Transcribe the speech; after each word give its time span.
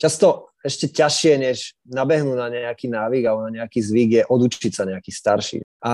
často 0.00 0.50
ešte 0.60 0.92
ťažšie, 0.92 1.32
než 1.40 1.72
nabehnúť 1.88 2.36
na 2.36 2.48
nejaký 2.48 2.92
návyk 2.92 3.22
alebo 3.24 3.48
na 3.48 3.64
nejaký 3.64 3.80
zvyk, 3.80 4.10
je 4.12 4.22
odučiť 4.28 4.72
sa 4.72 4.84
nejaký 4.84 5.08
starší. 5.08 5.58
A 5.80 5.92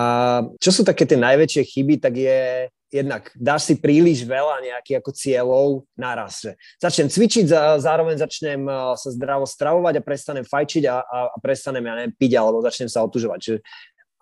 čo 0.59 0.71
sú 0.75 0.83
také 0.83 1.07
tie 1.07 1.19
najväčšie 1.19 1.63
chyby, 1.63 1.95
tak 2.03 2.19
je 2.19 2.67
jednak 2.91 3.31
dáš 3.35 3.71
si 3.71 3.75
príliš 3.79 4.23
veľa 4.23 4.63
nejakých 4.63 4.99
ako 5.03 5.11
cieľov 5.11 5.69
naraz. 5.99 6.43
Že 6.43 6.53
začnem 6.79 7.09
cvičiť, 7.11 7.45
zároveň 7.83 8.17
začnem 8.19 8.63
sa 8.95 9.09
zdravo 9.11 9.45
stravovať 9.47 9.95
a 9.99 10.07
prestanem 10.07 10.47
fajčiť 10.47 10.85
a, 10.87 10.97
a, 11.03 11.19
a 11.35 11.37
prestanem, 11.43 11.83
ja 11.83 11.95
neviem, 11.99 12.15
piť 12.15 12.33
alebo 12.39 12.63
začnem 12.63 12.91
sa 12.91 13.03
otužovať. 13.03 13.39
Čiže, 13.43 13.59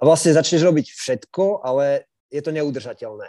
a 0.01 0.03
vlastne 0.05 0.37
začneš 0.37 0.65
robiť 0.65 0.87
všetko, 0.91 1.65
ale 1.65 2.09
je 2.33 2.41
to 2.43 2.51
neudržateľné. 2.51 3.29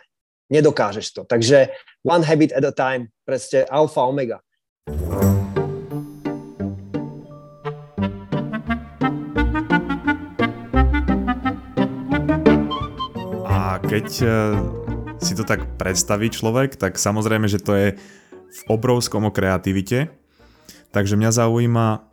Nedokážeš 0.50 1.08
to. 1.14 1.22
Takže 1.26 1.74
one 2.06 2.26
habit 2.26 2.54
at 2.54 2.66
a 2.66 2.74
time, 2.74 3.12
proste 3.26 3.66
alfa, 3.70 4.06
omega. 4.06 4.42
Keď 13.96 14.12
e, 14.20 14.28
si 15.24 15.40
to 15.40 15.48
tak 15.48 15.80
predstaví 15.80 16.28
človek, 16.28 16.76
tak 16.76 17.00
samozrejme, 17.00 17.48
že 17.48 17.64
to 17.64 17.72
je 17.80 17.88
v 18.52 18.62
obrovskom 18.68 19.24
o 19.24 19.32
kreativite. 19.32 20.12
Takže 20.92 21.16
mňa 21.16 21.32
zaujíma, 21.32 22.04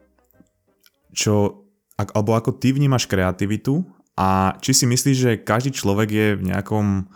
čo, 1.11 1.67
alebo 1.99 2.39
ako 2.39 2.55
ty 2.55 2.71
vnímaš 2.71 3.11
kreativitu 3.11 3.83
a 4.15 4.55
či 4.63 4.79
si 4.79 4.87
myslíš, 4.87 5.17
že 5.19 5.43
každý 5.43 5.75
človek 5.75 6.09
je 6.15 6.29
v 6.39 6.55
nejakom 6.55 7.11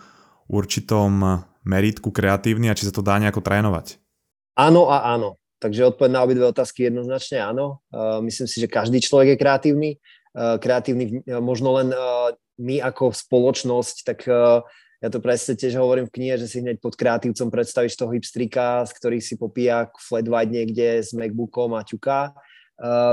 určitom 0.51 1.47
meritku 1.63 2.11
kreatívny 2.11 2.67
a 2.67 2.75
či 2.75 2.91
sa 2.91 2.95
to 2.95 2.99
dá 2.99 3.15
nejako 3.23 3.39
trénovať? 3.39 4.03
Áno 4.59 4.91
a 4.91 5.15
áno. 5.15 5.39
Takže 5.63 5.95
odpoveď 5.95 6.11
na 6.11 6.23
obidve 6.27 6.43
otázky 6.43 6.91
jednoznačne 6.91 7.39
áno. 7.39 7.79
Uh, 7.87 8.19
myslím 8.19 8.51
si, 8.51 8.59
že 8.59 8.67
každý 8.67 8.99
človek 8.99 9.35
je 9.35 9.41
kreatívny. 9.41 9.89
Uh, 10.35 10.59
kreatívny 10.59 11.23
možno 11.39 11.71
len 11.79 11.95
my 12.57 12.81
ako 12.81 13.13
spoločnosť, 13.13 13.95
tak 14.03 14.19
ja 14.97 15.09
to 15.13 15.21
presne 15.21 15.53
tiež 15.53 15.77
hovorím 15.77 16.09
v 16.09 16.15
knihe, 16.17 16.35
že 16.41 16.49
si 16.49 16.57
hneď 16.57 16.81
pod 16.81 16.97
kreatívcom 16.97 17.53
predstavíš 17.53 17.93
toho 17.93 18.09
hipstrika, 18.09 18.81
z 18.89 18.91
ktorých 18.97 19.23
si 19.23 19.37
popíja 19.37 19.93
flat 20.01 20.25
white 20.25 20.49
niekde 20.49 21.05
s 21.05 21.13
Macbookom 21.13 21.77
a 21.77 21.85
ťuká. 21.85 22.33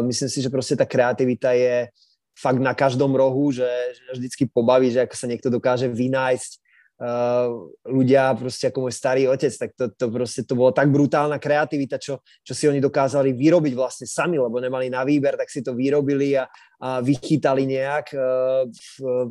myslím 0.09 0.29
si, 0.33 0.41
že 0.41 0.49
proste 0.49 0.81
tá 0.81 0.89
kreativita 0.89 1.53
je 1.53 1.93
fakt 2.33 2.57
na 2.57 2.73
každom 2.73 3.13
rohu, 3.13 3.53
že, 3.53 3.69
že 3.95 4.17
vždycky 4.17 4.49
pobaví, 4.49 4.89
že 4.91 5.05
ako 5.05 5.15
sa 5.15 5.29
niekto 5.29 5.53
dokáže 5.53 5.87
vynájsť 5.93 6.64
Uh, 6.95 7.75
ľudia 7.91 8.39
proste 8.39 8.71
ako 8.71 8.87
môj 8.87 8.95
starý 8.95 9.27
otec, 9.27 9.51
tak 9.51 9.75
to, 9.75 9.91
to 9.99 10.07
proste 10.15 10.47
to 10.47 10.55
bolo 10.55 10.71
tak 10.71 10.95
brutálna 10.95 11.43
kreativita, 11.43 11.99
čo, 11.99 12.23
čo 12.47 12.55
si 12.55 12.71
oni 12.71 12.79
dokázali 12.79 13.35
vyrobiť 13.35 13.75
vlastne 13.75 14.07
sami, 14.07 14.39
lebo 14.39 14.63
nemali 14.63 14.87
na 14.87 15.03
výber, 15.03 15.35
tak 15.35 15.51
si 15.51 15.59
to 15.59 15.75
vyrobili 15.75 16.39
a, 16.39 16.47
a 16.79 17.03
vychytali 17.03 17.67
nejak. 17.67 18.15
Uh, 18.15 18.71
uh, 19.03 19.27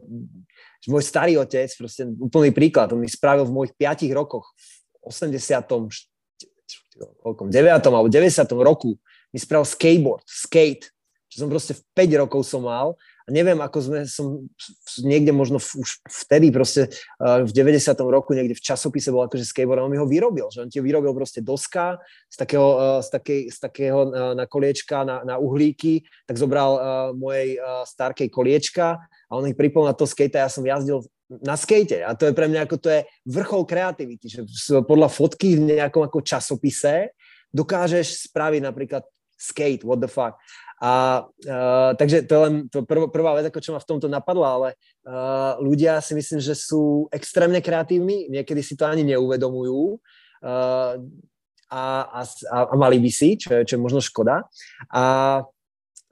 môj 0.92 1.04
starý 1.08 1.40
otec, 1.40 1.72
proste 1.80 2.04
úplný 2.04 2.52
príklad, 2.52 2.92
on 2.92 3.00
mi 3.00 3.08
spravil 3.08 3.48
v 3.48 3.56
mojich 3.56 3.74
5 3.80 4.12
rokoch, 4.12 4.52
v 5.00 5.08
80. 5.08 5.64
9. 5.64 7.48
alebo 7.88 8.10
90. 8.12 8.44
roku 8.60 9.00
mi 9.32 9.40
spravil 9.40 9.64
skateboard, 9.64 10.28
skate, 10.28 10.92
čo 11.32 11.42
som 11.42 11.50
proste 11.50 11.80
v 11.80 11.82
5 11.96 12.22
rokov 12.28 12.44
som 12.44 12.68
mal 12.68 13.00
a 13.24 13.30
neviem, 13.32 13.56
ako 13.64 13.78
sme, 13.80 14.00
som 14.04 14.44
niekde 15.04 15.32
možno 15.32 15.58
už 15.58 16.04
vtedy 16.08 16.52
proste 16.52 16.92
v 17.20 17.48
90. 17.48 17.96
roku 18.04 18.36
niekde 18.36 18.60
v 18.60 18.64
časopise 18.64 19.10
bol 19.16 19.24
akože 19.24 19.48
skateboard 19.48 19.88
on 19.88 19.92
mi 19.92 20.00
ho 20.00 20.08
vyrobil, 20.08 20.52
že 20.52 20.64
on 20.64 20.70
ti 20.70 20.84
vyrobil 20.84 21.16
proste 21.16 21.40
doska 21.40 22.04
z 22.28 22.36
takého, 22.36 23.00
z 23.00 23.10
takej, 23.10 23.42
z 23.48 23.58
takého 23.64 24.00
na 24.36 24.44
koliečka, 24.44 25.08
na, 25.08 25.24
na 25.24 25.36
uhlíky, 25.40 26.04
tak 26.28 26.36
zobral 26.36 26.76
mojej 27.16 27.60
starkej 27.88 28.28
koliečka 28.28 29.00
a 29.04 29.32
on 29.32 29.48
ich 29.48 29.56
pripol 29.56 29.88
na 29.88 29.96
to 29.96 30.04
skate 30.04 30.36
a 30.36 30.46
ja 30.46 30.50
som 30.52 30.68
jazdil 30.68 31.08
na 31.42 31.56
skate 31.56 32.04
a 32.04 32.12
to 32.14 32.28
je 32.28 32.34
pre 32.36 32.52
mňa 32.52 32.68
ako 32.68 32.76
to 32.78 32.90
je 32.92 33.02
vrchol 33.26 33.64
kreativity, 33.64 34.28
že 34.28 34.44
podľa 34.84 35.10
fotky 35.10 35.56
v 35.56 35.80
nejakom 35.80 36.04
ako 36.06 36.20
časopise 36.22 37.16
dokážeš 37.54 38.30
spraviť 38.30 38.62
napríklad 38.66 39.04
skate, 39.44 39.84
what 39.84 40.00
the 40.00 40.08
fuck. 40.08 40.40
A 40.84 41.24
uh, 41.28 41.92
takže 41.96 42.28
to 42.28 42.32
je 42.36 42.42
len 42.44 42.54
to 42.68 42.84
prv, 42.84 43.08
prvá 43.08 43.40
vec, 43.40 43.48
ako 43.48 43.60
čo 43.64 43.72
ma 43.72 43.80
v 43.80 43.88
tomto 43.88 44.12
napadla, 44.12 44.48
ale 44.52 44.70
uh, 45.08 45.56
ľudia 45.64 46.04
si 46.04 46.12
myslím, 46.12 46.44
že 46.44 46.56
sú 46.60 47.08
extrémne 47.08 47.64
kreatívni, 47.64 48.28
niekedy 48.28 48.60
si 48.60 48.76
to 48.76 48.84
ani 48.84 49.08
neuvedomujú 49.08 49.96
uh, 49.96 51.00
a, 51.72 51.84
a, 52.20 52.22
a 52.68 52.76
mali 52.76 53.00
by 53.00 53.12
si, 53.12 53.40
čo 53.40 53.64
čo 53.64 53.80
je 53.80 53.84
možno 53.84 54.04
škoda. 54.04 54.44
A 54.92 55.40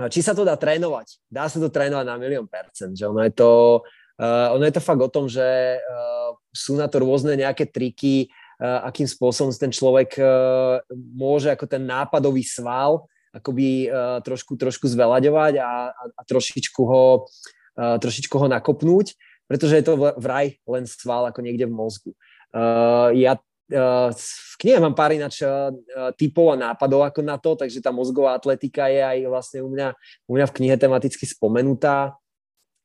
či 0.07 0.23
sa 0.23 0.31
to 0.31 0.47
dá 0.47 0.55
trénovať? 0.55 1.19
Dá 1.27 1.51
sa 1.51 1.59
to 1.59 1.67
trénovať 1.67 2.05
na 2.07 2.15
milión 2.15 2.47
percent, 2.47 2.95
že 2.95 3.11
ono 3.11 3.27
je 3.27 3.33
to, 3.35 3.83
uh, 4.23 4.55
ono 4.55 4.63
je 4.63 4.73
to 4.73 4.81
fakt 4.81 5.03
o 5.03 5.11
tom, 5.11 5.27
že 5.27 5.77
uh, 5.83 6.31
sú 6.55 6.79
na 6.79 6.87
to 6.87 7.03
rôzne 7.03 7.35
nejaké 7.35 7.67
triky, 7.67 8.31
uh, 8.63 8.87
akým 8.87 9.05
spôsobom 9.05 9.51
ten 9.51 9.69
človek 9.69 10.15
uh, 10.15 10.79
môže 10.95 11.51
ako 11.51 11.67
ten 11.67 11.83
nápadový 11.83 12.47
sval 12.47 13.03
akoby 13.31 13.87
uh, 13.87 14.19
trošku, 14.21 14.59
trošku 14.59 14.91
zvelaďovať 14.91 15.53
a, 15.63 15.71
a, 15.91 16.03
a 16.15 16.21
trošičku, 16.27 16.81
ho, 16.83 17.25
uh, 17.25 17.95
trošičku 17.97 18.35
ho 18.35 18.47
nakopnúť, 18.51 19.15
pretože 19.47 19.79
je 19.79 19.85
to 19.87 19.99
vraj 20.19 20.55
len 20.67 20.83
sval 20.87 21.27
ako 21.31 21.39
niekde 21.43 21.67
v 21.67 21.75
mozgu. 21.75 22.11
Uh, 22.51 23.11
ja 23.15 23.39
uh, 23.39 24.11
v 24.11 24.55
knihe 24.59 24.79
mám 24.83 24.95
pár 24.95 25.15
ináč 25.15 25.43
uh, 25.43 25.71
typov 26.19 26.51
a 26.51 26.59
nápadov 26.59 27.07
ako 27.07 27.19
na 27.23 27.39
to, 27.39 27.55
takže 27.55 27.79
tá 27.79 27.95
mozgová 27.95 28.35
atletika 28.35 28.91
je 28.91 28.99
aj 28.99 29.17
vlastne 29.31 29.59
u 29.63 29.71
mňa, 29.71 29.87
u 30.27 30.31
mňa 30.35 30.45
v 30.51 30.55
knihe 30.59 30.75
tematicky 30.75 31.23
spomenutá. 31.23 32.20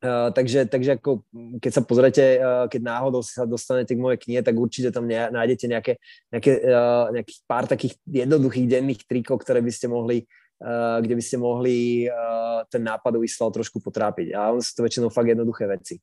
Uh, 0.06 0.31
takže, 0.31 0.71
takže 0.71 1.03
ako, 1.03 1.27
keď 1.59 1.72
sa 1.75 1.83
pozrete, 1.83 2.39
uh, 2.39 2.71
keď 2.71 2.81
náhodou 2.87 3.27
sa 3.27 3.43
dostanete 3.43 3.91
k 3.91 3.99
mojej 3.99 4.22
knihe, 4.22 4.39
tak 4.39 4.55
určite 4.55 4.94
tam 4.94 5.11
ne, 5.11 5.19
nájdete 5.34 5.67
nejaké, 5.67 5.93
nejaké, 6.31 6.62
uh, 6.62 7.11
nejakých 7.11 7.39
pár 7.50 7.67
takých 7.67 7.99
jednoduchých 8.06 8.71
denných 8.71 9.03
trikov, 9.11 9.43
ktoré 9.43 9.59
by 9.59 9.72
ste 9.75 9.91
mohli, 9.91 10.22
uh, 10.62 11.03
kde 11.03 11.15
by 11.19 11.22
ste 11.27 11.43
mohli 11.43 12.06
uh, 12.06 12.62
ten 12.71 12.87
nápadový 12.87 13.27
sval 13.27 13.50
trošku 13.50 13.83
potrápiť. 13.83 14.31
A 14.39 14.55
on 14.55 14.62
sú 14.62 14.78
to 14.78 14.87
väčšinou 14.87 15.11
fakt 15.11 15.27
jednoduché 15.27 15.66
veci. 15.66 15.99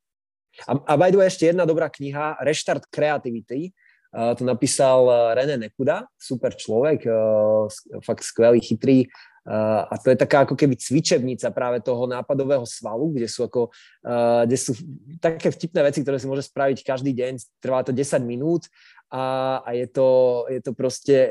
A, 0.68 0.76
a 0.76 0.94
by 1.00 1.10
the 1.10 1.24
way, 1.24 1.32
ešte 1.32 1.48
jedna 1.48 1.64
dobrá 1.64 1.88
kniha, 1.88 2.44
Reštart 2.44 2.92
kreativity, 2.92 3.72
to 4.14 4.46
napísal 4.46 5.34
René 5.34 5.58
Nekuda, 5.58 6.06
super 6.14 6.54
človek, 6.54 7.10
uh, 7.10 7.66
fakt 8.06 8.22
skvelý, 8.22 8.62
chytrý, 8.62 9.10
Uh, 9.44 9.84
a 9.92 10.00
to 10.00 10.08
je 10.08 10.16
taká 10.16 10.48
ako 10.48 10.56
keby 10.56 10.80
cvičebnica 10.80 11.52
práve 11.52 11.84
toho 11.84 12.08
nápadového 12.08 12.64
svalu, 12.64 13.12
kde 13.12 13.28
sú, 13.28 13.44
ako, 13.44 13.76
kde 14.48 14.56
sú 14.56 14.72
také 15.20 15.52
vtipné 15.52 15.84
veci, 15.84 16.00
ktoré 16.00 16.16
si 16.16 16.32
môže 16.32 16.48
spraviť 16.48 16.80
každý 16.80 17.12
deň, 17.12 17.60
trvá 17.60 17.84
to 17.84 17.92
10 17.92 18.24
minút 18.24 18.72
a, 19.12 19.60
a 19.68 19.76
je, 19.76 19.86
to, 19.92 20.08
je 20.48 20.60
to 20.64 20.72
proste, 20.72 21.28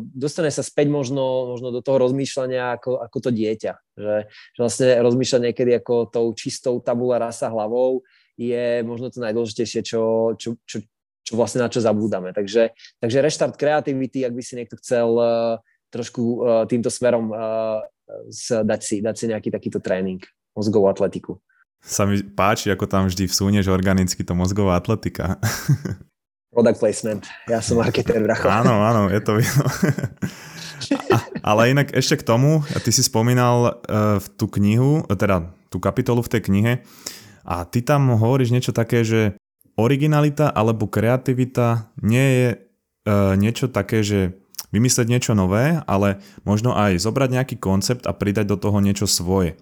dostane 0.00 0.54
sa 0.54 0.62
späť 0.62 0.86
možno, 0.86 1.50
možno 1.50 1.74
do 1.74 1.82
toho 1.82 1.98
rozmýšľania 1.98 2.78
ako, 2.78 3.02
ako 3.02 3.18
to 3.26 3.30
dieťa, 3.34 3.72
že, 3.98 4.16
že 4.30 4.58
vlastne 4.62 4.88
rozmýšľať 5.02 5.40
niekedy 5.50 5.82
ako 5.82 6.14
tou 6.14 6.30
čistou 6.38 6.78
tabula 6.78 7.18
rasa 7.18 7.50
hlavou 7.50 8.06
je 8.38 8.86
možno 8.86 9.10
to 9.10 9.18
najdôležitejšie, 9.18 9.82
čo, 9.82 10.32
čo, 10.38 10.54
čo, 10.62 10.78
čo 11.28 11.36
vlastne 11.36 11.60
na 11.60 11.68
čo 11.68 11.84
zabúdame. 11.84 12.32
Takže, 12.32 12.72
takže 13.04 13.18
reštart 13.20 13.60
kreativity, 13.60 14.24
ak 14.24 14.32
by 14.32 14.40
si 14.40 14.56
niekto 14.56 14.80
chcel 14.80 15.08
uh, 15.20 15.60
trošku 15.92 16.22
uh, 16.40 16.64
týmto 16.64 16.88
smerom 16.88 17.28
uh, 17.28 17.84
dať, 18.48 18.80
si, 18.80 19.04
dať 19.04 19.14
si 19.14 19.24
nejaký 19.28 19.52
takýto 19.52 19.84
tréning, 19.84 20.24
mozgovú 20.56 20.88
atletiku. 20.88 21.36
Sa 21.84 22.08
mi 22.08 22.16
páči, 22.24 22.72
ako 22.72 22.88
tam 22.88 23.06
vždy 23.06 23.28
vsúneš 23.28 23.68
organicky 23.68 24.24
to 24.24 24.32
mozgová 24.32 24.80
atletika. 24.80 25.36
Product 26.56 26.80
placement. 26.80 27.22
Ja 27.44 27.60
som 27.60 27.76
marketer, 27.76 28.18
bracho. 28.24 28.48
Áno, 28.48 28.80
áno, 28.80 29.12
je 29.12 29.20
to 29.20 29.36
vidno. 29.36 29.68
ale 31.44 31.76
inak 31.76 31.92
ešte 31.92 32.18
k 32.18 32.26
tomu, 32.26 32.64
ty 32.80 32.88
si 32.88 33.04
spomínal 33.04 33.84
uh, 33.84 34.16
v 34.16 34.26
tú 34.40 34.48
knihu, 34.56 35.04
teda 35.12 35.44
tú 35.68 35.76
kapitolu 35.76 36.24
v 36.24 36.32
tej 36.32 36.40
knihe 36.48 36.72
a 37.44 37.64
ty 37.68 37.84
tam 37.84 38.16
hovoríš 38.16 38.50
niečo 38.50 38.72
také, 38.72 39.04
že 39.04 39.36
originalita 39.78 40.50
alebo 40.50 40.90
kreativita 40.90 41.94
nie 42.02 42.26
je 42.26 42.48
uh, 42.58 43.38
niečo 43.38 43.70
také, 43.70 44.02
že 44.02 44.34
vymyslieť 44.74 45.06
niečo 45.08 45.32
nové, 45.32 45.80
ale 45.88 46.20
možno 46.44 46.76
aj 46.76 47.00
zobrať 47.00 47.30
nejaký 47.40 47.56
koncept 47.56 48.04
a 48.04 48.12
pridať 48.12 48.52
do 48.52 48.56
toho 48.60 48.82
niečo 48.84 49.08
svoje. 49.08 49.56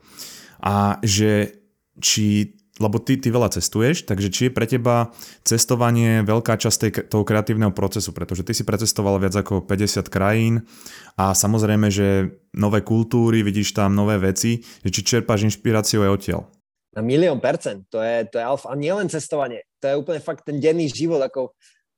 A 0.59 0.99
že 1.05 1.63
či, 2.03 2.59
lebo 2.83 2.99
ty, 2.99 3.15
ty 3.21 3.31
veľa 3.31 3.55
cestuješ, 3.55 4.09
takže 4.09 4.29
či 4.33 4.41
je 4.49 4.57
pre 4.57 4.67
teba 4.67 5.15
cestovanie 5.47 6.27
veľká 6.27 6.59
časť 6.59 6.79
tej, 6.81 6.91
toho 7.07 7.23
kreatívneho 7.23 7.71
procesu, 7.71 8.11
pretože 8.11 8.43
ty 8.43 8.53
si 8.57 8.67
precestoval 8.67 9.23
viac 9.23 9.37
ako 9.37 9.63
50 9.63 10.11
krajín 10.11 10.67
a 11.15 11.33
samozrejme, 11.33 11.87
že 11.93 12.35
nové 12.57 12.83
kultúry, 12.83 13.47
vidíš 13.47 13.79
tam 13.79 13.95
nové 13.95 14.19
veci, 14.19 14.65
že 14.83 14.91
či 14.91 15.07
čerpáš 15.07 15.47
inšpiráciu 15.47 16.03
aj 16.03 16.11
odtiaľ. 16.11 16.43
Na 16.97 17.05
milión 17.05 17.45
percent, 17.45 17.85
to 17.93 18.01
je, 18.01 18.25
to 18.33 18.41
je 18.41 18.45
alfa. 18.45 18.73
A 18.73 18.75
nielen 18.75 19.13
cestovanie, 19.13 19.69
to 19.81 19.85
je 19.89 19.99
úplne 19.99 20.21
fakt 20.21 20.45
ten 20.47 20.61
denný 20.61 20.89
život, 20.89 21.21
ako 21.21 21.53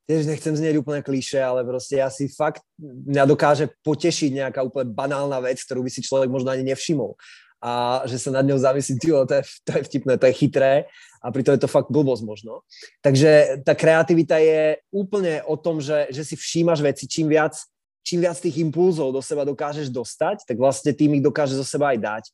tiež 0.08 0.24
nechcem 0.24 0.56
znieť 0.56 0.80
úplne 0.80 1.04
kliše, 1.04 1.36
ale 1.36 1.68
proste 1.68 2.00
ja 2.00 2.08
si 2.08 2.32
fakt, 2.32 2.64
mňa 2.80 3.28
dokáže 3.28 3.68
potešiť 3.84 4.40
nejaká 4.40 4.64
úplne 4.64 4.88
banálna 4.88 5.36
vec, 5.44 5.60
ktorú 5.60 5.84
by 5.84 5.90
si 5.92 6.00
človek 6.00 6.32
možno 6.32 6.48
ani 6.48 6.64
nevšimol. 6.64 7.12
A 7.60 8.02
že 8.08 8.16
sa 8.16 8.32
nad 8.32 8.46
ňou 8.46 8.56
zamyslí, 8.56 8.96
to 9.02 9.34
je, 9.36 9.44
to 9.66 9.70
je 9.76 9.82
vtipné, 9.84 10.16
to 10.16 10.26
je 10.30 10.38
chytré 10.40 10.88
a 11.20 11.26
pritom 11.28 11.58
je 11.58 11.62
to 11.66 11.68
fakt 11.68 11.92
blbosť 11.92 12.22
možno. 12.24 12.64
Takže 13.04 13.62
tá 13.66 13.74
kreativita 13.74 14.38
je 14.40 14.80
úplne 14.94 15.44
o 15.44 15.58
tom, 15.60 15.82
že, 15.82 16.08
že 16.08 16.24
si 16.24 16.38
všímaš 16.38 16.80
veci, 16.80 17.04
čím 17.10 17.28
viac, 17.28 17.58
čím 18.06 18.24
viac 18.24 18.38
tých 18.40 18.62
impulzov 18.64 19.12
do 19.12 19.20
seba 19.20 19.44
dokážeš 19.44 19.92
dostať, 19.92 20.48
tak 20.48 20.56
vlastne 20.56 20.96
tým 20.96 21.18
ich 21.18 21.24
dokáže 21.24 21.58
zo 21.58 21.66
seba 21.66 21.92
aj 21.92 21.98
dať. 22.00 22.24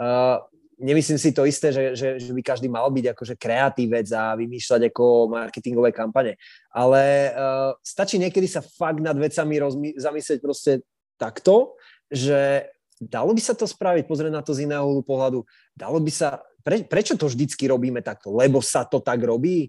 Uh, 0.00 0.40
nemyslím 0.80 1.20
si 1.20 1.30
to 1.36 1.44
isté, 1.44 1.70
že, 1.70 1.92
že, 1.92 2.08
že 2.16 2.32
by 2.32 2.42
každý 2.42 2.66
mal 2.72 2.88
byť 2.88 3.12
akože 3.12 3.34
kreatívec 3.36 4.08
a 4.16 4.32
vymýšľať 4.34 4.90
ako 4.90 5.04
marketingové 5.28 5.92
kampane. 5.92 6.40
Ale 6.72 7.30
uh, 7.30 7.76
stačí 7.84 8.16
niekedy 8.16 8.48
sa 8.48 8.64
fakt 8.64 8.98
nad 9.04 9.14
vecami 9.14 9.54
rozmy- 9.60 9.96
zamyslieť 10.00 10.38
proste 10.40 10.72
takto, 11.20 11.76
že 12.08 12.72
dalo 12.96 13.36
by 13.36 13.42
sa 13.44 13.52
to 13.52 13.68
spraviť, 13.68 14.08
pozrieť 14.08 14.32
na 14.32 14.42
to 14.42 14.56
z 14.56 14.64
iného 14.64 15.04
pohľadu, 15.04 15.44
dalo 15.76 16.00
by 16.00 16.10
sa, 16.10 16.40
pre, 16.64 16.82
prečo 16.88 17.14
to 17.14 17.28
vždycky 17.28 17.68
robíme 17.68 18.00
takto? 18.00 18.32
Lebo 18.32 18.64
sa 18.64 18.88
to 18.88 19.04
tak 19.04 19.20
robí? 19.20 19.68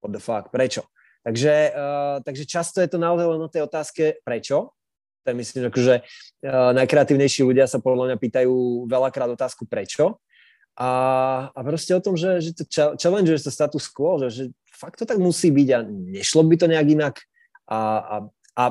What 0.00 0.14
the 0.14 0.22
fuck, 0.22 0.54
prečo? 0.54 0.86
Takže, 1.22 1.54
uh, 1.74 2.16
takže 2.22 2.46
často 2.46 2.82
je 2.82 2.90
to 2.90 2.98
naozaj 2.98 3.26
len 3.26 3.42
o 3.42 3.50
tej 3.50 3.66
otázke, 3.66 4.22
prečo? 4.22 4.74
To 5.22 5.30
je 5.30 5.36
myslím, 5.38 5.60
že 5.70 5.94
uh, 6.02 6.74
najkreatívnejší 6.74 7.46
ľudia 7.46 7.70
sa 7.70 7.78
podľa 7.78 8.12
mňa 8.12 8.16
pýtajú 8.18 8.86
veľakrát 8.90 9.30
otázku 9.30 9.70
prečo. 9.70 10.18
A, 10.72 10.90
a 11.52 11.60
proste 11.62 11.92
o 11.92 12.00
tom, 12.00 12.16
že, 12.16 12.40
že 12.40 12.50
to 12.56 12.64
challenge 12.96 13.28
to 13.28 13.52
status 13.52 13.86
quo, 13.92 14.16
že, 14.24 14.28
že 14.32 14.44
fakt 14.72 14.98
to 14.98 15.04
tak 15.04 15.20
musí 15.20 15.52
byť 15.52 15.68
a 15.76 15.78
nešlo 15.86 16.42
by 16.48 16.56
to 16.56 16.66
nejak 16.66 16.88
inak. 16.88 17.14
A, 17.68 17.78
a, 18.00 18.16
a, 18.56 18.64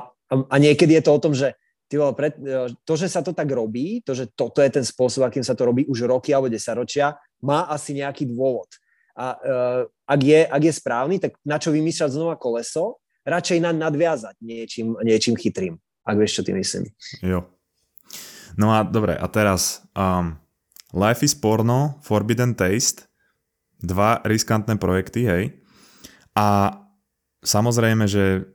a 0.50 0.56
niekedy 0.58 0.98
je 0.98 1.04
to 1.06 1.12
o 1.14 1.24
tom, 1.24 1.34
že 1.38 1.54
ty 1.86 2.00
vole, 2.00 2.16
pred, 2.18 2.34
to, 2.88 2.94
že 2.98 3.12
sa 3.12 3.22
to 3.22 3.36
tak 3.36 3.52
robí, 3.52 4.02
to, 4.02 4.18
že 4.18 4.32
toto 4.34 4.64
je 4.64 4.72
ten 4.72 4.82
spôsob, 4.82 5.28
akým 5.28 5.46
sa 5.46 5.54
to 5.54 5.68
robí 5.68 5.86
už 5.86 6.08
roky 6.08 6.32
alebo 6.32 6.50
desaťročia, 6.50 7.20
má 7.44 7.68
asi 7.70 8.00
nejaký 8.00 8.32
dôvod. 8.32 8.72
A 9.12 9.36
uh, 9.36 9.82
ak, 10.08 10.22
je, 10.24 10.42
ak 10.48 10.62
je 10.64 10.74
správny, 10.74 11.16
tak 11.20 11.36
na 11.44 11.60
čo 11.60 11.76
vymýšľať 11.76 12.16
znova 12.16 12.40
koleso? 12.40 13.04
Radšej 13.28 13.60
na 13.62 13.76
nadviazať 13.76 14.40
niečím, 14.42 14.98
niečím 15.04 15.36
chytrým. 15.38 15.78
Ak 16.02 16.18
vieš, 16.18 16.42
čo 16.42 16.46
ty 16.46 16.52
myslím. 16.58 16.90
Jo. 17.22 17.46
No 18.60 18.74
a 18.76 18.84
dobre, 18.84 19.16
a 19.16 19.28
teraz 19.32 19.86
um, 19.96 20.36
Life 20.92 21.24
is 21.24 21.38
Porno, 21.38 22.02
Forbidden 22.04 22.58
Taste, 22.58 23.08
dva 23.80 24.20
riskantné 24.28 24.76
projekty, 24.76 25.26
hej. 25.26 25.44
A 26.36 26.78
samozrejme, 27.42 28.06
že 28.06 28.46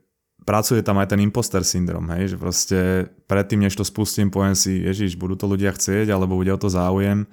pracuje 0.47 0.79
tam 0.79 1.01
aj 1.01 1.11
ten 1.11 1.19
imposter 1.19 1.59
syndrom, 1.67 2.07
hej, 2.15 2.33
že 2.33 2.37
proste 2.39 2.79
predtým, 3.27 3.67
než 3.67 3.75
to 3.75 3.83
spustím, 3.83 4.31
poviem 4.31 4.55
si, 4.55 4.79
ježiš, 4.79 5.19
budú 5.19 5.35
to 5.35 5.49
ľudia 5.49 5.75
chcieť, 5.75 6.07
alebo 6.07 6.39
bude 6.39 6.53
o 6.55 6.61
to 6.61 6.71
záujem. 6.71 7.27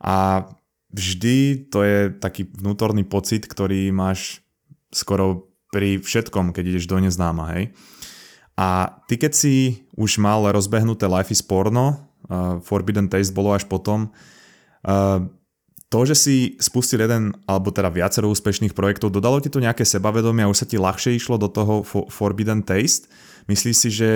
A 0.00 0.48
vždy 0.88 1.68
to 1.68 1.84
je 1.84 1.98
taký 2.16 2.48
vnútorný 2.48 3.04
pocit, 3.04 3.44
ktorý 3.44 3.92
máš 3.92 4.40
skoro 4.88 5.52
pri 5.68 6.00
všetkom, 6.00 6.56
keď 6.56 6.64
ideš 6.72 6.88
do 6.88 6.96
neznáma, 6.96 7.52
hej. 7.58 7.76
A 8.56 9.00
ty 9.04 9.20
keď 9.20 9.32
si 9.36 9.84
už 9.96 10.16
mal 10.16 10.40
rozbehnuté 10.48 11.04
Life 11.04 11.28
is 11.28 11.44
Porno, 11.44 12.08
uh, 12.28 12.56
Forbidden 12.64 13.12
Taste 13.12 13.36
bolo 13.36 13.52
až 13.52 13.68
potom, 13.68 14.08
uh, 14.88 15.20
to, 15.86 16.02
že 16.02 16.16
si 16.18 16.36
spustil 16.58 17.06
jeden, 17.06 17.30
alebo 17.46 17.70
teda 17.70 17.94
viacero 17.94 18.26
úspešných 18.26 18.74
projektov, 18.74 19.14
dodalo 19.14 19.38
ti 19.38 19.46
to 19.46 19.62
nejaké 19.62 19.86
sebavedomie 19.86 20.42
a 20.42 20.50
už 20.50 20.64
sa 20.64 20.66
ti 20.66 20.82
ľahšie 20.82 21.14
išlo 21.14 21.38
do 21.38 21.46
toho 21.46 21.86
Forbidden 21.86 22.66
Taste? 22.66 23.06
Myslíš 23.46 23.76
si, 23.78 23.88
že 23.94 24.10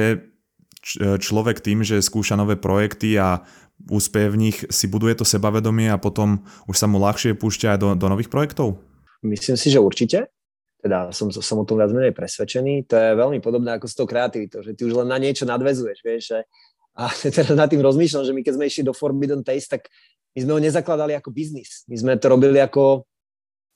človek 0.99 1.61
tým, 1.61 1.85
že 1.85 2.03
skúša 2.03 2.35
nové 2.35 2.57
projekty 2.57 3.15
a 3.21 3.45
úspeje 3.89 4.29
v 4.33 4.41
nich, 4.51 4.59
si 4.69 4.89
buduje 4.89 5.17
to 5.17 5.25
sebavedomie 5.25 5.89
a 5.89 6.01
potom 6.01 6.45
už 6.69 6.77
sa 6.77 6.89
mu 6.89 7.01
ľahšie 7.01 7.37
púšťa 7.37 7.77
aj 7.77 7.79
do, 7.79 7.89
do 7.97 8.07
nových 8.09 8.33
projektov? 8.33 8.81
Myslím 9.21 9.57
si, 9.57 9.69
že 9.69 9.81
určite 9.81 10.33
teda 10.81 11.13
som, 11.13 11.29
som 11.29 11.61
o 11.61 11.69
tom 11.69 11.77
viac 11.77 11.93
menej 11.93 12.17
presvedčený. 12.17 12.89
To 12.89 12.95
je 12.97 13.11
veľmi 13.13 13.39
podobné 13.45 13.77
ako 13.77 13.87
s 13.87 13.95
tou 13.95 14.09
kreativitou, 14.09 14.65
že 14.65 14.73
ty 14.73 14.89
už 14.89 15.05
len 15.05 15.09
na 15.13 15.21
niečo 15.21 15.45
nadvezuješ, 15.45 15.99
vieš, 16.01 16.23
že, 16.33 16.39
a 16.97 17.13
teraz 17.37 17.53
nad 17.53 17.69
tým 17.69 17.85
rozmýšľam, 17.85 18.25
že 18.25 18.33
my 18.33 18.41
keď 18.41 18.55
sme 18.57 18.65
išli 18.67 18.83
do 18.89 18.97
Forbidden 18.97 19.45
Taste, 19.45 19.77
tak 19.77 19.93
my 20.33 20.39
sme 20.41 20.53
ho 20.57 20.61
nezakladali 20.63 21.13
ako 21.15 21.29
biznis. 21.31 21.85
My 21.85 21.97
sme 22.01 22.13
to 22.17 22.33
robili 22.33 22.57
ako 22.63 23.05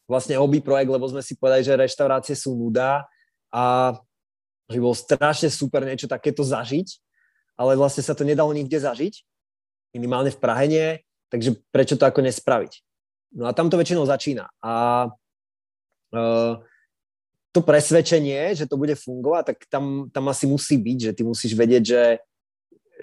vlastne 0.09 0.37
hobby 0.41 0.65
projekt, 0.65 0.93
lebo 0.93 1.05
sme 1.09 1.21
si 1.21 1.37
povedali, 1.37 1.65
že 1.65 1.77
reštaurácie 1.77 2.37
sú 2.37 2.57
nuda 2.57 3.05
a 3.53 3.95
že 4.69 4.81
bolo 4.81 4.97
strašne 4.97 5.53
super 5.53 5.85
niečo 5.85 6.09
takéto 6.09 6.41
zažiť, 6.41 6.89
ale 7.61 7.77
vlastne 7.77 8.01
sa 8.01 8.17
to 8.17 8.25
nedalo 8.25 8.53
nikde 8.57 8.81
zažiť, 8.81 9.15
minimálne 9.93 10.33
v 10.33 10.41
Prahe 10.41 10.65
nie, 10.67 10.89
takže 11.29 11.57
prečo 11.69 12.01
to 12.01 12.09
ako 12.09 12.25
nespraviť? 12.25 12.81
No 13.35 13.51
a 13.51 13.53
tam 13.53 13.69
to 13.69 13.77
väčšinou 13.77 14.07
začína. 14.07 14.49
A 14.63 14.73
uh, 16.15 16.53
to 17.55 17.63
presvedčenie, 17.63 18.51
že 18.59 18.67
to 18.67 18.75
bude 18.75 18.99
fungovať, 18.99 19.55
tak 19.55 19.59
tam, 19.71 20.11
tam 20.11 20.27
asi 20.27 20.51
musí 20.51 20.75
byť, 20.75 20.99
že 20.99 21.13
ty 21.15 21.23
musíš 21.23 21.55
vedieť, 21.55 21.83
že, 21.87 22.05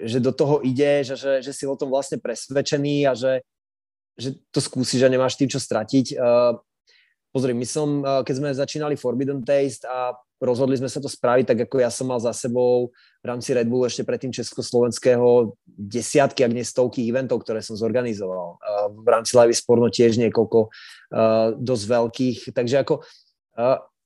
že 0.04 0.18
do 0.20 0.28
toho 0.28 0.60
ideš 0.60 1.16
a 1.16 1.16
že, 1.16 1.32
že 1.40 1.52
si 1.56 1.64
o 1.64 1.72
tom 1.72 1.88
vlastne 1.88 2.20
presvedčený 2.20 3.08
a 3.08 3.16
že, 3.16 3.40
že 4.20 4.36
to 4.52 4.60
skúsiš 4.60 5.08
a 5.08 5.12
nemáš 5.12 5.40
tým 5.40 5.48
čo 5.48 5.56
stratiť. 5.56 6.20
Uh, 6.20 6.60
pozri, 7.32 7.56
my 7.56 7.64
som, 7.64 8.04
uh, 8.04 8.20
keď 8.20 8.34
sme 8.36 8.48
začínali 8.52 8.94
Forbidden 9.00 9.40
Taste 9.40 9.88
a 9.88 10.12
rozhodli 10.36 10.76
sme 10.76 10.92
sa 10.92 11.00
to 11.00 11.08
spraviť, 11.08 11.48
tak 11.48 11.58
ako 11.64 11.80
ja 11.80 11.88
som 11.88 12.12
mal 12.12 12.20
za 12.20 12.36
sebou 12.36 12.92
v 13.24 13.24
rámci 13.24 13.56
Red 13.56 13.72
Bull 13.72 13.88
ešte 13.88 14.04
predtým 14.04 14.36
československého 14.36 15.56
desiatky, 15.64 16.44
ak 16.44 16.52
nie 16.52 16.66
stovky 16.66 17.08
eventov, 17.08 17.40
ktoré 17.40 17.64
som 17.64 17.72
zorganizoval. 17.72 18.60
Uh, 18.60 18.92
v 19.00 19.08
rámci 19.08 19.32
Live 19.32 19.56
Sporno 19.56 19.88
tiež 19.88 20.20
niekoľko 20.20 20.68
dosť 21.60 21.84
veľkých. 21.92 22.38
Takže 22.56 22.76
ako 22.80 23.04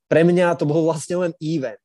pre 0.06 0.22
mňa 0.22 0.58
to 0.58 0.64
bol 0.66 0.86
vlastne 0.86 1.18
len 1.18 1.32
event. 1.42 1.82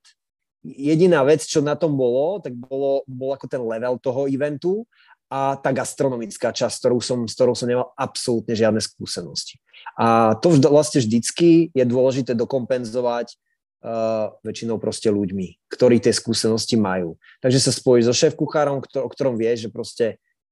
Jediná 0.62 1.26
vec, 1.26 1.42
čo 1.42 1.66
na 1.66 1.74
tom 1.74 1.98
bolo, 1.98 2.38
tak 2.38 2.54
bolo, 2.54 3.02
bol 3.10 3.34
ako 3.34 3.50
ten 3.50 3.62
level 3.62 3.98
toho 3.98 4.30
eventu 4.30 4.86
a 5.32 5.58
tá 5.58 5.74
gastronomická 5.74 6.54
časť, 6.54 6.76
ktorú 6.86 7.00
som, 7.02 7.26
s 7.26 7.34
ktorou 7.34 7.58
som 7.58 7.66
nemal 7.66 7.90
absolútne 7.98 8.54
žiadne 8.54 8.84
skúsenosti. 8.84 9.58
A 9.98 10.38
to 10.38 10.54
vždy, 10.54 10.68
vlastne 10.70 11.00
vždycky 11.02 11.74
je 11.74 11.86
dôležité 11.88 12.38
dokompenzovať 12.38 13.34
uh, 13.34 14.36
väčšinou 14.46 14.78
proste 14.78 15.10
ľuďmi, 15.10 15.72
ktorí 15.72 15.98
tie 16.04 16.14
skúsenosti 16.14 16.78
majú. 16.78 17.18
Takže 17.42 17.58
sa 17.58 17.72
spojíš 17.74 18.12
so 18.12 18.14
šéf 18.14 18.34
kuchárom, 18.38 18.84
o 18.84 19.10
ktorom 19.10 19.40
vieš, 19.40 19.66
že 19.66 19.70
proste 19.74 20.06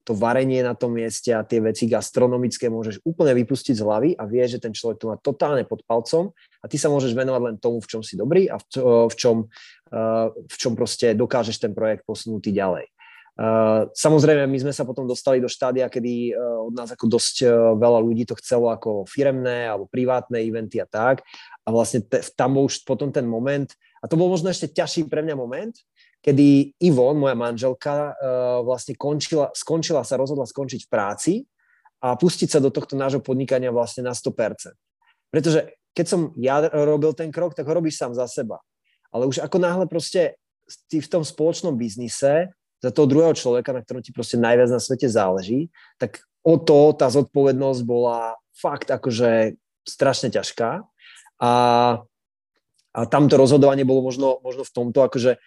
to 0.10 0.18
varenie 0.18 0.66
na 0.66 0.74
tom 0.74 0.98
mieste 0.98 1.30
a 1.30 1.46
tie 1.46 1.62
veci 1.62 1.86
gastronomické 1.86 2.66
môžeš 2.66 3.06
úplne 3.06 3.38
vypustiť 3.38 3.78
z 3.78 3.86
hlavy 3.86 4.10
a 4.18 4.26
vieš, 4.26 4.58
že 4.58 4.66
ten 4.66 4.74
človek 4.74 4.98
to 4.98 5.14
má 5.14 5.22
totálne 5.22 5.62
pod 5.70 5.86
palcom 5.86 6.34
a 6.34 6.66
ty 6.66 6.82
sa 6.82 6.90
môžeš 6.90 7.14
venovať 7.14 7.42
len 7.46 7.56
tomu, 7.62 7.78
v 7.78 7.90
čom 7.94 8.02
si 8.02 8.18
dobrý 8.18 8.50
a 8.50 8.58
v, 8.58 9.14
čom, 9.14 9.46
v 10.34 10.56
čom 10.58 10.74
proste 10.74 11.14
dokážeš 11.14 11.62
ten 11.62 11.78
projekt 11.78 12.10
posunúť 12.10 12.50
ďalej. 12.50 12.90
Samozrejme, 13.96 14.52
my 14.52 14.58
sme 14.66 14.74
sa 14.76 14.84
potom 14.84 15.08
dostali 15.08 15.40
do 15.40 15.48
štádia, 15.48 15.88
kedy 15.88 16.36
od 16.36 16.74
nás 16.76 16.92
ako 16.92 17.06
dosť 17.08 17.48
veľa 17.78 18.02
ľudí 18.04 18.26
to 18.26 18.36
chcelo 18.42 18.68
ako 18.74 19.08
firemné 19.08 19.70
alebo 19.70 19.88
privátne 19.88 20.42
eventy 20.44 20.82
a 20.82 20.90
tak. 20.90 21.24
A 21.64 21.72
vlastne 21.72 22.04
tam 22.36 22.58
bol 22.58 22.68
už 22.68 22.84
potom 22.84 23.14
ten 23.14 23.24
moment, 23.24 23.70
a 24.02 24.10
to 24.12 24.20
bol 24.20 24.28
možno 24.28 24.52
ešte 24.52 24.74
ťažší 24.74 25.08
pre 25.08 25.24
mňa 25.24 25.40
moment, 25.40 25.72
kedy 26.20 26.76
Ivon, 26.84 27.20
moja 27.20 27.36
manželka, 27.36 28.14
uh, 28.14 28.60
vlastne 28.64 28.96
končila, 28.96 29.52
skončila, 29.56 30.04
sa 30.04 30.20
rozhodla 30.20 30.44
skončiť 30.44 30.86
v 30.86 30.92
práci 30.92 31.34
a 32.00 32.16
pustiť 32.16 32.48
sa 32.52 32.60
do 32.60 32.72
tohto 32.72 32.96
nášho 32.96 33.24
podnikania 33.24 33.72
vlastne 33.72 34.08
na 34.08 34.16
100%. 34.16 34.76
Pretože 35.32 35.80
keď 35.94 36.06
som 36.06 36.22
ja 36.40 36.64
robil 36.64 37.12
ten 37.12 37.32
krok, 37.32 37.56
tak 37.56 37.68
ho 37.68 37.74
robíš 37.76 38.00
sám 38.00 38.16
za 38.16 38.28
seba. 38.28 38.64
Ale 39.10 39.26
už 39.26 39.42
ako 39.44 39.58
náhle 39.60 39.86
proste 39.90 40.38
ty 40.88 41.02
v 41.02 41.12
tom 41.12 41.26
spoločnom 41.26 41.74
biznise 41.74 42.54
za 42.80 42.90
toho 42.94 43.10
druhého 43.10 43.36
človeka, 43.36 43.76
na 43.76 43.82
ktorom 43.84 44.00
ti 44.00 44.16
proste 44.16 44.40
najviac 44.40 44.70
na 44.72 44.80
svete 44.80 45.10
záleží, 45.10 45.68
tak 46.00 46.24
o 46.46 46.56
to 46.56 46.96
tá 46.96 47.12
zodpovednosť 47.12 47.82
bola 47.84 48.40
fakt 48.56 48.88
akože 48.88 49.60
strašne 49.84 50.32
ťažká. 50.32 50.86
A, 51.40 51.52
a 52.96 53.00
tamto 53.10 53.36
rozhodovanie 53.36 53.84
bolo 53.84 54.06
možno, 54.08 54.40
možno 54.46 54.64
v 54.64 54.72
tomto 54.72 55.04
akože 55.04 55.42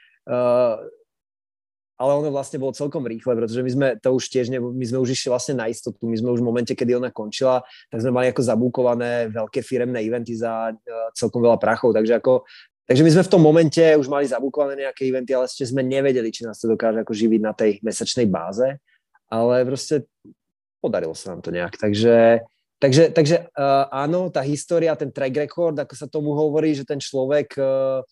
ale 2.03 2.11
ono 2.19 2.35
vlastne 2.35 2.59
bolo 2.59 2.75
celkom 2.75 3.07
rýchle, 3.07 3.39
pretože 3.39 3.63
my 3.63 3.71
sme 3.71 3.89
to 4.03 4.11
už 4.11 4.27
tiež, 4.27 4.51
ne, 4.51 4.59
my 4.59 4.83
sme 4.83 4.99
už 4.99 5.15
išli 5.15 5.31
vlastne 5.31 5.55
na 5.55 5.71
istotu, 5.71 6.03
my 6.11 6.19
sme 6.19 6.35
už 6.35 6.43
v 6.43 6.49
momente, 6.51 6.73
kedy 6.75 6.99
ona 6.99 7.15
končila, 7.15 7.63
tak 7.93 8.03
sme 8.03 8.11
mali 8.11 8.27
ako 8.35 8.43
zabúkované 8.43 9.31
veľké 9.31 9.63
firemné 9.63 10.03
eventy 10.03 10.35
za 10.35 10.75
uh, 10.75 11.09
celkom 11.15 11.47
veľa 11.47 11.63
prachov, 11.63 11.95
takže 11.95 12.19
ako 12.19 12.43
Takže 12.83 13.07
my 13.07 13.15
sme 13.15 13.25
v 13.25 13.33
tom 13.33 13.43
momente 13.47 13.85
už 13.95 14.11
mali 14.11 14.27
zabúkované 14.27 14.85
nejaké 14.85 15.07
eventy, 15.07 15.31
ale 15.33 15.47
ešte 15.47 15.71
sme 15.71 15.87
nevedeli, 15.87 16.35
či 16.35 16.43
nás 16.43 16.59
to 16.59 16.67
dokáže 16.67 17.07
ako 17.07 17.15
živiť 17.15 17.41
na 17.41 17.55
tej 17.55 17.79
mesačnej 17.79 18.27
báze, 18.27 18.83
ale 19.31 19.63
proste 19.63 20.11
podarilo 20.83 21.15
sa 21.15 21.33
nám 21.33 21.47
to 21.47 21.55
nejak. 21.55 21.79
Takže, 21.79 22.43
takže, 22.83 23.15
takže 23.15 23.49
uh, 23.55 23.87
áno, 23.87 24.35
tá 24.35 24.43
história, 24.43 24.99
ten 24.99 25.15
track 25.15 25.47
record, 25.47 25.79
ako 25.79 25.95
sa 25.95 26.11
tomu 26.11 26.35
hovorí, 26.35 26.75
že 26.75 26.83
ten 26.83 26.99
človek 26.99 27.55
uh, 27.55 28.03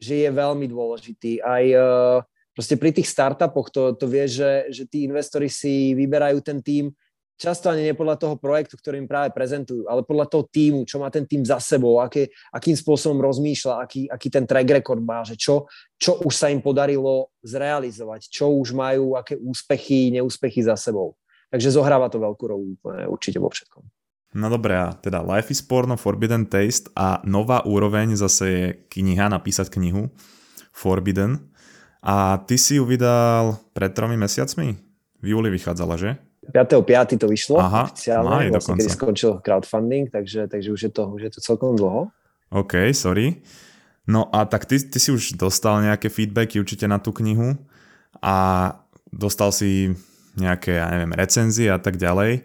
že 0.00 0.26
je 0.26 0.30
veľmi 0.32 0.66
dôležitý. 0.66 1.44
Aj 1.44 1.64
uh, 1.76 2.18
proste 2.56 2.80
pri 2.80 2.90
tých 2.90 3.06
startupoch 3.06 3.68
to, 3.68 3.94
to 3.94 4.08
vie, 4.08 4.24
že, 4.24 4.72
že 4.72 4.88
tí 4.88 5.04
investori 5.04 5.52
si 5.52 5.92
vyberajú 5.92 6.40
ten 6.40 6.64
tým 6.64 6.90
často 7.40 7.72
ani 7.72 7.88
nie 7.88 7.96
podľa 7.96 8.20
toho 8.20 8.36
projektu, 8.36 8.76
ktorý 8.76 9.00
im 9.00 9.08
práve 9.08 9.32
prezentujú, 9.32 9.88
ale 9.88 10.04
podľa 10.04 10.28
toho 10.28 10.44
týmu, 10.44 10.84
čo 10.84 11.00
má 11.00 11.08
ten 11.08 11.24
tým 11.24 11.40
za 11.40 11.56
sebou, 11.56 11.96
aké, 12.04 12.28
akým 12.52 12.76
spôsobom 12.76 13.16
rozmýšľa, 13.16 13.80
aký, 13.80 14.04
aký 14.12 14.28
ten 14.28 14.44
track 14.44 14.68
record 14.68 15.00
má, 15.00 15.24
že 15.24 15.40
čo, 15.40 15.64
čo 15.96 16.20
už 16.20 16.36
sa 16.36 16.52
im 16.52 16.60
podarilo 16.60 17.32
zrealizovať, 17.40 18.28
čo 18.28 18.52
už 18.52 18.76
majú, 18.76 19.16
aké 19.16 19.40
úspechy, 19.40 20.12
neúspechy 20.12 20.60
za 20.60 20.76
sebou. 20.76 21.16
Takže 21.48 21.72
zohráva 21.72 22.12
to 22.12 22.20
veľkú 22.20 22.44
rolu 22.44 22.76
určite 23.08 23.40
vo 23.40 23.48
všetkom. 23.48 23.82
No 24.30 24.46
dobré, 24.46 24.78
a 24.78 24.94
teda 24.94 25.26
Life 25.26 25.50
is 25.50 25.58
Porno, 25.58 25.98
Forbidden 25.98 26.46
Taste 26.46 26.86
a 26.94 27.18
nová 27.26 27.66
úroveň 27.66 28.14
zase 28.14 28.44
je 28.46 28.66
kniha, 28.86 29.26
napísať 29.26 29.74
knihu 29.74 30.06
Forbidden. 30.70 31.50
A 31.98 32.38
ty 32.46 32.54
si 32.54 32.78
ju 32.78 32.86
vydal 32.86 33.58
pred 33.74 33.90
tromi 33.90 34.14
mesiacmi? 34.14 34.78
V 35.20 35.26
júli 35.34 35.50
vychádzala, 35.50 35.98
že? 35.98 36.16
5.5. 36.50 37.20
to 37.20 37.26
vyšlo 37.28 37.58
Aha, 37.60 37.90
oficiálne, 37.90 38.50
vlastne, 38.50 38.74
kedy 38.78 38.90
skončil 38.90 39.32
crowdfunding, 39.44 40.10
takže, 40.10 40.48
takže 40.50 40.68
už, 40.72 40.80
je 40.88 40.90
to, 40.90 41.02
už 41.12 41.20
je 41.28 41.30
to 41.36 41.40
celkom 41.42 41.76
dlho. 41.78 42.10
OK, 42.50 42.90
sorry. 42.94 43.42
No 44.08 44.26
a 44.34 44.48
tak 44.48 44.66
ty, 44.66 44.78
ty 44.78 44.98
si 44.98 45.14
už 45.14 45.38
dostal 45.38 45.78
nejaké 45.84 46.10
feedbacky 46.10 46.58
určite 46.58 46.90
na 46.90 46.98
tú 46.98 47.14
knihu 47.14 47.54
a 48.18 48.74
dostal 49.12 49.54
si 49.54 49.94
nejaké, 50.34 50.78
ja 50.78 50.90
neviem, 50.90 51.14
recenzie 51.14 51.70
a 51.70 51.78
tak 51.78 51.98
ďalej. 52.00 52.42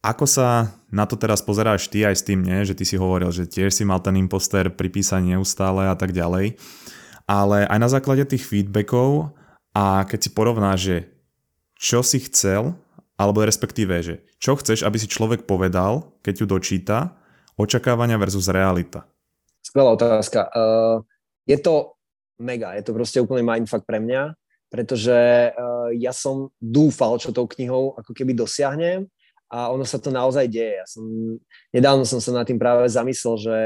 Ako 0.00 0.24
sa 0.24 0.72
na 0.88 1.04
to 1.04 1.12
teraz 1.20 1.44
pozeráš 1.44 1.92
ty 1.92 2.08
aj 2.08 2.16
s 2.16 2.24
tým, 2.24 2.40
nie? 2.40 2.64
že 2.64 2.72
ty 2.72 2.88
si 2.88 2.96
hovoril, 2.96 3.28
že 3.28 3.44
tiež 3.44 3.68
si 3.68 3.84
mal 3.84 4.00
ten 4.00 4.16
imposter 4.16 4.72
pri 4.72 4.88
písaní 4.88 5.36
neustále 5.36 5.92
a 5.92 5.96
tak 5.96 6.16
ďalej. 6.16 6.56
Ale 7.28 7.68
aj 7.68 7.78
na 7.78 7.88
základe 7.92 8.24
tých 8.24 8.48
feedbackov 8.48 9.36
a 9.76 10.08
keď 10.08 10.18
si 10.24 10.30
porovnáš, 10.32 10.78
že 10.80 10.96
čo 11.76 12.00
si 12.00 12.16
chcel 12.24 12.80
alebo 13.20 13.44
respektíve, 13.44 14.00
že 14.00 14.24
čo 14.40 14.56
chceš, 14.56 14.88
aby 14.88 14.96
si 14.96 15.04
človek 15.04 15.44
povedal, 15.44 16.16
keď 16.24 16.34
ju 16.40 16.46
dočíta, 16.48 17.12
očakávania 17.60 18.16
versus 18.16 18.48
realita? 18.48 19.04
Skvelá 19.60 19.92
otázka. 19.92 20.48
Uh, 20.56 21.04
je 21.44 21.60
to 21.60 22.00
mega, 22.40 22.72
je 22.80 22.88
to 22.88 22.96
proste 22.96 23.20
úplný 23.20 23.44
mindfuck 23.44 23.84
pre 23.84 24.00
mňa, 24.00 24.32
pretože 24.72 25.52
uh, 25.52 25.92
ja 25.92 26.16
som 26.16 26.48
dúfal, 26.56 27.20
čo 27.20 27.36
tou 27.36 27.44
knihou 27.44 27.92
ako 28.00 28.16
keby 28.16 28.32
dosiahnem 28.32 29.04
a 29.50 29.74
ono 29.74 29.82
sa 29.82 29.98
to 29.98 30.14
naozaj 30.14 30.46
deje. 30.46 30.78
Ja 30.78 30.86
som, 30.86 31.04
nedávno 31.74 32.06
som 32.06 32.22
sa 32.22 32.30
nad 32.30 32.46
tým 32.46 32.56
práve 32.56 32.86
zamyslel, 32.86 33.34
že, 33.36 33.58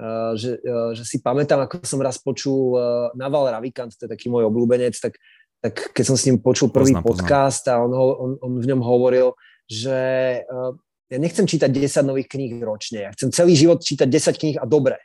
uh, 0.00 0.32
že, 0.34 0.56
uh, 0.64 0.96
že 0.96 1.04
si 1.04 1.20
pamätám, 1.20 1.60
ako 1.60 1.84
som 1.84 2.00
raz 2.00 2.16
počul 2.16 2.80
uh, 2.80 3.12
Naval 3.12 3.52
Ravikant, 3.52 3.92
to 3.92 4.08
je 4.08 4.12
taký 4.16 4.32
môj 4.32 4.48
obľúbenec, 4.48 4.96
tak 4.96 5.20
tak 5.60 5.92
keď 5.92 6.04
som 6.08 6.16
s 6.16 6.24
ním 6.24 6.40
počul 6.40 6.72
prvý 6.72 6.96
poznám, 6.96 7.04
podcast 7.04 7.68
poznám. 7.68 7.76
a 7.76 7.84
on, 7.84 7.92
ho, 7.92 8.06
on, 8.16 8.30
on 8.40 8.52
v 8.64 8.68
ňom 8.72 8.80
hovoril, 8.80 9.36
že 9.68 10.00
uh, 10.40 10.72
ja 11.12 11.18
nechcem 11.20 11.44
čítať 11.44 11.68
10 11.68 12.08
nových 12.08 12.32
kníh 12.32 12.56
ročne, 12.64 13.04
ja 13.04 13.10
chcem 13.12 13.28
celý 13.28 13.54
život 13.54 13.84
čítať 13.84 14.08
10 14.08 14.40
kníh 14.40 14.56
a 14.56 14.64
dobre. 14.64 14.96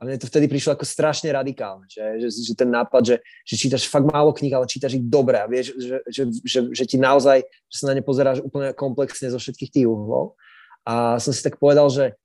A 0.00 0.08
mne 0.08 0.16
to 0.16 0.32
vtedy 0.32 0.48
prišlo 0.48 0.72
ako 0.72 0.88
strašne 0.88 1.28
radikálne, 1.28 1.84
že, 1.84 2.24
že, 2.24 2.28
že 2.32 2.52
ten 2.56 2.72
nápad, 2.72 3.02
že, 3.04 3.16
že 3.44 3.54
čítaš 3.60 3.84
fakt 3.84 4.08
málo 4.08 4.32
kníh, 4.32 4.48
ale 4.56 4.64
čítaš 4.64 4.96
ich 4.96 5.04
dobre 5.04 5.36
a 5.36 5.44
vieš, 5.44 5.76
že, 5.76 6.00
že, 6.08 6.22
že, 6.40 6.58
že 6.72 6.84
ti 6.88 6.96
naozaj, 6.96 7.44
že 7.44 7.76
sa 7.76 7.92
na 7.92 8.00
ne 8.00 8.00
pozeráš 8.00 8.40
úplne 8.40 8.72
komplexne 8.72 9.28
zo 9.28 9.36
všetkých 9.36 9.68
tých 9.68 9.86
uhlov. 9.86 10.40
A 10.88 11.20
som 11.20 11.36
si 11.36 11.44
tak 11.44 11.60
povedal, 11.60 11.92
že 11.92 12.16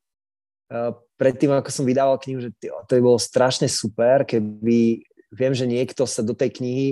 uh, 0.71 0.95
predtým, 1.19 1.51
ako 1.51 1.67
som 1.67 1.83
vydával 1.83 2.15
knihu, 2.23 2.39
že 2.39 2.55
to 2.63 2.95
by 2.95 3.01
bolo 3.03 3.19
strašne 3.19 3.67
super, 3.67 4.23
keby 4.23 5.03
viem, 5.35 5.51
že 5.51 5.67
niekto 5.67 6.07
sa 6.07 6.23
do 6.23 6.31
tej 6.31 6.55
knihy 6.55 6.87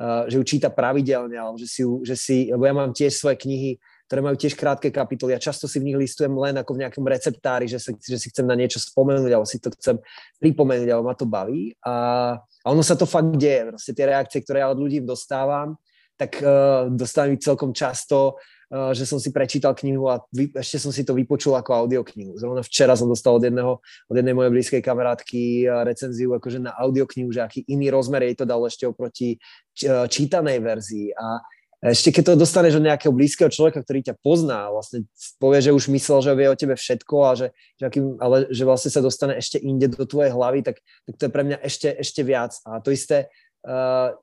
uh, 0.00 0.24
že 0.32 0.40
ju 0.40 0.44
číta 0.44 0.72
pravidelne, 0.72 1.36
alebo 1.36 1.60
že 1.60 1.68
si, 1.68 1.80
ju, 1.84 2.00
že 2.00 2.16
si, 2.16 2.48
lebo 2.48 2.64
ja 2.64 2.72
mám 2.72 2.96
tiež 2.96 3.12
svoje 3.12 3.36
knihy, 3.36 3.76
ktoré 4.12 4.20
majú 4.20 4.36
tiež 4.36 4.52
krátke 4.52 4.92
kapitoly 4.92 5.32
a 5.32 5.40
často 5.40 5.64
si 5.64 5.80
v 5.80 5.88
nich 5.88 5.96
listujem 5.96 6.36
len 6.36 6.60
ako 6.60 6.76
v 6.76 6.84
nejakom 6.84 7.00
receptári, 7.08 7.64
že, 7.64 7.80
sa, 7.80 7.96
že 7.96 8.20
si 8.20 8.28
chcem 8.28 8.44
na 8.44 8.52
niečo 8.52 8.76
spomenúť, 8.76 9.32
alebo 9.32 9.48
si 9.48 9.56
to 9.56 9.72
chcem 9.72 9.96
pripomenúť, 10.36 10.88
alebo 10.92 11.08
ma 11.08 11.16
to 11.16 11.24
baví. 11.24 11.72
A, 11.80 11.94
a 12.36 12.66
ono 12.68 12.84
sa 12.84 12.92
to 12.92 13.08
fakt 13.08 13.40
deje. 13.40 13.72
Proste 13.72 13.96
tie 13.96 14.12
reakcie, 14.12 14.44
ktoré 14.44 14.60
ja 14.60 14.68
od 14.68 14.76
ľudí 14.76 15.00
dostávam, 15.00 15.80
tak 16.20 16.36
uh, 16.44 16.92
dostávam 16.92 17.40
celkom 17.40 17.72
často 17.72 18.36
Eh, 18.72 18.96
že 18.96 19.04
som 19.04 19.20
si 19.20 19.28
prečítal 19.28 19.76
knihu 19.76 20.08
a 20.08 20.24
vy, 20.32 20.48
ešte 20.56 20.80
som 20.80 20.88
si 20.88 21.04
to 21.04 21.12
vypočul 21.12 21.52
ako 21.52 21.84
audioknihu. 21.84 22.40
Zrovna 22.40 22.64
včera 22.64 22.96
som 22.96 23.04
dostal 23.04 23.36
od, 23.36 23.44
jedného, 23.44 23.84
od 23.84 24.16
jednej 24.16 24.32
mojej 24.32 24.48
blízkej 24.48 24.80
kamarátky 24.80 25.68
eh, 25.68 25.84
recenziu 25.84 26.32
akože 26.32 26.56
na 26.56 26.72
audioknihu, 26.80 27.28
že 27.28 27.44
aký 27.44 27.68
iný 27.68 27.92
rozmer 27.92 28.24
jej 28.24 28.32
to 28.32 28.48
dal 28.48 28.64
ešte 28.64 28.88
oproti 28.88 29.36
čítanej 30.08 30.64
verzii. 30.64 31.12
A 31.12 31.44
ešte 31.82 32.14
keď 32.14 32.22
to 32.30 32.46
dostaneš 32.46 32.78
od 32.78 32.86
nejakého 32.86 33.10
blízkeho 33.10 33.50
človeka, 33.50 33.82
ktorý 33.82 34.06
ťa 34.06 34.14
pozná, 34.22 34.70
vlastne 34.70 35.02
povie, 35.42 35.58
že 35.66 35.74
už 35.74 35.90
myslel, 35.90 36.22
že 36.22 36.38
vie 36.38 36.46
o 36.46 36.54
tebe 36.54 36.78
všetko, 36.78 37.16
a 37.26 37.30
že, 37.34 37.46
že 37.74 37.84
akým, 37.90 38.22
ale 38.22 38.46
že 38.54 38.62
vlastne 38.62 38.94
sa 38.94 39.02
dostane 39.02 39.34
ešte 39.34 39.58
inde 39.58 39.90
do 39.90 40.06
tvojej 40.06 40.30
hlavy, 40.30 40.62
tak, 40.62 40.78
tak 40.78 41.14
to 41.18 41.22
je 41.26 41.34
pre 41.34 41.42
mňa 41.42 41.58
ešte, 41.58 41.90
ešte 41.90 42.22
viac. 42.22 42.54
A 42.62 42.78
to 42.78 42.94
isté, 42.94 43.34
uh, 43.66 44.14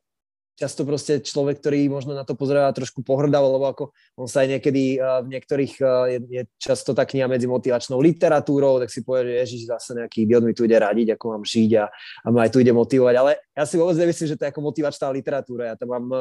často 0.60 0.84
proste 0.84 1.24
človek, 1.24 1.64
ktorý 1.64 1.88
možno 1.88 2.12
na 2.12 2.28
to 2.28 2.36
pozerá 2.36 2.68
trošku 2.76 3.00
pohrdavo, 3.00 3.56
lebo 3.56 3.66
ako 3.72 3.84
on 4.20 4.28
sa 4.28 4.44
aj 4.44 4.60
niekedy 4.60 5.00
uh, 5.00 5.24
v 5.24 5.40
niektorých, 5.40 5.74
uh, 5.80 6.12
je, 6.12 6.20
je 6.28 6.42
často 6.60 6.92
tá 6.92 7.08
kniha 7.08 7.32
medzi 7.32 7.48
motivačnou 7.48 8.04
literatúrou, 8.04 8.84
tak 8.84 8.92
si 8.92 9.08
povie, 9.08 9.32
že 9.32 9.34
ježiš, 9.48 9.62
zase 9.72 9.96
nejaký 9.96 10.28
idiot 10.28 10.44
mi 10.44 10.52
tu 10.52 10.68
ide 10.68 10.76
radiť, 10.76 11.16
ako 11.16 11.40
mám 11.40 11.44
žiť 11.48 11.72
a, 11.80 11.88
a 11.88 12.28
ma 12.28 12.44
aj 12.44 12.52
tu 12.52 12.60
ide 12.60 12.76
motivovať, 12.76 13.16
ale 13.16 13.32
ja 13.56 13.64
si 13.64 13.80
vôbec 13.80 13.96
nemyslím, 13.96 14.28
že 14.28 14.36
to 14.36 14.44
je 14.44 14.52
ako 14.52 14.62
motivačná 14.68 15.08
literatúra. 15.16 15.64
Ja 15.72 15.76
tam 15.80 15.96
mám 15.96 16.06
uh, 16.12 16.20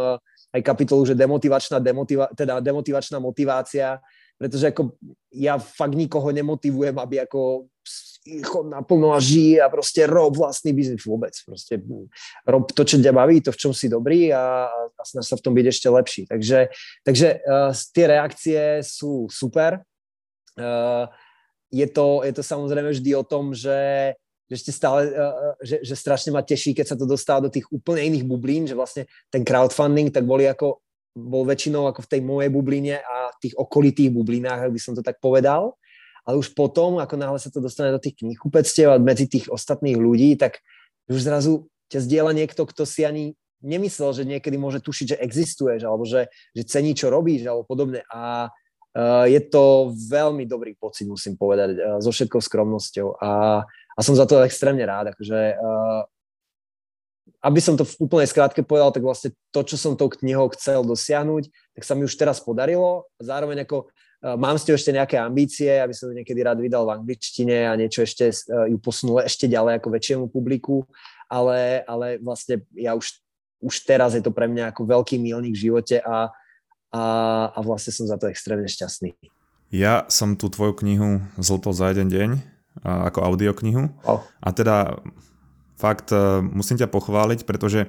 aj 0.54 0.62
kapitolu, 0.62 1.02
že 1.02 1.18
demotivačná, 1.18 1.82
demotiva, 1.82 2.30
teda 2.38 2.62
demotivačná 2.62 3.18
motivácia, 3.18 3.98
pretože 4.38 4.70
ako 4.70 4.94
ja 5.34 5.58
fakt 5.58 5.98
nikoho 5.98 6.30
nemotivujem, 6.30 6.94
aby 6.94 7.26
ako 7.26 7.66
chod 8.44 8.68
naplno 8.68 9.14
a 9.14 9.20
žij 9.22 9.62
a 9.62 9.72
proste 9.72 10.04
rob 10.04 10.36
vlastný 10.36 10.76
biznis 10.76 11.04
vôbec. 11.04 11.32
Proste 11.46 11.80
rob 12.44 12.64
to, 12.68 12.82
čo 12.84 13.00
ťa 13.00 13.12
baví, 13.14 13.40
to, 13.40 13.54
v 13.54 13.60
čom 13.60 13.72
si 13.72 13.88
dobrý 13.88 14.32
a, 14.34 14.68
a 14.68 15.02
snaž 15.06 15.32
sa 15.32 15.36
v 15.38 15.44
tom 15.44 15.54
byť 15.56 15.66
ešte 15.68 15.88
lepší. 15.88 16.22
Takže, 16.28 16.58
takže 17.06 17.28
uh, 17.40 17.72
tie 17.72 18.04
reakcie 18.04 18.60
sú 18.84 19.30
super. 19.32 19.80
Uh, 20.58 21.08
je, 21.72 21.86
to, 21.88 22.26
je 22.26 22.32
to 22.34 22.42
samozrejme 22.44 22.90
vždy 22.92 23.10
o 23.16 23.24
tom, 23.24 23.54
že 23.54 24.12
že 24.48 24.64
ešte 24.64 24.72
stále, 24.72 25.12
uh, 25.12 25.60
že, 25.60 25.84
že 25.84 25.92
strašne 25.92 26.32
ma 26.32 26.40
teší, 26.40 26.72
keď 26.72 26.86
sa 26.88 26.96
to 26.96 27.04
dostáva 27.04 27.44
do 27.44 27.52
tých 27.52 27.68
úplne 27.68 28.08
iných 28.08 28.24
bublín, 28.24 28.64
že 28.64 28.72
vlastne 28.72 29.04
ten 29.28 29.44
crowdfunding 29.44 30.08
tak 30.08 30.24
boli 30.24 30.48
ako, 30.48 30.80
bol 31.12 31.44
väčšinou 31.44 31.84
ako 31.84 32.08
v 32.08 32.10
tej 32.16 32.20
mojej 32.24 32.48
bubline 32.48 32.96
a 32.96 33.28
tých 33.44 33.52
okolitých 33.60 34.08
bublinách, 34.08 34.64
ak 34.64 34.72
by 34.72 34.80
som 34.80 34.96
to 34.96 35.04
tak 35.04 35.20
povedal 35.20 35.76
ale 36.28 36.36
už 36.36 36.52
potom, 36.52 37.00
ako 37.00 37.16
náhle 37.16 37.40
sa 37.40 37.48
to 37.48 37.64
dostane 37.64 37.88
do 37.88 37.96
tých 37.96 38.20
knihkupectiev 38.20 38.92
a 38.92 39.00
medzi 39.00 39.24
tých 39.24 39.48
ostatných 39.48 39.96
ľudí, 39.96 40.36
tak 40.36 40.60
už 41.08 41.24
zrazu 41.24 41.72
ťa 41.88 42.04
zdieľa 42.04 42.36
niekto, 42.36 42.68
kto 42.68 42.84
si 42.84 43.08
ani 43.08 43.32
nemyslel, 43.64 44.12
že 44.12 44.28
niekedy 44.28 44.60
môže 44.60 44.84
tušiť, 44.84 45.16
že 45.16 45.20
existuješ, 45.24 45.88
alebo 45.88 46.04
že, 46.04 46.28
že 46.52 46.68
cení, 46.68 46.92
čo 46.92 47.08
robíš, 47.08 47.48
alebo 47.48 47.64
podobne. 47.64 48.04
A 48.12 48.52
uh, 48.52 49.24
je 49.24 49.40
to 49.40 49.96
veľmi 49.96 50.44
dobrý 50.44 50.76
pocit, 50.76 51.08
musím 51.08 51.40
povedať, 51.40 51.80
uh, 51.80 51.96
so 51.98 52.12
všetkou 52.12 52.44
skromnosťou. 52.44 53.24
A, 53.24 53.64
a 53.64 54.00
som 54.04 54.12
za 54.12 54.28
to 54.28 54.44
extrémne 54.44 54.84
rád. 54.84 55.16
Akože, 55.16 55.56
uh, 55.56 56.04
aby 57.40 57.60
som 57.64 57.72
to 57.72 57.88
v 57.88 58.04
úplnej 58.04 58.28
skrátke 58.28 58.60
povedal, 58.62 58.92
tak 58.92 59.00
vlastne 59.00 59.32
to, 59.48 59.64
čo 59.64 59.80
som 59.80 59.96
tou 59.96 60.12
knihou 60.12 60.52
chcel 60.52 60.84
dosiahnuť, 60.84 61.48
tak 61.72 61.82
sa 61.88 61.96
mi 61.96 62.04
už 62.04 62.14
teraz 62.20 62.38
podarilo. 62.44 63.08
Zároveň 63.16 63.64
ako 63.64 63.90
mám 64.22 64.58
s 64.58 64.66
ňou 64.66 64.74
ešte 64.74 64.90
nejaké 64.90 65.16
ambície, 65.18 65.70
aby 65.70 65.94
som 65.94 66.10
ju 66.10 66.14
niekedy 66.18 66.42
rád 66.42 66.58
vydal 66.58 66.82
v 66.86 66.94
angličtine 66.98 67.70
a 67.70 67.78
niečo 67.78 68.02
ešte 68.02 68.30
eh, 68.30 68.66
ju 68.74 68.76
posunul 68.82 69.22
ešte 69.22 69.46
ďalej 69.46 69.78
ako 69.78 69.88
väčšiemu 69.94 70.24
publiku, 70.26 70.82
ale, 71.30 71.86
ale 71.86 72.18
vlastne 72.18 72.66
ja 72.74 72.98
už, 72.98 73.22
už 73.62 73.74
teraz 73.86 74.18
je 74.18 74.22
to 74.22 74.34
pre 74.34 74.50
mňa 74.50 74.74
ako 74.74 74.90
veľký 74.90 75.22
milník 75.22 75.54
v 75.54 75.70
živote 75.70 76.02
a, 76.02 76.34
a, 76.90 77.02
a 77.54 77.58
vlastne 77.62 77.94
som 77.94 78.10
za 78.10 78.18
to 78.18 78.26
extrémne 78.26 78.66
šťastný. 78.66 79.14
Ja 79.68 80.08
som 80.08 80.34
tú 80.34 80.48
tvoju 80.48 80.72
knihu 80.80 81.20
zltol 81.36 81.76
za 81.76 81.92
jeden 81.92 82.08
deň 82.08 82.30
ako 82.82 83.18
audioknihu 83.20 83.90
oh. 84.06 84.22
a 84.40 84.48
teda 84.54 85.02
fakt 85.78 86.10
e, 86.10 86.42
musím 86.42 86.76
ťa 86.76 86.90
pochváliť, 86.90 87.46
pretože 87.46 87.86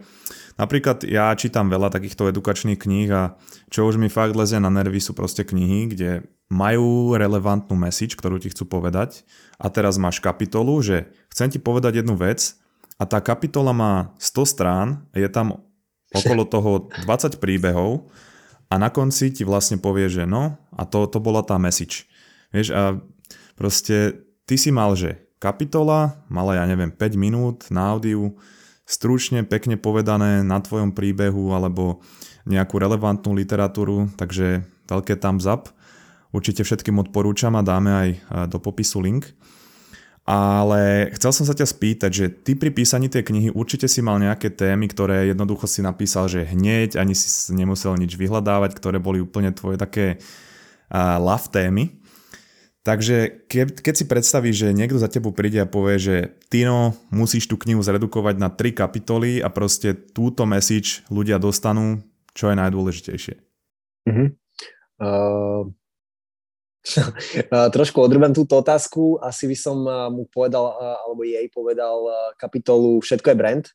napríklad 0.61 1.01
ja 1.09 1.33
čítam 1.33 1.73
veľa 1.73 1.89
takýchto 1.89 2.29
edukačných 2.29 2.77
kníh 2.77 3.09
a 3.09 3.33
čo 3.73 3.89
už 3.89 3.97
mi 3.97 4.13
fakt 4.13 4.37
lezie 4.37 4.61
na 4.61 4.69
nervy 4.69 5.01
sú 5.01 5.17
proste 5.17 5.41
knihy, 5.41 5.89
kde 5.89 6.09
majú 6.53 7.17
relevantnú 7.17 7.73
message, 7.73 8.13
ktorú 8.13 8.37
ti 8.37 8.53
chcú 8.53 8.69
povedať 8.69 9.25
a 9.57 9.73
teraz 9.73 9.97
máš 9.97 10.21
kapitolu, 10.21 10.77
že 10.85 11.09
chcem 11.33 11.49
ti 11.49 11.57
povedať 11.57 12.05
jednu 12.05 12.13
vec 12.13 12.53
a 13.01 13.09
tá 13.09 13.17
kapitola 13.19 13.73
má 13.73 14.13
100 14.21 14.53
strán, 14.53 14.87
je 15.17 15.25
tam 15.25 15.65
okolo 16.13 16.45
toho 16.53 16.71
20 17.05 17.41
príbehov 17.41 18.09
a 18.69 18.77
na 18.77 18.93
konci 18.93 19.33
ti 19.33 19.41
vlastne 19.41 19.81
povie, 19.81 20.09
že 20.09 20.29
no 20.29 20.61
a 20.77 20.85
to, 20.85 21.09
to 21.09 21.17
bola 21.17 21.41
tá 21.41 21.57
message. 21.57 22.05
Vieš 22.53 22.69
a 22.73 22.97
proste 23.57 24.25
ty 24.45 24.57
si 24.57 24.69
mal, 24.73 24.93
že 24.97 25.28
kapitola, 25.39 26.19
mala 26.27 26.59
ja 26.59 26.67
neviem 26.67 26.91
5 26.91 27.15
minút 27.15 27.57
na 27.71 27.95
audiu, 27.95 28.35
stručne, 28.83 29.47
pekne 29.47 29.79
povedané 29.79 30.43
na 30.43 30.59
tvojom 30.59 30.91
príbehu 30.91 31.55
alebo 31.55 32.03
nejakú 32.49 32.75
relevantnú 32.81 33.37
literatúru, 33.37 34.09
takže 34.19 34.65
veľké 34.89 35.15
thumbs 35.21 35.45
up. 35.47 35.71
Určite 36.29 36.61
všetkým 36.65 36.97
odporúčam 37.01 37.53
a 37.57 37.65
dáme 37.65 37.89
aj 37.89 38.09
do 38.49 38.57
popisu 38.61 39.01
link. 39.01 39.33
Ale 40.29 41.09
chcel 41.17 41.33
som 41.33 41.45
sa 41.45 41.57
ťa 41.57 41.65
spýtať, 41.65 42.11
že 42.13 42.25
ty 42.29 42.53
pri 42.53 42.69
písaní 42.69 43.09
tej 43.09 43.25
knihy 43.25 43.49
určite 43.49 43.89
si 43.89 44.05
mal 44.05 44.21
nejaké 44.21 44.53
témy, 44.53 44.85
ktoré 44.85 45.25
jednoducho 45.25 45.65
si 45.65 45.81
napísal, 45.81 46.29
že 46.29 46.45
hneď, 46.45 47.01
ani 47.01 47.17
si 47.17 47.49
nemusel 47.49 47.97
nič 47.97 48.13
vyhľadávať, 48.13 48.77
ktoré 48.77 49.01
boli 49.01 49.25
úplne 49.25 49.49
tvoje 49.49 49.81
také 49.81 50.21
uh, 50.93 51.17
love 51.17 51.49
témy. 51.49 51.97
Takže 52.89 53.45
ke, 53.45 53.69
keď 53.69 53.93
si 53.93 54.09
predstavíš, 54.09 54.55
že 54.65 54.73
niekto 54.73 54.97
za 54.97 55.05
tebou 55.05 55.29
príde 55.29 55.61
a 55.61 55.69
povie, 55.69 56.01
že 56.01 56.15
Tino, 56.49 56.97
musíš 57.13 57.45
tú 57.45 57.53
knihu 57.61 57.85
zredukovať 57.85 58.41
na 58.41 58.49
tri 58.49 58.73
kapitoly 58.73 59.45
a 59.45 59.53
proste 59.53 59.93
túto 59.93 60.49
message 60.49 61.05
ľudia 61.13 61.37
dostanú, 61.37 62.01
čo 62.33 62.49
je 62.49 62.57
najdôležitejšie? 62.57 63.35
Mm-hmm. 64.09 64.27
Uh, 65.05 65.69
trošku 67.77 68.01
odrbem 68.01 68.33
túto 68.33 68.57
otázku. 68.57 69.21
Asi 69.21 69.45
by 69.45 69.53
som 69.53 69.85
mu 70.09 70.25
povedal, 70.25 70.73
alebo 71.05 71.21
jej 71.21 71.45
povedal 71.53 72.09
kapitolu 72.41 73.05
Všetko 73.05 73.29
je 73.29 73.37
brand, 73.37 73.65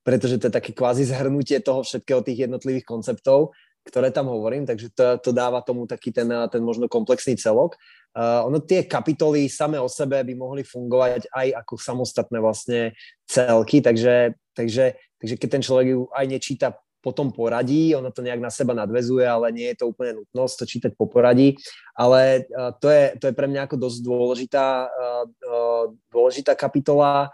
pretože 0.00 0.40
to 0.40 0.48
je 0.48 0.56
také 0.56 0.72
kvázi 0.72 1.04
zhrnutie 1.04 1.60
toho 1.60 1.84
všetkého 1.84 2.24
tých 2.24 2.48
jednotlivých 2.48 2.88
konceptov, 2.88 3.52
ktoré 3.84 4.08
tam 4.08 4.32
hovorím, 4.32 4.64
takže 4.64 4.96
to, 4.96 5.20
to 5.20 5.30
dáva 5.36 5.60
tomu 5.60 5.84
taký 5.84 6.08
ten, 6.08 6.32
ten 6.48 6.62
možno 6.64 6.88
komplexný 6.88 7.36
celok. 7.36 7.76
Uh, 8.12 8.44
ono 8.44 8.60
tie 8.60 8.84
kapitoly 8.84 9.48
samé 9.48 9.80
o 9.80 9.88
sebe 9.88 10.20
by 10.20 10.34
mohli 10.36 10.60
fungovať 10.60 11.32
aj 11.32 11.48
ako 11.64 11.74
samostatné 11.80 12.38
vlastne 12.44 12.92
celky, 13.24 13.80
takže, 13.80 14.36
takže, 14.52 15.00
takže 15.16 15.34
keď 15.40 15.48
ten 15.48 15.62
človek 15.64 15.86
ju 15.96 16.00
aj 16.12 16.26
nečíta 16.28 16.68
potom 17.02 17.34
poradí, 17.34 17.96
ono 17.96 18.14
to 18.14 18.22
nejak 18.22 18.38
na 18.38 18.52
seba 18.52 18.76
nadvezuje, 18.76 19.26
ale 19.26 19.50
nie 19.50 19.66
je 19.74 19.82
to 19.82 19.90
úplne 19.90 20.22
nutnosť 20.22 20.54
to 20.54 20.64
čítať 20.68 20.92
po 20.94 21.08
poradí, 21.08 21.56
ale 21.96 22.46
uh, 22.52 22.70
to, 22.76 22.92
je, 22.92 23.16
to 23.16 23.24
je 23.32 23.34
pre 23.34 23.48
mňa 23.48 23.64
ako 23.64 23.76
dosť 23.80 23.98
dôležitá, 24.04 24.66
uh, 24.86 25.84
dôležitá 26.12 26.52
kapitola. 26.52 27.32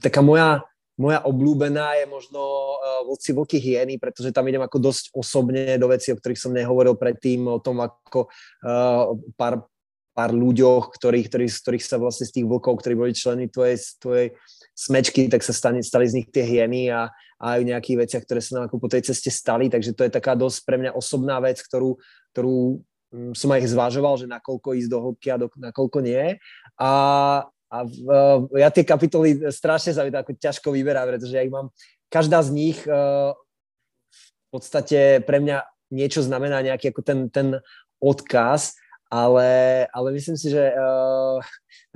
Taká 0.00 0.24
moja, 0.24 0.64
moja 0.98 1.22
obľúbená 1.22 1.94
je 2.02 2.06
možno 2.10 2.42
uh, 2.42 3.06
Vlci, 3.06 3.30
vlky, 3.30 3.58
hyeny, 3.62 4.02
pretože 4.02 4.34
tam 4.34 4.50
idem 4.50 4.60
ako 4.60 4.82
dosť 4.82 5.14
osobne 5.14 5.78
do 5.78 5.86
veci, 5.86 6.10
o 6.10 6.18
ktorých 6.18 6.42
som 6.42 6.50
nehovoril 6.50 6.98
predtým, 6.98 7.46
o 7.46 7.62
tom, 7.62 7.78
ako 7.78 8.26
uh, 8.26 9.14
pár, 9.38 9.70
pár 10.10 10.34
ľuďoch, 10.34 10.90
ktorých, 10.90 11.30
ktorých, 11.30 11.52
ktorých 11.54 11.84
sa 11.86 12.02
vlastne 12.02 12.26
z 12.26 12.42
tých 12.42 12.46
vlkov, 12.50 12.82
ktorí 12.82 12.98
boli 12.98 13.14
členy 13.14 13.46
tvojej, 13.46 13.78
tvojej 14.02 14.34
smečky, 14.74 15.30
tak 15.30 15.46
sa 15.46 15.54
stali, 15.54 15.78
stali 15.86 16.10
z 16.10 16.16
nich 16.18 16.28
tie 16.34 16.42
hyeny 16.42 16.90
a, 16.90 17.06
a 17.38 17.44
aj 17.54 17.58
v 17.62 17.68
nejakých 17.70 17.98
veciach, 18.02 18.22
ktoré 18.26 18.42
sa 18.42 18.58
nám 18.58 18.66
ako 18.66 18.82
po 18.82 18.90
tej 18.90 19.06
ceste 19.06 19.30
stali, 19.30 19.70
takže 19.70 19.94
to 19.94 20.02
je 20.02 20.10
taká 20.10 20.34
dosť 20.34 20.66
pre 20.66 20.82
mňa 20.82 20.98
osobná 20.98 21.38
vec, 21.38 21.62
ktorú, 21.62 21.94
ktorú 22.34 22.82
mm, 23.14 23.38
som 23.38 23.50
aj 23.54 23.70
zvažoval, 23.70 24.14
že 24.18 24.26
nakoľko 24.26 24.68
ísť 24.82 24.90
do 24.90 24.98
hĺbky 24.98 25.28
a 25.30 25.36
do, 25.38 25.46
nakoľko 25.54 25.98
nie. 26.02 26.34
A, 26.82 26.90
a 27.68 27.84
uh, 27.84 28.48
ja 28.56 28.72
tie 28.72 28.84
kapitoly 28.84 29.52
strašne 29.52 29.92
to 29.92 30.00
ako 30.00 30.32
ťažko 30.40 30.68
vyberá, 30.72 31.04
pretože 31.04 31.36
ja 31.36 31.44
ich 31.44 31.52
mám, 31.52 31.68
každá 32.08 32.40
z 32.40 32.50
nich 32.52 32.78
uh, 32.88 33.36
v 34.12 34.48
podstate 34.48 35.20
pre 35.24 35.38
mňa 35.44 35.68
niečo 35.92 36.24
znamená 36.24 36.64
nejaký 36.64 36.92
ako 36.92 37.02
ten, 37.04 37.18
ten 37.28 37.60
odkaz 38.00 38.76
ale, 39.08 39.48
ale 39.88 40.08
myslím 40.12 40.36
si, 40.36 40.52
že 40.52 40.60
uh, 40.60 41.40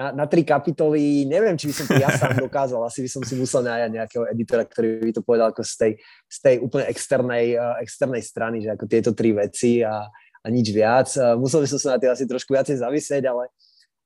na, 0.00 0.16
na 0.16 0.24
tri 0.24 0.48
kapitoly, 0.48 1.28
neviem, 1.28 1.60
či 1.60 1.68
by 1.68 1.74
som 1.76 1.84
to 1.84 2.00
ja 2.00 2.08
sám 2.08 2.40
dokázal, 2.48 2.80
asi 2.88 3.04
by 3.04 3.10
som 3.12 3.22
si 3.22 3.36
musel 3.36 3.60
nájať 3.60 3.90
nejakého 3.92 4.24
editora, 4.32 4.64
ktorý 4.64 5.04
by 5.04 5.12
to 5.12 5.22
povedal 5.22 5.52
ako 5.52 5.60
z 5.60 5.74
tej, 5.76 5.92
z 6.24 6.38
tej 6.40 6.56
úplne 6.64 6.88
externej, 6.88 7.60
uh, 7.60 7.76
externej 7.84 8.24
strany, 8.24 8.64
že 8.64 8.72
ako 8.72 8.84
tieto 8.88 9.12
tri 9.12 9.36
veci 9.36 9.84
a, 9.84 10.08
a 10.40 10.46
nič 10.48 10.72
viac. 10.72 11.12
Uh, 11.12 11.36
musel 11.36 11.60
by 11.60 11.68
som 11.68 11.78
sa 11.84 11.88
na 11.96 12.00
tým 12.00 12.10
asi 12.16 12.24
trošku 12.24 12.56
viacej 12.56 12.80
zavisieť, 12.80 13.28
ale, 13.28 13.44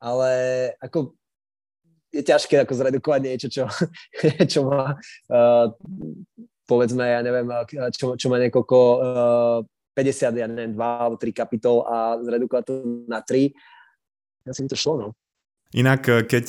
ale 0.02 0.30
ako 0.82 1.14
je 2.16 2.22
ťažké 2.24 2.64
ako 2.64 2.72
zredukovať 2.72 3.20
niečo, 3.20 3.48
čo, 3.52 3.64
čo 4.52 4.60
má 4.64 4.96
uh, 5.30 5.66
povedzme, 6.66 7.04
ja 7.06 7.20
neviem, 7.22 7.46
čo, 7.94 8.18
čo 8.18 8.26
má 8.26 8.36
niekoľko 8.42 8.78
uh, 8.96 9.58
50, 9.96 10.36
ja 10.36 10.46
neviem, 10.50 10.76
2 10.76 10.76
alebo 10.76 11.16
3 11.16 11.32
kapitol 11.32 11.86
a 11.88 12.20
zredukovať 12.20 12.64
to 12.68 12.74
na 13.08 13.24
3. 13.24 13.48
Ja 14.44 14.52
si 14.52 14.60
mi 14.60 14.68
to 14.68 14.76
šlo, 14.76 14.94
no. 15.00 15.08
Inak, 15.72 16.06
eh, 16.06 16.22
keď 16.22 16.44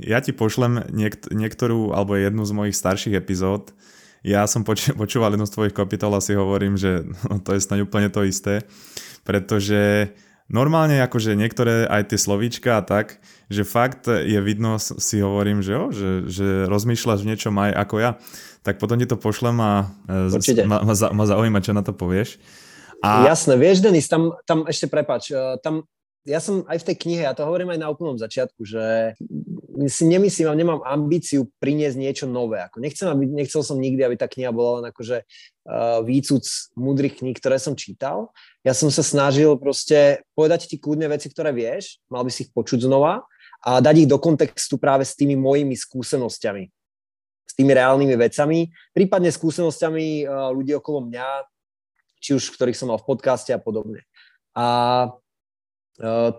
ja 0.00 0.18
ti 0.24 0.32
pošlem 0.32 0.88
niekt- 0.90 1.30
niektorú 1.30 1.92
alebo 1.92 2.16
jednu 2.16 2.42
z 2.42 2.52
mojich 2.56 2.76
starších 2.78 3.14
epizód, 3.14 3.76
ja 4.24 4.48
som 4.48 4.64
poč- 4.64 4.90
počúval 5.00 5.36
jednu 5.36 5.46
z 5.46 5.54
tvojich 5.54 5.74
kapitol 5.76 6.16
a 6.16 6.24
si 6.24 6.32
hovorím, 6.32 6.80
že 6.80 7.04
no, 7.28 7.38
to 7.38 7.52
je 7.54 7.60
snáď 7.60 7.84
úplne 7.84 8.08
to 8.08 8.24
isté, 8.24 8.64
pretože 9.28 10.10
normálne 10.50 10.98
akože 11.00 11.38
niektoré 11.38 11.86
aj 11.86 12.10
tie 12.12 12.18
slovíčka 12.18 12.82
a 12.82 12.84
tak, 12.84 13.22
že 13.46 13.62
fakt 13.62 14.10
je 14.10 14.38
vidno, 14.42 14.76
si 14.82 15.22
hovorím, 15.22 15.62
že, 15.62 15.72
jo, 15.72 15.84
že, 15.94 16.10
že 16.26 16.46
rozmýšľaš 16.66 17.22
v 17.22 17.28
niečom 17.32 17.54
aj 17.54 17.70
ako 17.86 17.96
ja, 18.02 18.10
tak 18.66 18.82
potom 18.82 18.98
ti 18.98 19.06
to 19.06 19.16
pošlem 19.16 19.56
a 19.62 19.88
eh, 20.10 20.66
ma, 20.66 20.82
ma, 20.82 20.94
ma 20.94 21.24
zaujíma, 21.24 21.64
čo 21.64 21.72
na 21.72 21.86
to 21.86 21.94
povieš. 21.94 22.36
A... 23.00 23.24
Jasné, 23.24 23.56
vieš, 23.56 23.80
Denis, 23.80 24.10
tam, 24.10 24.36
tam 24.44 24.68
ešte 24.68 24.90
prepač, 24.90 25.32
eh, 25.32 25.56
tam 25.64 25.88
ja 26.28 26.36
som 26.36 26.68
aj 26.68 26.84
v 26.84 26.86
tej 26.92 26.96
knihe, 27.00 27.22
ja 27.24 27.32
to 27.32 27.48
hovorím 27.48 27.72
aj 27.72 27.80
na 27.80 27.88
úplnom 27.88 28.20
začiatku, 28.20 28.60
že 28.68 29.16
si 29.88 30.04
nemyslím 30.04 30.52
a 30.52 30.58
nemám 30.58 30.80
ambíciu 30.84 31.48
priniesť 31.56 31.96
niečo 31.96 32.26
nové. 32.28 32.60
Ako 32.60 32.84
nechcem, 32.84 33.08
aby, 33.08 33.24
nechcel 33.24 33.64
som 33.64 33.80
nikdy, 33.80 34.04
aby 34.04 34.20
tá 34.20 34.28
kniha 34.28 34.52
bola 34.52 34.84
len 34.84 34.92
akože 34.92 35.24
uh, 35.24 36.04
výcud 36.04 36.44
múdrych 36.76 37.24
kníh, 37.24 37.32
ktoré 37.32 37.56
som 37.56 37.72
čítal. 37.72 38.28
Ja 38.60 38.76
som 38.76 38.92
sa 38.92 39.00
snažil 39.00 39.56
proste 39.56 40.20
povedať 40.36 40.68
ti 40.68 40.76
kľudne 40.76 41.08
veci, 41.08 41.32
ktoré 41.32 41.56
vieš, 41.56 41.96
mal 42.12 42.20
by 42.20 42.28
si 42.28 42.44
ich 42.44 42.52
počuť 42.52 42.84
znova 42.84 43.24
a 43.64 43.80
dať 43.80 44.04
ich 44.04 44.08
do 44.10 44.20
kontextu 44.20 44.76
práve 44.76 45.08
s 45.08 45.16
tými 45.16 45.40
mojimi 45.40 45.76
skúsenosťami 45.76 46.68
s 47.50 47.58
tými 47.58 47.74
reálnymi 47.74 48.14
vecami, 48.14 48.70
prípadne 48.94 49.26
skúsenosťami 49.26 50.22
uh, 50.22 50.54
ľudí 50.54 50.70
okolo 50.78 51.10
mňa, 51.10 51.26
či 52.22 52.38
už 52.38 52.54
ktorých 52.54 52.78
som 52.78 52.94
mal 52.94 53.02
v 53.02 53.10
podcaste 53.10 53.50
a 53.50 53.58
podobne. 53.58 54.06
A 54.54 55.08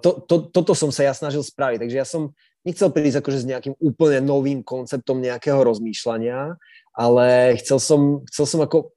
to, 0.01 0.09
to, 0.25 0.35
toto 0.49 0.73
som 0.73 0.89
sa 0.89 1.05
ja 1.05 1.13
snažil 1.13 1.45
spraviť, 1.45 1.85
takže 1.85 1.97
ja 1.97 2.07
som 2.07 2.33
nechcel 2.65 2.89
prísť 2.89 3.21
akože 3.21 3.39
s 3.45 3.49
nejakým 3.49 3.75
úplne 3.77 4.21
novým 4.21 4.65
konceptom 4.65 5.21
nejakého 5.21 5.61
rozmýšľania, 5.61 6.57
ale 6.97 7.57
chcel 7.61 7.77
som, 7.77 8.01
chcel 8.29 8.45
som 8.49 8.59
ako 8.65 8.93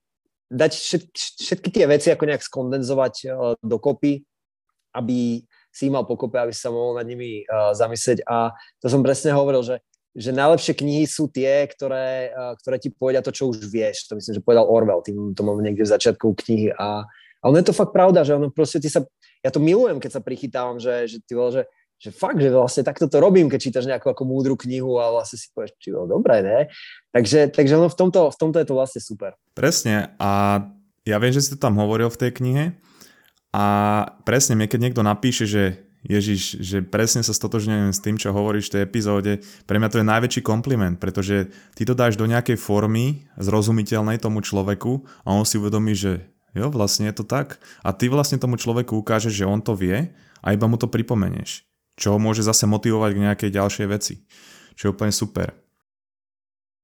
dať 0.48 0.72
všetky, 0.72 1.20
všetky 1.40 1.68
tie 1.68 1.84
veci 1.88 2.08
ako 2.12 2.24
nejak 2.28 2.44
skondenzovať 2.44 3.14
uh, 3.28 3.32
dokopy, 3.60 4.24
aby 4.96 5.44
si 5.74 5.90
mal 5.90 6.06
pokope, 6.06 6.38
aby 6.38 6.54
sa 6.54 6.70
mohol 6.72 6.96
nad 6.96 7.06
nimi 7.08 7.42
uh, 7.44 7.74
zamyslieť 7.76 8.24
a 8.24 8.54
to 8.78 8.86
som 8.88 9.04
presne 9.04 9.36
hovoril, 9.36 9.60
že 9.64 9.84
že 10.14 10.30
najlepšie 10.30 10.78
knihy 10.78 11.10
sú 11.10 11.26
tie, 11.26 11.66
ktoré, 11.66 12.30
ktoré 12.62 12.78
ti 12.78 12.94
povedia 12.94 13.18
to, 13.18 13.34
čo 13.34 13.50
už 13.50 13.66
vieš. 13.66 14.06
To 14.06 14.14
myslím, 14.14 14.38
že 14.38 14.46
povedal 14.46 14.62
Orwell, 14.62 15.02
tým 15.02 15.34
to 15.34 15.42
mám 15.42 15.58
niekde 15.58 15.82
v 15.82 15.90
začiatku 15.90 16.38
knihy. 16.38 16.70
A, 16.70 17.02
a 17.02 17.44
ono 17.50 17.58
je 17.58 17.66
to 17.66 17.74
fakt 17.74 17.90
pravda, 17.90 18.22
že 18.22 18.38
ono 18.38 18.54
proste 18.54 18.78
ty 18.78 18.86
sa, 18.86 19.02
ja 19.44 19.50
to 19.52 19.60
milujem, 19.60 20.00
keď 20.00 20.10
sa 20.16 20.24
prichytávam, 20.24 20.80
že, 20.80 21.04
že 21.04 21.18
ty 21.20 21.36
že, 21.36 21.68
že 22.00 22.10
fakt, 22.10 22.40
že 22.40 22.48
vlastne 22.48 22.80
takto 22.80 23.06
to 23.06 23.20
robím, 23.20 23.52
keď 23.52 23.60
čítaš 23.60 23.84
nejakú 23.84 24.08
ako 24.08 24.24
múdru 24.24 24.56
knihu 24.56 24.96
a 24.96 25.12
vlastne 25.12 25.36
si 25.36 25.52
povieš, 25.52 25.76
či 25.76 25.92
dobré, 25.92 26.40
ne? 26.40 26.58
Takže, 27.12 27.52
takže 27.52 27.76
ono 27.76 27.92
v 27.92 27.96
tomto, 27.96 28.32
v 28.32 28.38
tomto 28.40 28.56
je 28.58 28.66
to 28.66 28.74
vlastne 28.74 29.00
super. 29.04 29.36
Presne 29.52 30.16
a 30.16 30.64
ja 31.04 31.16
viem, 31.20 31.36
že 31.36 31.44
si 31.44 31.52
to 31.52 31.60
tam 31.60 31.76
hovoril 31.76 32.08
v 32.08 32.20
tej 32.24 32.30
knihe 32.40 32.64
a 33.52 33.64
presne 34.24 34.56
mne, 34.56 34.66
keď 34.66 34.80
niekto 34.80 35.02
napíše, 35.04 35.44
že 35.44 35.84
Ježiš, 36.04 36.60
že 36.60 36.84
presne 36.84 37.24
sa 37.24 37.32
stotožňujem 37.32 37.96
s 37.96 38.02
tým, 38.04 38.20
čo 38.20 38.36
hovoríš 38.36 38.68
v 38.68 38.72
tej 38.76 38.82
epizóde. 38.84 39.32
Pre 39.64 39.80
mňa 39.80 39.88
to 39.88 40.00
je 40.04 40.10
najväčší 40.12 40.40
kompliment, 40.44 41.00
pretože 41.00 41.48
ty 41.72 41.88
to 41.88 41.96
dáš 41.96 42.20
do 42.20 42.28
nejakej 42.28 42.60
formy 42.60 43.24
zrozumiteľnej 43.40 44.20
tomu 44.20 44.44
človeku 44.44 45.08
a 45.24 45.32
on 45.32 45.48
si 45.48 45.56
uvedomí, 45.56 45.96
že 45.96 46.28
jo, 46.54 46.70
vlastne 46.70 47.10
je 47.10 47.20
to 47.20 47.24
tak. 47.26 47.58
A 47.82 47.90
ty 47.90 48.06
vlastne 48.08 48.38
tomu 48.38 48.56
človeku 48.56 48.94
ukážeš, 48.96 49.34
že 49.34 49.48
on 49.48 49.60
to 49.60 49.74
vie 49.74 50.14
a 50.40 50.46
iba 50.54 50.70
mu 50.70 50.78
to 50.78 50.88
pripomenieš. 50.88 51.66
Čo 51.94 52.16
ho 52.16 52.18
môže 52.18 52.42
zase 52.42 52.66
motivovať 52.66 53.10
k 53.14 53.22
nejakej 53.30 53.50
ďalšej 53.54 53.86
veci. 53.90 54.14
Čo 54.74 54.90
je 54.90 54.92
úplne 54.94 55.14
super. 55.14 55.54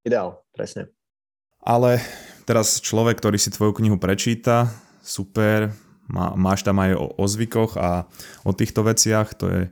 Ideál, 0.06 0.42
presne. 0.54 0.90
Ale 1.60 2.00
teraz 2.46 2.80
človek, 2.80 3.18
ktorý 3.18 3.36
si 3.36 3.52
tvoju 3.52 3.76
knihu 3.78 4.00
prečíta, 4.00 4.70
super, 5.04 5.74
má, 6.08 6.32
máš 6.34 6.64
tam 6.66 6.80
aj 6.80 6.96
o, 6.96 7.06
o 7.20 7.24
zvykoch 7.26 7.76
a 7.76 8.08
o 8.42 8.52
týchto 8.54 8.82
veciach, 8.86 9.36
to 9.36 9.46
je 9.50 9.62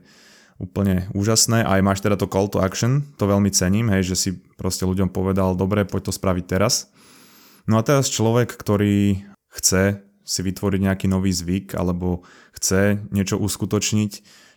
úplne 0.59 1.07
úžasné. 1.15 1.63
Aj 1.63 1.79
máš 1.79 2.03
teda 2.03 2.19
to 2.19 2.27
call 2.27 2.51
to 2.51 2.59
action, 2.59 3.07
to 3.15 3.25
veľmi 3.25 3.49
cením, 3.49 3.87
hej, 3.89 4.13
že 4.13 4.15
si 4.15 4.29
proste 4.59 4.83
ľuďom 4.83 5.09
povedal, 5.09 5.55
dobre, 5.55 5.87
poď 5.87 6.11
to 6.11 6.13
spraviť 6.13 6.45
teraz. 6.45 6.91
No 7.65 7.79
a 7.79 7.85
teraz 7.85 8.11
človek, 8.11 8.53
ktorý 8.53 9.23
chce 9.49 10.01
si 10.29 10.39
vytvoriť 10.45 10.79
nejaký 10.85 11.07
nový 11.09 11.33
zvyk 11.33 11.73
alebo 11.73 12.21
chce 12.53 13.01
niečo 13.09 13.41
uskutočniť. 13.41 14.11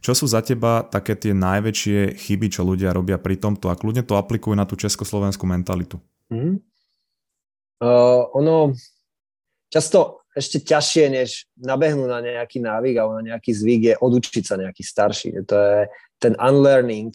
Čo 0.04 0.12
sú 0.12 0.26
za 0.28 0.44
teba 0.44 0.84
také 0.84 1.16
tie 1.16 1.32
najväčšie 1.32 2.18
chyby, 2.18 2.52
čo 2.52 2.66
ľudia 2.66 2.92
robia 2.92 3.16
pri 3.16 3.40
tomto 3.40 3.72
a 3.72 3.78
kľudne 3.78 4.04
to 4.04 4.18
aplikujú 4.18 4.52
na 4.52 4.68
tú 4.68 4.76
československú 4.76 5.48
mentalitu? 5.48 5.96
Mm. 6.28 6.60
Uh, 7.82 8.28
ono 8.36 8.76
často 9.72 10.22
ešte 10.32 10.64
ťažšie, 10.64 11.04
než 11.12 11.48
nabehnúť 11.60 12.08
na 12.08 12.20
nejaký 12.20 12.60
návyk 12.60 12.94
alebo 12.96 13.20
na 13.20 13.24
nejaký 13.32 13.52
zvyk, 13.52 13.80
je 13.92 13.94
odučiť 14.00 14.44
sa 14.44 14.56
nejaký 14.56 14.82
starší. 14.84 15.28
To 15.48 15.56
je 15.56 15.78
ten 16.20 16.32
unlearning, 16.40 17.12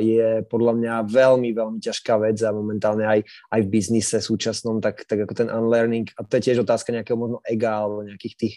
je 0.00 0.44
podľa 0.44 0.72
mňa 0.76 0.94
veľmi, 1.08 1.50
veľmi 1.56 1.78
ťažká 1.80 2.20
vec 2.20 2.36
a 2.44 2.52
momentálne 2.52 3.08
aj, 3.08 3.20
aj 3.48 3.60
v 3.64 3.72
biznise 3.72 4.20
súčasnom, 4.20 4.84
tak, 4.84 5.08
tak 5.08 5.24
ako 5.24 5.32
ten 5.32 5.48
unlearning, 5.48 6.12
a 6.20 6.24
to 6.24 6.36
je 6.36 6.52
tiež 6.52 6.68
otázka 6.68 6.92
nejakého 6.92 7.16
možno 7.16 7.40
ega 7.48 7.80
alebo 7.80 8.04
nejakých 8.04 8.34
tých, 8.36 8.56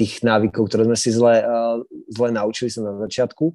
tých 0.00 0.12
návykov, 0.24 0.72
ktoré 0.72 0.88
sme 0.88 0.96
si 0.96 1.12
zle, 1.12 1.44
uh, 1.44 1.76
zle 2.08 2.28
naučili 2.32 2.72
sa 2.72 2.80
na 2.88 2.96
začiatku. 3.04 3.52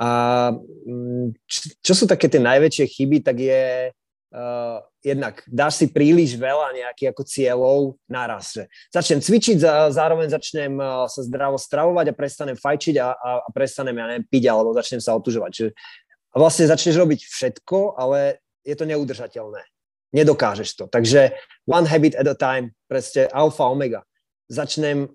A 0.00 0.08
mm, 0.54 1.50
čo, 1.82 1.92
sú 1.92 2.04
také 2.06 2.30
tie 2.30 2.40
najväčšie 2.40 2.86
chyby, 2.86 3.18
tak 3.20 3.36
je 3.42 3.90
uh, 3.90 4.78
jednak 5.02 5.42
dáš 5.50 5.82
si 5.82 5.86
príliš 5.90 6.38
veľa 6.38 6.72
nejakých 6.72 7.10
ako 7.10 7.22
cieľov 7.26 7.80
naraz. 8.06 8.54
Že 8.54 8.64
začnem 8.94 9.20
cvičiť, 9.20 9.56
za, 9.58 9.90
zároveň 9.90 10.30
začnem 10.30 10.72
sa 11.10 11.20
zdravo 11.26 11.58
stravovať 11.58 12.12
a 12.12 12.16
prestanem 12.16 12.56
fajčiť 12.56 12.94
a, 13.02 13.08
a, 13.12 13.30
a 13.44 13.48
prestanem, 13.50 13.96
ja 13.98 14.06
neviem, 14.06 14.24
piť 14.28 14.44
alebo 14.46 14.76
začnem 14.76 15.02
sa 15.02 15.18
otužovať. 15.18 15.50
Čiže 15.50 15.70
a 16.30 16.36
vlastne 16.38 16.70
začneš 16.70 16.96
robiť 16.98 17.20
všetko, 17.26 17.98
ale 17.98 18.38
je 18.62 18.74
to 18.78 18.86
neudržateľné. 18.86 19.62
Nedokážeš 20.10 20.74
to. 20.74 20.84
Takže 20.90 21.34
one 21.66 21.86
habit 21.86 22.18
at 22.18 22.26
a 22.26 22.34
time, 22.34 22.74
presne 22.90 23.30
alfa, 23.30 23.66
omega. 23.66 24.02
Začnem 24.50 25.06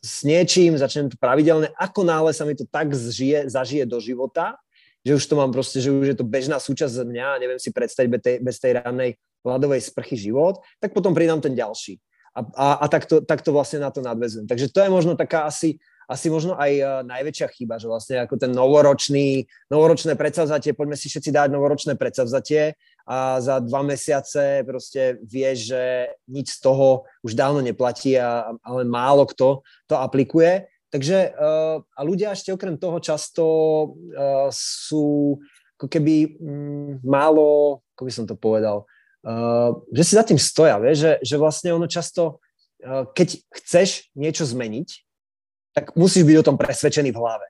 s 0.00 0.24
niečím, 0.24 0.78
začnem 0.78 1.12
to 1.12 1.16
pravidelne, 1.20 1.68
ako 1.76 2.06
náhle 2.06 2.32
sa 2.32 2.48
mi 2.48 2.56
to 2.56 2.64
tak 2.64 2.94
zžije, 2.94 3.50
zažije 3.52 3.84
do 3.84 4.00
života, 4.00 4.56
že 5.04 5.16
už 5.16 5.24
to 5.26 5.34
mám 5.36 5.52
proste, 5.52 5.80
že 5.80 5.92
už 5.92 6.06
je 6.12 6.16
to 6.16 6.24
bežná 6.24 6.60
súčasť 6.60 7.04
mňa 7.04 7.40
neviem 7.40 7.60
si 7.60 7.72
predstaviť 7.72 8.08
bez 8.08 8.20
tej, 8.20 8.36
bez 8.40 8.56
tej 8.60 8.72
rannej 8.80 9.10
hladovej 9.44 9.80
sprchy 9.80 10.16
život, 10.16 10.60
tak 10.80 10.92
potom 10.92 11.16
pridám 11.16 11.40
ten 11.40 11.56
ďalší. 11.56 12.00
A, 12.36 12.40
a, 12.54 12.66
a 12.80 12.86
takto, 12.86 13.24
takto 13.24 13.50
vlastne 13.50 13.82
na 13.82 13.90
to 13.90 14.04
nadvezujem. 14.04 14.46
Takže 14.46 14.70
to 14.70 14.80
je 14.84 14.90
možno 14.92 15.18
taká 15.18 15.50
asi 15.50 15.80
asi 16.10 16.26
možno 16.26 16.58
aj 16.58 16.72
uh, 16.82 16.88
najväčšia 17.06 17.46
chyba, 17.54 17.78
že 17.78 17.86
vlastne 17.86 18.18
ako 18.18 18.34
ten 18.34 18.50
novoročný, 18.50 19.46
novoročné 19.70 20.18
predsavzatie, 20.18 20.74
poďme 20.74 20.98
si 20.98 21.06
všetci 21.06 21.30
dať 21.30 21.48
novoročné 21.54 21.94
predsavzatie 21.94 22.74
a 23.06 23.38
za 23.38 23.62
dva 23.62 23.86
mesiace 23.86 24.66
proste 24.66 25.22
vieš, 25.22 25.70
že 25.70 26.10
nič 26.26 26.58
z 26.58 26.66
toho 26.66 27.06
už 27.22 27.38
dávno 27.38 27.62
neplatí, 27.62 28.18
a, 28.18 28.50
ale 28.66 28.82
málo 28.82 29.22
kto 29.30 29.62
to 29.86 29.94
aplikuje. 29.94 30.66
Takže 30.90 31.30
uh, 31.30 31.78
a 31.78 32.00
ľudia 32.02 32.34
ešte 32.34 32.50
okrem 32.50 32.74
toho 32.74 32.98
často 32.98 33.44
uh, 33.46 34.50
sú 34.50 35.38
ako 35.78 35.86
keby 35.86 36.36
mm, 36.42 37.06
málo, 37.06 37.80
ako 37.94 38.02
by 38.02 38.12
som 38.12 38.26
to 38.26 38.36
povedal, 38.36 38.84
že 39.92 40.02
si 40.04 40.12
za 40.16 40.24
tým 40.24 40.40
stoja, 40.40 40.80
vieš, 40.80 41.04
že, 41.04 41.12
že 41.24 41.36
vlastne 41.36 41.76
ono 41.76 41.84
často, 41.84 42.40
keď 43.16 43.28
chceš 43.52 44.08
niečo 44.16 44.48
zmeniť, 44.48 44.88
tak 45.74 45.94
musíš 45.94 46.26
byť 46.26 46.36
o 46.40 46.46
tom 46.46 46.56
presvedčený 46.58 47.10
v 47.14 47.20
hlave. 47.20 47.46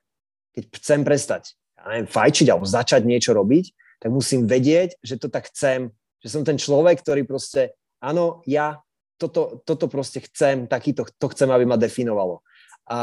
Keď 0.53 0.63
chcem 0.77 0.99
prestať, 1.01 1.43
ja 1.77 1.83
neviem, 1.89 2.09
fajčiť 2.09 2.47
alebo 2.51 2.65
začať 2.67 3.01
niečo 3.07 3.31
robiť, 3.33 3.65
tak 4.01 4.09
musím 4.09 4.49
vedieť, 4.49 4.97
že 5.01 5.17
to 5.17 5.29
tak 5.29 5.49
chcem, 5.53 5.93
že 6.21 6.27
som 6.29 6.45
ten 6.45 6.57
človek, 6.57 7.01
ktorý 7.01 7.25
proste, 7.25 7.73
áno, 8.01 8.45
ja 8.45 8.81
toto, 9.17 9.61
toto 9.65 9.85
proste 9.85 10.21
chcem, 10.25 10.65
takýto, 10.65 11.05
to 11.05 11.27
chcem, 11.29 11.49
aby 11.53 11.65
ma 11.65 11.77
definovalo. 11.77 12.41
A 12.89 12.99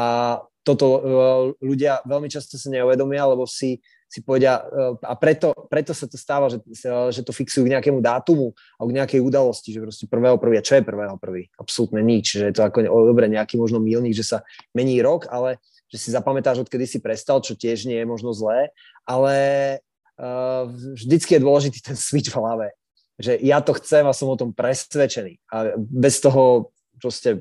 toto 0.66 0.86
uh, 0.86 1.00
ľudia 1.62 2.02
veľmi 2.02 2.26
často 2.26 2.58
sa 2.58 2.68
neuvedomia, 2.68 3.30
lebo 3.30 3.46
si 3.46 3.78
si 4.08 4.24
povedia, 4.24 4.64
eh, 4.64 4.96
a 5.04 5.14
preto, 5.14 5.52
preto 5.68 5.92
sa 5.92 6.08
to 6.08 6.16
stáva, 6.16 6.48
že, 6.48 6.64
že 7.12 7.20
to 7.20 7.30
fixujú 7.36 7.68
k 7.68 7.72
nejakému 7.76 8.00
dátumu 8.00 8.56
alebo 8.80 8.88
k 8.90 8.98
nejakej 9.04 9.20
udalosti, 9.20 9.76
že 9.76 9.84
proste 9.84 10.08
prvého 10.08 10.40
prvý, 10.40 10.56
a 10.56 10.64
čo 10.64 10.80
je 10.80 10.88
prvého 10.88 11.20
prvý? 11.20 11.52
Absolútne 11.60 12.00
nič, 12.00 12.40
že 12.40 12.48
je 12.48 12.54
to 12.56 12.64
ako 12.64 12.88
dobre 12.88 13.28
nejaký 13.28 13.60
možno 13.60 13.78
milník, 13.78 14.16
že 14.16 14.24
sa 14.24 14.38
mení 14.72 14.98
rok, 15.04 15.28
ale 15.28 15.60
že 15.88 16.00
si 16.00 16.08
zapamätáš, 16.12 16.64
odkedy 16.64 16.84
si 16.84 16.98
prestal, 17.00 17.40
čo 17.40 17.56
tiež 17.56 17.88
nie 17.88 17.96
je 18.00 18.06
možno 18.08 18.36
zlé, 18.36 18.72
ale 19.08 19.36
uh, 20.20 20.68
vždycky 20.92 21.36
je 21.36 21.44
dôležitý 21.44 21.80
ten 21.80 21.96
switch 21.96 22.28
v 22.28 22.36
hlave, 22.36 22.76
že 23.16 23.40
ja 23.40 23.64
to 23.64 23.72
chcem 23.80 24.04
a 24.04 24.12
som 24.12 24.28
o 24.28 24.36
tom 24.36 24.52
presvedčený 24.52 25.40
a 25.48 25.72
bez 25.80 26.20
toho 26.20 26.76
proste 27.00 27.40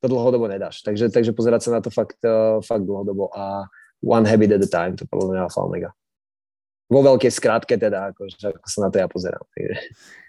to 0.00 0.06
dlhodobo 0.12 0.44
nedáš. 0.44 0.84
Takže, 0.84 1.08
takže 1.08 1.32
pozerať 1.32 1.60
sa 1.68 1.70
na 1.76 1.80
to 1.80 1.88
fakt, 1.88 2.20
uh, 2.20 2.60
fakt 2.60 2.84
dlhodobo 2.84 3.32
a 3.32 3.64
one 4.00 4.24
habit 4.24 4.52
at 4.56 4.64
a 4.64 4.70
time, 4.70 4.96
to 4.96 5.04
podľa 5.06 5.26
mňa 5.32 5.40
alfa 5.46 5.60
omega. 5.64 5.90
Vo 6.90 7.06
veľkej 7.06 7.30
skrátke 7.30 7.78
teda, 7.78 8.10
ako, 8.10 8.26
ako 8.34 8.66
sa 8.66 8.78
na 8.82 8.88
to 8.90 8.98
ja 8.98 9.06
pozerám. 9.06 9.44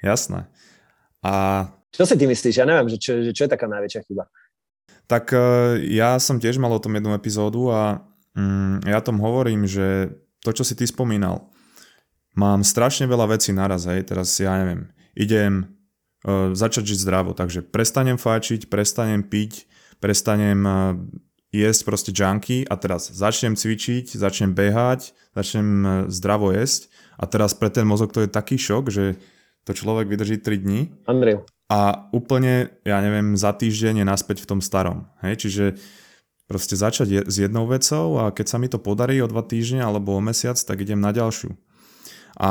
Jasné. 0.05 0.45
A... 1.25 1.34
Čo 1.89 2.05
si 2.05 2.15
ty 2.15 2.29
myslíš? 2.29 2.62
Ja 2.62 2.69
neviem, 2.69 2.86
že 2.86 3.01
čo, 3.01 3.17
že 3.25 3.34
čo 3.34 3.49
je 3.49 3.53
taká 3.53 3.65
najväčšia 3.65 4.05
chyba. 4.05 4.29
Tak 5.10 5.34
uh, 5.34 5.75
ja 5.81 6.21
som 6.21 6.38
tiež 6.38 6.62
mal 6.62 6.71
o 6.71 6.79
tom 6.79 6.93
jednu 6.93 7.17
epizódu 7.17 7.73
a 7.73 8.05
um, 8.38 8.77
ja 8.86 9.01
tom 9.01 9.17
hovorím, 9.17 9.65
že 9.65 10.13
to, 10.45 10.53
čo 10.53 10.62
si 10.62 10.77
ty 10.77 10.86
spomínal, 10.86 11.49
mám 12.38 12.63
strašne 12.63 13.10
veľa 13.10 13.36
vecí 13.36 13.51
naraz, 13.51 13.89
hej, 13.89 14.07
teraz 14.07 14.31
ja 14.39 14.55
neviem, 14.62 14.88
idem 15.17 15.67
uh, 16.23 16.53
začať 16.55 16.93
žiť 16.93 16.99
zdravo, 17.03 17.36
takže 17.36 17.65
prestanem 17.65 18.15
fajčiť, 18.15 18.69
prestanem 18.71 19.25
piť, 19.25 19.67
prestanem 19.99 20.60
uh, 20.63 20.95
jesť 21.52 21.82
proste 21.84 22.12
junky 22.16 22.64
a 22.64 22.80
teraz 22.80 23.12
začnem 23.12 23.60
cvičiť, 23.60 24.16
začnem 24.16 24.56
behať, 24.56 25.12
začnem 25.36 25.68
e, 25.84 25.90
zdravo 26.08 26.56
jesť 26.56 26.88
a 27.20 27.28
teraz 27.28 27.52
pre 27.52 27.68
ten 27.68 27.84
mozog 27.84 28.16
to 28.16 28.24
je 28.24 28.32
taký 28.32 28.56
šok, 28.56 28.88
že 28.88 29.20
to 29.68 29.76
človek 29.76 30.10
vydrží 30.10 30.42
3 30.42 30.58
dní. 30.58 30.82
Unreal. 31.06 31.46
A 31.72 32.12
úplne, 32.12 32.74
ja 32.84 33.00
neviem, 33.00 33.40
za 33.40 33.56
týždeň 33.56 34.04
je 34.04 34.06
naspäť 34.08 34.44
v 34.44 34.50
tom 34.50 34.60
starom. 34.60 35.08
Hej? 35.24 35.48
Čiže 35.48 35.64
proste 36.50 36.76
začať 36.76 37.08
je, 37.08 37.22
s 37.24 37.36
jednou 37.40 37.64
vecou 37.64 38.20
a 38.20 38.34
keď 38.34 38.46
sa 38.48 38.58
mi 38.60 38.68
to 38.68 38.76
podarí 38.76 39.24
o 39.24 39.32
dva 39.32 39.40
týždne 39.46 39.80
alebo 39.80 40.12
o 40.12 40.20
mesiac, 40.24 40.60
tak 40.60 40.84
idem 40.84 41.00
na 41.00 41.16
ďalšiu. 41.16 41.56
A... 42.40 42.50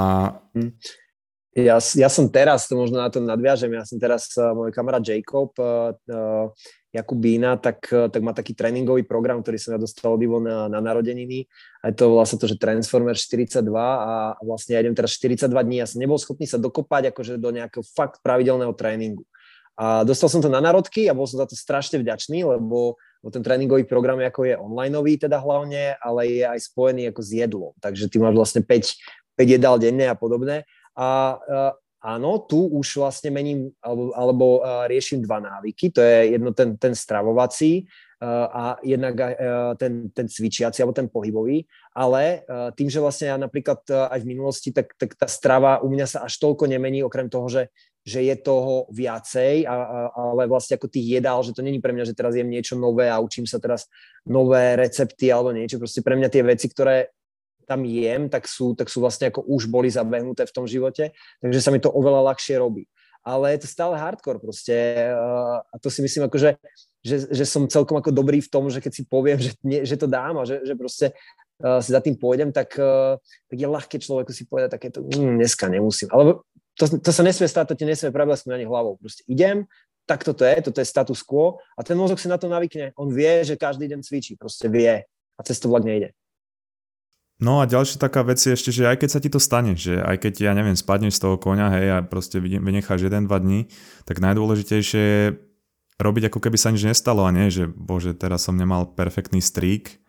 Ja, 1.51 1.83
ja 1.83 2.07
som 2.07 2.31
teraz, 2.31 2.71
to 2.71 2.79
možno 2.79 3.03
na 3.03 3.11
to 3.11 3.19
nadviažem, 3.19 3.75
ja 3.75 3.83
som 3.83 3.99
teraz, 3.99 4.31
uh, 4.39 4.55
môj 4.55 4.71
kamarát 4.71 5.03
Jacob, 5.03 5.51
uh, 5.59 6.55
Jakubína, 6.91 7.55
tak, 7.57 7.87
eh, 7.93 8.11
tak 8.11 8.19
má 8.23 8.35
taký 8.35 8.51
tréningový 8.51 9.07
program, 9.07 9.43
ktorý 9.43 9.63
som 9.63 9.79
ja 9.79 9.79
dostal 9.79 10.11
od 10.11 10.23
na, 10.43 10.67
na 10.67 10.83
narodeniny. 10.83 11.47
A 11.87 11.95
to 11.95 12.19
vlastne 12.19 12.43
to, 12.43 12.51
že 12.51 12.59
Transformer 12.59 13.15
42 13.15 13.63
a 13.79 14.35
vlastne 14.43 14.75
ja 14.75 14.83
idem 14.83 14.95
teraz 14.99 15.15
42 15.15 15.55
dní. 15.63 15.79
Ja 15.79 15.87
som 15.87 16.03
nebol 16.03 16.19
schopný 16.19 16.51
sa 16.51 16.59
dokopať 16.59 17.15
akože 17.15 17.39
do 17.39 17.55
nejakého 17.55 17.87
fakt 17.95 18.19
pravidelného 18.27 18.75
tréningu. 18.75 19.23
A 19.79 20.03
dostal 20.03 20.29
som 20.29 20.43
to 20.43 20.51
na 20.51 20.61
narodky 20.61 21.07
a 21.07 21.15
bol 21.15 21.31
som 21.31 21.41
za 21.41 21.47
to 21.47 21.55
strašne 21.55 22.03
vďačný, 22.03 22.43
lebo, 22.43 22.99
lebo 23.23 23.31
ten 23.33 23.41
tréningový 23.41 23.87
program 23.87 24.19
ako 24.21 24.51
je 24.51 24.59
online 24.59 25.17
teda 25.17 25.39
hlavne, 25.41 25.95
ale 26.03 26.21
je 26.27 26.45
aj 26.45 26.59
spojený 26.75 27.15
ako 27.15 27.21
s 27.23 27.31
jedlom. 27.33 27.73
Takže 27.81 28.11
ty 28.11 28.19
máš 28.19 28.35
vlastne 28.35 28.61
5, 28.67 29.39
5 29.39 29.57
jedál 29.57 29.79
denne 29.79 30.11
a 30.11 30.19
podobné. 30.19 30.67
A, 30.97 31.39
eh, 31.39 31.73
áno, 32.01 32.41
tu 32.49 32.65
už 32.65 32.97
vlastne 32.97 33.29
mením 33.29 33.77
alebo, 33.85 34.09
alebo 34.17 34.47
uh, 34.65 34.89
riešim 34.89 35.21
dva 35.21 35.37
návyky. 35.37 35.93
To 35.93 36.01
je 36.01 36.33
jedno 36.33 36.57
ten, 36.57 36.81
ten 36.81 36.97
stravovací 36.97 37.85
uh, 37.85 38.49
a 38.49 38.63
jednak 38.81 39.21
ten, 39.77 40.09
ten 40.09 40.25
cvičiaci 40.25 40.81
alebo 40.81 40.97
ten 40.97 41.13
pohybový. 41.13 41.69
Ale 41.93 42.49
tým, 42.73 42.89
že 42.89 43.05
vlastne 43.05 43.29
ja 43.29 43.37
napríklad 43.37 43.85
aj 43.85 44.17
v 44.25 44.31
minulosti, 44.33 44.73
tak, 44.73 44.97
tak 44.97 45.13
tá 45.13 45.29
strava 45.29 45.85
u 45.85 45.93
mňa 45.93 46.07
sa 46.09 46.19
až 46.25 46.41
toľko 46.41 46.73
nemení, 46.73 47.05
okrem 47.05 47.29
toho, 47.29 47.53
že 47.53 47.63
že 48.01 48.25
je 48.25 48.37
toho 48.41 48.89
viacej, 48.89 49.69
a, 49.69 49.77
a, 49.77 49.99
ale 50.17 50.49
vlastne 50.49 50.81
ako 50.81 50.89
tých 50.89 51.21
jedál, 51.21 51.45
že 51.45 51.53
to 51.53 51.61
není 51.61 51.85
pre 51.85 51.93
mňa, 51.93 52.09
že 52.09 52.17
teraz 52.17 52.33
jem 52.33 52.49
niečo 52.49 52.81
nové 52.81 53.13
a 53.13 53.21
učím 53.21 53.45
sa 53.45 53.61
teraz 53.61 53.93
nové 54.25 54.73
recepty 54.81 55.29
alebo 55.29 55.53
niečo. 55.53 55.77
Proste 55.77 56.01
pre 56.01 56.17
mňa 56.17 56.33
tie 56.33 56.41
veci, 56.41 56.67
ktoré 56.73 57.13
tam 57.71 57.87
jem, 57.87 58.27
tak 58.27 58.51
sú, 58.51 58.75
tak 58.75 58.91
sú 58.91 58.99
vlastne 58.99 59.31
ako 59.31 59.47
už 59.47 59.71
boli 59.71 59.87
zabehnuté 59.87 60.43
v 60.43 60.55
tom 60.55 60.67
živote, 60.67 61.15
takže 61.39 61.63
sa 61.63 61.71
mi 61.71 61.79
to 61.79 61.87
oveľa 61.87 62.35
ľahšie 62.35 62.59
robí. 62.59 62.91
Ale 63.23 63.55
je 63.55 63.63
to 63.63 63.69
stále 63.71 63.95
hardcore 63.95 64.43
proste 64.43 64.75
a 65.71 65.75
to 65.79 65.87
si 65.87 66.03
myslím 66.03 66.27
ako, 66.27 66.37
že, 66.41 66.51
že, 67.05 67.31
že 67.31 67.45
som 67.47 67.71
celkom 67.71 68.01
ako 68.03 68.11
dobrý 68.11 68.43
v 68.43 68.51
tom, 68.51 68.67
že 68.67 68.83
keď 68.83 68.93
si 68.97 69.03
poviem, 69.07 69.39
že, 69.39 69.55
nie, 69.63 69.87
že 69.87 69.95
to 69.95 70.11
dám 70.11 70.41
a 70.41 70.49
že, 70.49 70.65
že 70.67 70.75
proste 70.75 71.07
uh, 71.63 71.79
si 71.85 71.93
za 71.93 72.01
tým 72.01 72.17
pôjdem, 72.17 72.51
tak, 72.51 72.75
uh, 72.81 73.21
tak 73.47 73.57
je 73.61 73.69
ľahké 73.69 73.97
človeku 74.01 74.33
si 74.33 74.49
povedať 74.49 74.75
takéto, 74.75 75.05
mm, 75.05 75.37
dneska 75.37 75.69
nemusím. 75.69 76.09
Ale 76.11 76.41
to, 76.81 76.85
to 76.97 77.11
sa 77.13 77.23
nesmie 77.23 77.45
stať, 77.47 77.77
to 77.77 77.79
ti 77.79 77.85
nesmie 77.85 78.09
preblesknúť 78.09 78.57
ani 78.57 78.65
hlavou. 78.65 78.97
Proste 78.97 79.21
idem, 79.29 79.69
tak 80.09 80.25
toto 80.25 80.43
je, 80.43 80.57
toto 80.65 80.81
je 80.81 80.89
status 80.89 81.21
quo 81.21 81.61
a 81.77 81.85
ten 81.85 81.95
mozog 81.95 82.17
si 82.17 82.27
na 82.27 82.41
to 82.41 82.49
navykne. 82.49 82.97
On 82.97 83.13
vie, 83.13 83.45
že 83.45 83.61
každý 83.61 83.85
deň 83.85 84.01
cvičí, 84.01 84.35
proste 84.41 84.67
vie 84.73 85.05
a 85.07 85.41
cez 85.45 85.61
to 85.61 85.69
vlak 85.69 85.85
nejde. 85.85 86.17
No 87.41 87.65
a 87.65 87.69
ďalšia 87.69 87.97
taká 87.97 88.21
vec 88.21 88.37
je 88.37 88.53
ešte, 88.53 88.69
že 88.69 88.85
aj 88.85 89.01
keď 89.01 89.09
sa 89.09 89.21
ti 89.25 89.33
to 89.33 89.41
stane, 89.41 89.73
že 89.73 89.97
aj 89.97 90.29
keď, 90.29 90.45
ja 90.45 90.53
neviem, 90.53 90.77
spadneš 90.77 91.17
z 91.17 91.25
toho 91.25 91.37
koňa, 91.41 91.73
hej, 91.73 91.87
a 91.89 91.99
proste 92.05 92.37
vynecháš 92.37 93.09
1-2 93.09 93.25
dní, 93.27 93.61
tak 94.05 94.21
najdôležitejšie 94.21 95.01
je 95.01 95.25
robiť 95.97 96.29
ako 96.29 96.39
keby 96.41 96.57
sa 96.61 96.69
nič 96.69 96.85
nestalo 96.85 97.25
a 97.25 97.33
nie, 97.33 97.49
že 97.49 97.65
bože, 97.65 98.13
teraz 98.13 98.45
som 98.45 98.57
nemal 98.61 98.89
perfektný 98.93 99.41
strík 99.41 100.05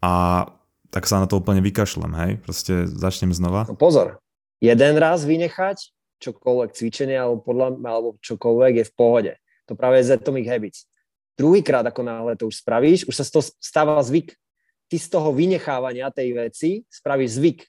a 0.00 0.44
tak 0.92 1.08
sa 1.08 1.20
na 1.20 1.28
to 1.28 1.40
úplne 1.40 1.64
vykašlem, 1.64 2.12
hej? 2.12 2.32
Proste 2.40 2.84
začnem 2.88 3.32
znova. 3.32 3.64
No 3.64 3.76
pozor, 3.76 4.20
jeden 4.60 4.96
raz 5.00 5.24
vynechať 5.24 5.92
čokoľvek 6.20 6.70
cvičenie 6.76 7.16
alebo, 7.16 7.40
podľa, 7.40 7.80
alebo 7.80 8.08
čokoľvek 8.20 8.72
je 8.80 8.84
v 8.88 8.92
pohode. 8.96 9.32
To 9.68 9.76
práve 9.76 10.00
je 10.00 10.12
z 10.12 10.20
Atomic 10.20 10.46
Habits. 10.48 10.84
Druhýkrát, 11.34 11.82
ako 11.88 12.00
náhle 12.04 12.32
to 12.36 12.46
už 12.46 12.60
spravíš, 12.60 13.08
už 13.08 13.16
sa 13.16 13.24
toho 13.24 13.44
stáva 13.56 13.96
zvyk. 14.04 14.36
Ty 14.92 15.00
z 15.00 15.08
toho 15.08 15.32
vynechávania 15.32 16.12
tej 16.12 16.36
veci 16.36 16.84
spravíš 16.84 17.40
zvyk. 17.40 17.60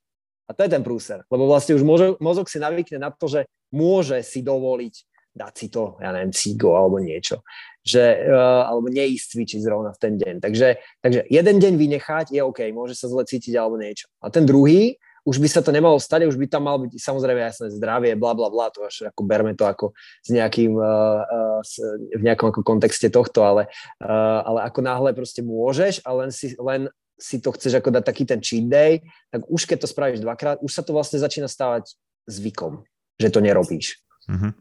A 0.43 0.51
to 0.51 0.67
je 0.67 0.75
ten 0.75 0.83
prúser. 0.83 1.23
Lebo 1.31 1.47
vlastne 1.47 1.79
už 1.79 1.87
mozog, 1.87 2.19
mozog 2.19 2.51
si 2.51 2.59
navykne 2.59 2.99
na 2.99 3.15
to, 3.15 3.31
že 3.31 3.47
môže 3.71 4.19
si 4.27 4.43
dovoliť 4.43 4.95
dať 5.33 5.53
si 5.57 5.67
to, 5.73 5.97
ja 5.97 6.13
neviem, 6.13 6.29
cigo 6.29 6.77
alebo 6.77 7.01
niečo. 7.01 7.41
Že, 7.81 8.27
uh, 8.29 8.69
alebo 8.69 8.87
neísť 8.87 9.33
cvičiť 9.33 9.59
zrovna 9.63 9.91
v 9.91 9.99
ten 9.99 10.13
deň. 10.15 10.35
Takže, 10.39 10.67
takže 10.99 11.19
jeden 11.27 11.55
deň 11.57 11.73
vynechať 11.79 12.25
je 12.31 12.41
OK, 12.43 12.69
môže 12.69 12.93
sa 12.93 13.09
zle 13.09 13.25
cítiť 13.25 13.55
alebo 13.57 13.81
niečo. 13.81 14.07
A 14.21 14.29
ten 14.29 14.45
druhý, 14.45 15.01
už 15.23 15.39
by 15.39 15.47
sa 15.47 15.63
to 15.63 15.71
nemalo 15.71 15.97
stať, 15.97 16.27
už 16.27 16.35
by 16.35 16.45
tam 16.51 16.67
mal 16.67 16.77
byť 16.79 16.99
samozrejme 16.99 17.39
jasné 17.39 17.71
zdravie, 17.71 18.19
bla 18.19 18.35
bla 18.35 18.51
bla, 18.51 18.67
to 18.71 18.83
až 18.83 19.07
ako 19.07 19.23
berme 19.23 19.55
to 19.55 19.63
ako 19.63 19.95
s 20.21 20.29
nejakým, 20.31 20.75
uh, 20.75 21.63
s, 21.63 21.79
v 22.13 22.23
nejakom 22.23 22.53
ako 22.53 22.61
kontexte 22.61 23.09
tohto, 23.09 23.43
ale, 23.43 23.71
uh, 24.03 24.39
ale 24.47 24.67
ako 24.67 24.79
náhle 24.85 25.11
proste 25.15 25.41
môžeš 25.41 26.03
a 26.05 26.11
len 26.13 26.29
si, 26.29 26.55
len 26.59 26.91
si 27.23 27.39
to 27.39 27.55
chceš 27.55 27.79
ako 27.79 27.95
dať 27.95 28.03
taký 28.03 28.27
ten 28.27 28.43
cheat 28.43 28.67
day, 28.67 28.99
tak 29.31 29.47
už 29.47 29.63
keď 29.63 29.87
to 29.87 29.87
spravíš 29.87 30.19
dvakrát, 30.19 30.59
už 30.59 30.71
sa 30.75 30.83
to 30.83 30.91
vlastne 30.91 31.23
začína 31.23 31.47
stávať 31.47 31.95
zvykom, 32.27 32.83
že 33.15 33.31
to 33.31 33.39
nerobíš. 33.39 34.03
Mm-hmm. 34.27 34.51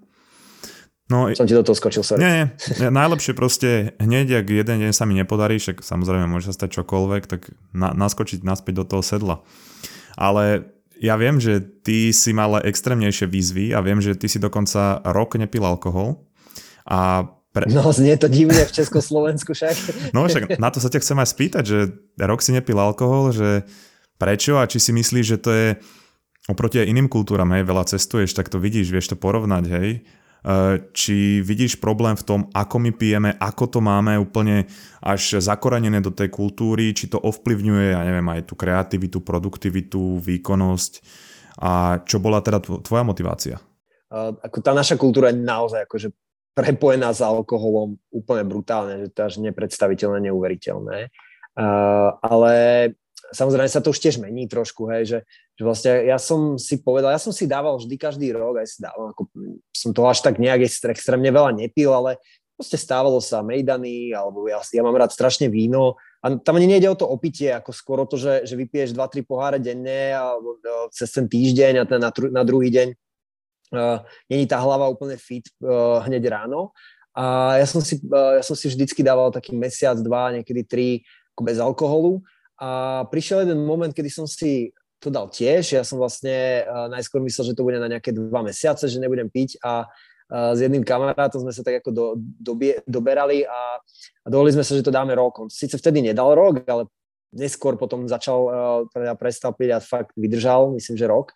No, 1.10 1.28
Som 1.34 1.50
ti 1.50 1.58
do 1.58 1.66
toho 1.66 1.76
skočil, 1.76 2.06
sorry. 2.06 2.22
Nie, 2.22 2.32
nie. 2.32 2.46
Najlepšie 2.88 3.34
proste 3.36 3.92
hneď, 3.98 4.40
ak 4.40 4.46
jeden 4.48 4.76
deň 4.86 4.92
sa 4.94 5.04
mi 5.04 5.18
nepodarí, 5.18 5.58
však 5.58 5.82
samozrejme 5.82 6.24
môže 6.24 6.48
sa 6.48 6.64
stať 6.64 6.80
čokoľvek, 6.80 7.22
tak 7.26 7.52
na, 7.74 7.92
naskočiť 7.92 8.46
naspäť 8.46 8.80
do 8.80 8.84
toho 8.86 9.02
sedla. 9.04 9.44
Ale 10.16 10.72
ja 10.96 11.18
viem, 11.18 11.42
že 11.42 11.60
ty 11.60 12.14
si 12.14 12.30
mal 12.30 12.62
extrémnejšie 12.62 13.26
výzvy 13.26 13.74
a 13.74 13.82
viem, 13.82 13.98
že 13.98 14.14
ty 14.14 14.30
si 14.30 14.38
dokonca 14.38 15.02
rok 15.04 15.34
nepil 15.36 15.66
alkohol. 15.66 16.24
A 16.86 17.26
pre... 17.52 17.68
No, 17.68 17.84
znie 17.92 18.16
to 18.16 18.32
divne 18.32 18.64
v 18.64 18.72
Československu 18.72 19.52
však. 19.52 19.76
No 20.16 20.24
však 20.24 20.56
na 20.56 20.72
to 20.72 20.80
sa 20.80 20.88
ťa 20.88 21.00
chcem 21.04 21.18
aj 21.20 21.28
spýtať, 21.30 21.64
že 21.68 21.78
rok 22.18 22.40
si 22.40 22.56
nepil 22.56 22.80
alkohol, 22.80 23.30
že 23.36 23.68
prečo 24.16 24.56
a 24.56 24.66
či 24.66 24.80
si 24.80 24.90
myslíš, 24.96 25.26
že 25.36 25.38
to 25.38 25.50
je 25.52 25.68
oproti 26.50 26.82
aj 26.82 26.90
iným 26.90 27.06
kultúram, 27.06 27.52
hej, 27.54 27.62
veľa 27.62 27.86
cestuješ, 27.86 28.34
tak 28.34 28.50
to 28.50 28.58
vidíš, 28.58 28.90
vieš 28.90 29.14
to 29.14 29.16
porovnať, 29.20 29.64
hej, 29.70 30.02
Eh, 30.42 30.90
či 30.90 31.38
vidíš 31.38 31.78
problém 31.78 32.18
v 32.18 32.26
tom, 32.26 32.40
ako 32.50 32.82
my 32.82 32.90
pijeme, 32.90 33.30
ako 33.38 33.78
to 33.78 33.78
máme 33.78 34.18
úplne 34.18 34.66
až 34.98 35.38
zakorenené 35.38 36.02
do 36.02 36.10
tej 36.10 36.34
kultúry, 36.34 36.90
či 36.90 37.06
to 37.06 37.22
ovplyvňuje, 37.22 37.94
ja 37.94 38.02
neviem, 38.02 38.26
aj 38.26 38.50
tú 38.50 38.58
kreativitu, 38.58 39.22
produktivitu, 39.22 40.18
výkonnosť 40.18 40.92
a 41.62 42.02
čo 42.02 42.18
bola 42.18 42.42
teda 42.42 42.58
tvoja 42.58 43.06
motivácia? 43.06 43.62
Uh, 44.10 44.34
ako 44.42 44.58
tá 44.66 44.74
naša 44.74 44.98
kultúra 44.98 45.30
je 45.30 45.38
naozaj 45.46 45.86
akože 45.86 46.10
prepojená 46.52 47.12
s 47.12 47.24
alkoholom 47.24 47.96
úplne 48.12 48.44
brutálne, 48.44 49.06
že 49.06 49.08
to 49.12 49.20
až 49.24 49.34
nepredstaviteľné, 49.40 50.28
neuveriteľné. 50.28 51.08
Uh, 51.52 52.16
ale 52.20 52.54
samozrejme 53.32 53.68
sa 53.68 53.80
to 53.80 53.92
už 53.92 54.00
tiež 54.00 54.20
mení 54.20 54.48
trošku, 54.48 54.88
hej, 54.92 55.02
že, 55.08 55.18
že 55.56 55.62
vlastne 55.64 55.92
ja 56.04 56.20
som 56.20 56.60
si 56.60 56.80
povedal, 56.80 57.12
ja 57.12 57.20
som 57.20 57.32
si 57.32 57.48
dával 57.48 57.80
vždy 57.80 57.96
každý 57.96 58.28
rok, 58.32 58.60
aj 58.60 58.68
si 58.68 58.78
dával, 58.84 59.16
ako, 59.16 59.28
som 59.72 59.90
to 59.96 60.04
až 60.04 60.20
tak 60.20 60.36
nejak 60.36 60.68
extrémne 60.68 61.28
veľa 61.32 61.56
nepil, 61.56 61.92
ale 61.92 62.20
proste 62.56 62.76
stávalo 62.76 63.18
sa 63.18 63.40
mejdany, 63.40 64.12
alebo 64.12 64.46
ja, 64.46 64.60
ja 64.60 64.82
mám 64.84 64.96
rád 64.96 65.12
strašne 65.12 65.48
víno 65.48 65.96
a 66.22 66.36
tam 66.38 66.60
ani 66.60 66.68
nejde 66.68 66.88
o 66.92 66.96
to 66.96 67.08
opitie, 67.08 67.50
ako 67.50 67.72
skôr 67.72 67.98
o 68.04 68.06
to, 68.06 68.20
že, 68.20 68.46
že 68.46 68.54
vypiješ 68.54 68.94
2-3 68.94 69.26
poháre 69.26 69.58
denne 69.58 70.14
alebo 70.14 70.60
uh, 70.60 70.86
cez 70.92 71.08
ten 71.10 71.26
týždeň 71.26 71.82
a 71.82 71.84
ten 71.88 71.98
na, 71.98 72.12
na 72.12 72.42
druhý 72.44 72.68
deň 72.70 72.94
není 74.28 74.44
tá 74.44 74.60
hlava 74.60 74.86
úplne 74.92 75.16
fit 75.16 75.48
uh, 75.64 76.04
hneď 76.04 76.28
ráno. 76.28 76.76
A 77.12 77.56
ja 77.60 77.66
som, 77.68 77.80
si, 77.80 78.00
uh, 78.08 78.40
ja 78.40 78.42
som 78.44 78.56
si 78.56 78.68
vždycky 78.68 79.00
dával 79.00 79.32
taký 79.32 79.56
mesiac, 79.56 79.96
dva, 80.00 80.32
niekedy 80.32 80.62
tri 80.64 80.88
bez 81.40 81.58
alkoholu 81.58 82.20
a 82.60 83.02
prišiel 83.08 83.42
jeden 83.42 83.64
moment, 83.64 83.90
kedy 83.90 84.12
som 84.12 84.28
si 84.28 84.70
to 85.02 85.10
dal 85.10 85.26
tiež. 85.26 85.74
Ja 85.74 85.82
som 85.82 85.98
vlastne 85.98 86.62
najskôr 86.92 87.18
myslel, 87.24 87.50
že 87.50 87.56
to 87.58 87.66
bude 87.66 87.80
na 87.82 87.90
nejaké 87.90 88.14
dva 88.14 88.46
mesiace, 88.46 88.86
že 88.86 89.02
nebudem 89.02 89.26
piť 89.26 89.58
a 89.64 89.90
s 90.30 90.58
jedným 90.62 90.86
kamarátom 90.86 91.42
sme 91.42 91.50
sa 91.50 91.66
tak 91.66 91.82
ako 91.82 91.90
do, 91.90 92.06
dobie, 92.20 92.78
doberali 92.86 93.42
a, 93.42 93.82
a 94.22 94.26
dovolili 94.30 94.54
sme 94.54 94.64
sa, 94.64 94.78
že 94.78 94.86
to 94.86 94.94
dáme 94.94 95.10
rok. 95.12 95.42
On 95.42 95.50
síce 95.50 95.74
vtedy 95.74 96.00
nedal 96.00 96.32
rok, 96.38 96.62
ale 96.70 96.86
neskôr 97.34 97.74
potom 97.74 98.06
začal, 98.06 98.38
uh, 98.46 99.16
prestal 99.18 99.52
piť 99.52 99.76
a 99.76 99.78
fakt 99.82 100.14
vydržal, 100.14 100.70
myslím, 100.76 100.96
že 100.96 101.10
rok 101.10 101.34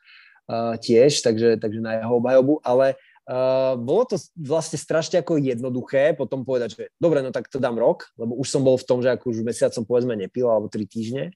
tiež, 0.78 1.26
takže, 1.26 1.58
takže 1.58 1.80
na 1.82 1.98
jeho 1.98 2.22
obhajobu, 2.22 2.62
ale 2.62 2.94
Uh, 3.26 3.74
bolo 3.74 4.06
to 4.06 4.22
vlastne 4.38 4.78
strašne 4.78 5.18
ako 5.18 5.42
jednoduché 5.42 6.14
potom 6.14 6.46
povedať, 6.46 6.78
že 6.78 6.84
dobre, 6.94 7.26
no 7.26 7.34
tak 7.34 7.50
to 7.50 7.58
dám 7.58 7.74
rok, 7.74 8.06
lebo 8.14 8.38
už 8.38 8.46
som 8.46 8.62
bol 8.62 8.78
v 8.78 8.86
tom, 8.86 9.02
že 9.02 9.10
ako 9.10 9.34
už 9.34 9.42
mesiac 9.42 9.74
som 9.74 9.82
povedzme 9.82 10.14
nepil, 10.14 10.46
alebo 10.46 10.70
tri 10.70 10.86
týždne. 10.86 11.34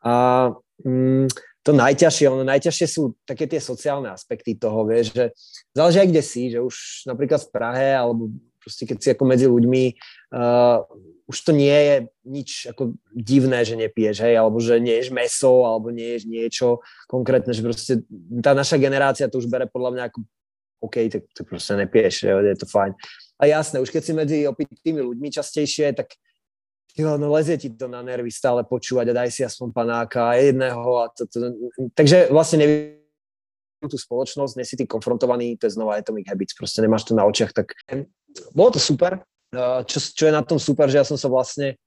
A 0.00 0.48
mm, 0.80 1.28
to 1.60 1.76
najťažšie, 1.76 2.32
ono 2.32 2.40
najťažšie 2.40 2.86
sú 2.88 3.20
také 3.28 3.44
tie 3.44 3.60
sociálne 3.60 4.08
aspekty 4.08 4.56
toho, 4.56 4.88
vieš, 4.88 5.12
že 5.12 5.24
záleží 5.76 5.98
aj 6.00 6.08
kde 6.08 6.22
si, 6.24 6.42
že 6.48 6.64
už 6.64 7.04
napríklad 7.04 7.44
v 7.44 7.52
Prahe, 7.52 7.88
alebo 7.92 8.32
proste 8.56 8.88
keď 8.88 8.96
si 8.96 9.08
ako 9.12 9.24
medzi 9.28 9.44
ľuďmi, 9.44 9.84
uh, 10.32 10.88
už 11.26 11.36
to 11.42 11.50
nie 11.50 11.74
je 11.74 11.96
nič 12.22 12.50
ako 12.70 12.94
divné, 13.10 13.66
že 13.66 13.74
nepiješ, 13.74 14.22
hej, 14.22 14.38
alebo 14.38 14.62
že 14.62 14.78
nie 14.78 14.94
ješ 15.02 15.10
meso, 15.10 15.66
alebo 15.66 15.90
nie 15.90 16.14
ješ 16.14 16.24
niečo 16.30 16.66
konkrétne, 17.10 17.50
že 17.50 17.66
proste 17.66 17.92
tá 18.38 18.54
naša 18.54 18.78
generácia 18.78 19.26
to 19.26 19.42
už 19.42 19.50
bere 19.50 19.66
podľa 19.66 19.90
mňa 19.90 20.04
ako 20.06 20.18
OK, 20.86 20.96
tak 21.10 21.22
to 21.34 21.42
proste 21.42 21.74
nepiješ, 21.74 22.30
je 22.30 22.56
to 22.56 22.66
fajn. 22.70 22.94
A 23.42 23.50
jasné, 23.50 23.82
už 23.82 23.90
keď 23.90 24.02
si 24.06 24.12
medzi 24.14 24.38
opitými 24.46 25.02
ľuďmi 25.02 25.28
častejšie, 25.34 25.92
tak 25.98 26.14
jo, 26.94 27.18
no 27.18 27.32
lezie 27.32 27.58
ti 27.58 27.74
to 27.74 27.90
na 27.90 28.00
nervy 28.06 28.30
stále 28.30 28.62
počúvať 28.64 29.10
a 29.10 29.16
daj 29.24 29.30
si 29.34 29.42
aspoň 29.42 29.74
panáka 29.74 30.32
jedného. 30.38 30.88
A 31.02 31.10
to, 31.12 31.26
to, 31.26 31.52
takže 31.92 32.30
vlastne 32.30 32.62
neviem 32.62 33.02
tú 33.86 34.00
spoločnosť, 34.00 34.56
nie 34.56 34.66
si 34.66 34.74
ty 34.74 34.88
konfrontovaný, 34.88 35.60
to 35.60 35.68
je 35.68 35.76
znova 35.76 36.00
Atomic 36.00 36.26
Habits, 36.32 36.56
proste 36.56 36.80
nemáš 36.80 37.06
to 37.06 37.12
na 37.12 37.28
očiach, 37.28 37.52
tak 37.52 37.76
bolo 38.56 38.72
to 38.72 38.80
super. 38.80 39.20
Čo, 39.88 39.98
čo 40.12 40.24
je 40.28 40.32
na 40.36 40.44
tom 40.44 40.60
super, 40.60 40.86
že 40.92 41.00
ja 41.00 41.06
som 41.08 41.16
sa 41.16 41.32
vlastne 41.32 41.80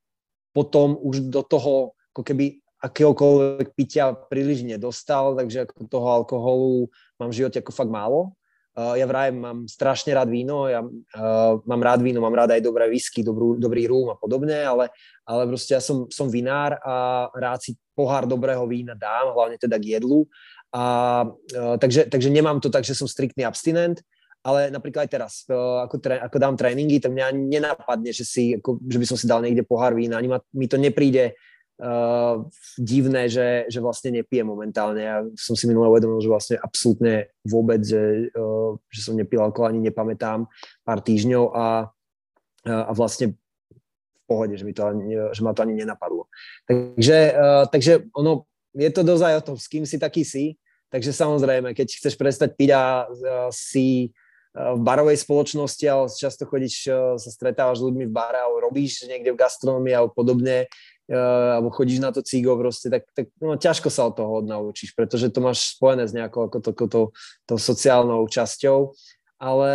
potom 0.49 0.97
už 0.97 1.29
do 1.29 1.45
toho 1.45 1.93
ako 2.11 2.25
keby 2.25 2.57
akéhokoľvek 2.79 3.75
pitia 3.75 4.15
príliš 4.15 4.63
nedostal, 4.63 5.35
takže 5.35 5.67
ako 5.67 5.85
toho 5.91 6.07
alkoholu 6.23 6.87
mám 7.19 7.29
v 7.29 7.37
živote 7.43 7.59
ako 7.59 7.75
fakt 7.75 7.91
málo. 7.91 8.33
Uh, 8.79 8.95
ja 8.95 9.03
vraj 9.03 9.35
mám 9.35 9.67
strašne 9.67 10.15
rád 10.15 10.31
víno, 10.31 10.71
ja 10.71 10.79
uh, 10.79 11.59
mám 11.67 11.81
rád 11.83 11.99
víno, 11.99 12.23
mám 12.23 12.31
rád 12.31 12.55
aj 12.55 12.63
dobré 12.63 12.87
whisky, 12.87 13.19
dobrú, 13.25 13.59
dobrý 13.59 13.91
rúm 13.91 14.07
a 14.07 14.15
podobne, 14.15 14.55
ale, 14.63 14.87
ale 15.27 15.43
proste 15.51 15.75
ja 15.75 15.83
som, 15.83 16.07
som 16.07 16.31
vinár 16.31 16.79
a 16.79 17.27
rád 17.35 17.59
si 17.59 17.75
pohár 17.91 18.23
dobrého 18.23 18.63
vína 18.63 18.95
dám, 18.95 19.35
hlavne 19.35 19.59
teda 19.59 19.75
k 19.75 19.99
jedlu. 19.99 20.23
A, 20.71 21.25
uh, 21.27 21.75
takže, 21.75 22.07
takže 22.07 22.31
nemám 22.31 22.63
to 22.63 22.71
tak, 22.71 22.87
že 22.87 22.95
som 22.95 23.09
striktný 23.09 23.43
abstinent, 23.43 23.99
ale 24.39 24.71
napríklad 24.71 25.07
aj 25.07 25.11
teraz, 25.11 25.33
ako, 25.49 25.99
tre, 25.99 26.15
ako 26.19 26.37
dám 26.39 26.55
tréningy, 26.55 27.03
tak 27.03 27.11
mňa 27.11 27.35
nenapadne, 27.35 28.15
že, 28.15 28.23
si, 28.23 28.55
ako, 28.55 28.79
že 28.87 28.97
by 28.97 29.05
som 29.05 29.17
si 29.19 29.27
dal 29.27 29.43
niekde 29.43 29.67
pohár 29.67 29.91
vína, 29.91 30.15
ani 30.15 30.31
ma, 30.31 30.39
mi 30.55 30.65
to 30.71 30.79
nepríde 30.79 31.35
uh, 31.83 32.47
divné, 32.79 33.27
že, 33.27 33.67
že 33.67 33.79
vlastne 33.83 34.15
nepije 34.23 34.47
momentálne. 34.47 35.01
Ja 35.03 35.17
som 35.35 35.59
si 35.59 35.67
minule 35.67 35.91
uvedomil, 35.91 36.23
že 36.23 36.31
vlastne 36.31 36.55
absolútne 36.55 37.35
vôbec, 37.43 37.83
že, 37.83 38.31
uh, 38.31 38.79
že 38.87 38.99
som 39.03 39.19
nepil 39.19 39.43
alkohol, 39.43 39.75
ani 39.75 39.91
nepamätám 39.91 40.47
pár 40.87 40.99
týždňov 41.03 41.43
a, 41.51 41.91
uh, 42.67 42.83
a 42.87 42.91
vlastne 42.95 43.35
v 43.35 44.23
pohode, 44.23 44.55
že, 44.55 44.63
mi 44.63 44.71
to 44.71 44.87
ani, 44.87 45.19
že 45.35 45.41
ma 45.43 45.51
to 45.51 45.67
ani 45.67 45.83
nenapadlo. 45.83 46.31
Takže, 46.63 47.17
uh, 47.35 47.65
takže 47.67 48.07
ono, 48.15 48.47
je 48.71 48.87
to 48.93 49.03
dozaj 49.03 49.35
o 49.35 49.45
tom, 49.51 49.55
s 49.59 49.67
kým 49.67 49.83
si 49.83 49.99
taký 49.99 50.23
si, 50.23 50.55
takže 50.87 51.11
samozrejme, 51.11 51.75
keď 51.75 51.87
chceš 51.91 52.15
prestať 52.15 52.55
piť 52.55 52.69
a 52.71 53.03
uh, 53.03 53.51
si 53.51 54.15
v 54.53 54.81
barovej 54.81 55.21
spoločnosti, 55.21 55.85
ale 55.85 56.09
často 56.09 56.49
chodíš, 56.49 56.89
sa 57.21 57.29
stretávaš 57.29 57.79
s 57.79 57.85
ľuďmi 57.85 58.09
v 58.09 58.13
bare 58.13 58.41
alebo 58.41 58.65
robíš 58.65 59.05
niekde 59.05 59.29
v 59.29 59.37
gastronomii 59.37 59.93
alebo 59.93 60.17
podobne, 60.17 60.65
uh, 60.65 61.61
alebo 61.61 61.69
chodíš 61.69 62.01
na 62.01 62.09
to 62.09 62.25
cigo 62.25 62.57
proste, 62.57 62.89
tak, 62.89 63.05
tak 63.13 63.29
no, 63.37 63.61
ťažko 63.61 63.93
sa 63.93 64.09
od 64.09 64.17
toho 64.17 64.41
odnaučíš, 64.41 64.97
pretože 64.97 65.29
to 65.29 65.45
máš 65.45 65.77
spojené 65.77 66.09
s 66.09 66.17
nejakou 66.17 66.49
ako 66.49 66.57
to, 66.65 66.71
to, 66.73 67.01
to 67.45 67.53
sociálnou 67.61 68.25
časťou, 68.25 68.89
ale 69.37 69.71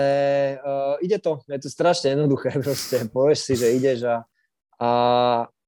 uh, 0.58 0.98
ide 0.98 1.22
to, 1.22 1.38
je 1.46 1.58
to 1.62 1.68
strašne 1.70 2.10
jednoduché 2.18 2.58
proste, 2.64 3.06
povieš 3.14 3.38
si, 3.46 3.54
že 3.54 3.78
ideš 3.78 4.10
a, 4.10 4.16
a, 4.82 4.90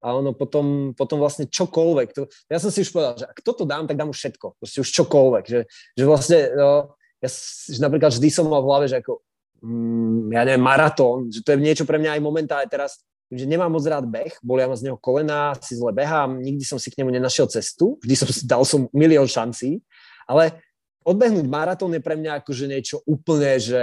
a 0.03 0.07
ono 0.11 0.35
potom, 0.35 0.99
potom 0.99 1.23
vlastne 1.23 1.47
čokoľvek, 1.47 2.09
to, 2.11 2.27
ja 2.51 2.59
som 2.59 2.75
si 2.75 2.83
už 2.83 2.91
povedal, 2.91 3.23
že 3.23 3.27
ak 3.31 3.39
toto 3.39 3.63
dám, 3.63 3.87
tak 3.87 3.95
dám 3.95 4.11
už 4.11 4.19
všetko, 4.19 4.59
proste 4.59 4.83
už 4.83 4.91
čokoľvek, 4.91 5.45
že, 5.47 5.61
že 5.95 6.03
vlastne, 6.03 6.51
no, 6.59 6.96
ja 7.21 7.29
že 7.29 7.81
napríklad 7.81 8.13
vždy 8.13 8.29
som 8.29 8.47
mal 8.47 8.61
v 8.61 8.69
hlave, 8.69 8.87
že 8.93 9.01
ako 9.01 9.21
mm, 9.65 10.35
ja 10.37 10.43
neviem, 10.45 10.65
maratón, 10.65 11.33
že 11.33 11.41
to 11.41 11.55
je 11.55 11.59
niečo 11.63 11.85
pre 11.89 11.97
mňa 11.97 12.19
aj 12.19 12.23
momentálne 12.23 12.69
teraz, 12.69 13.03
že 13.27 13.49
nemám 13.49 13.73
moc 13.73 13.83
rád 13.83 14.07
beh, 14.07 14.39
bolia 14.45 14.71
ma 14.71 14.77
z 14.79 14.87
neho 14.87 14.99
kolena, 15.01 15.57
si 15.59 15.75
zle 15.75 15.91
behám, 15.91 16.39
nikdy 16.39 16.63
som 16.63 16.79
si 16.79 16.93
k 16.93 17.03
nemu 17.03 17.11
nenašiel 17.11 17.51
cestu, 17.51 17.99
vždy 18.05 18.15
som 18.15 18.29
dal 18.47 18.63
som 18.63 18.81
milión 18.95 19.27
šancí, 19.27 19.83
ale 20.31 20.63
odbehnúť 21.03 21.47
maratón 21.47 21.95
je 21.95 22.03
pre 22.03 22.15
mňa 22.15 22.43
akože 22.43 22.65
niečo 22.71 23.03
úplne, 23.07 23.59
že 23.59 23.83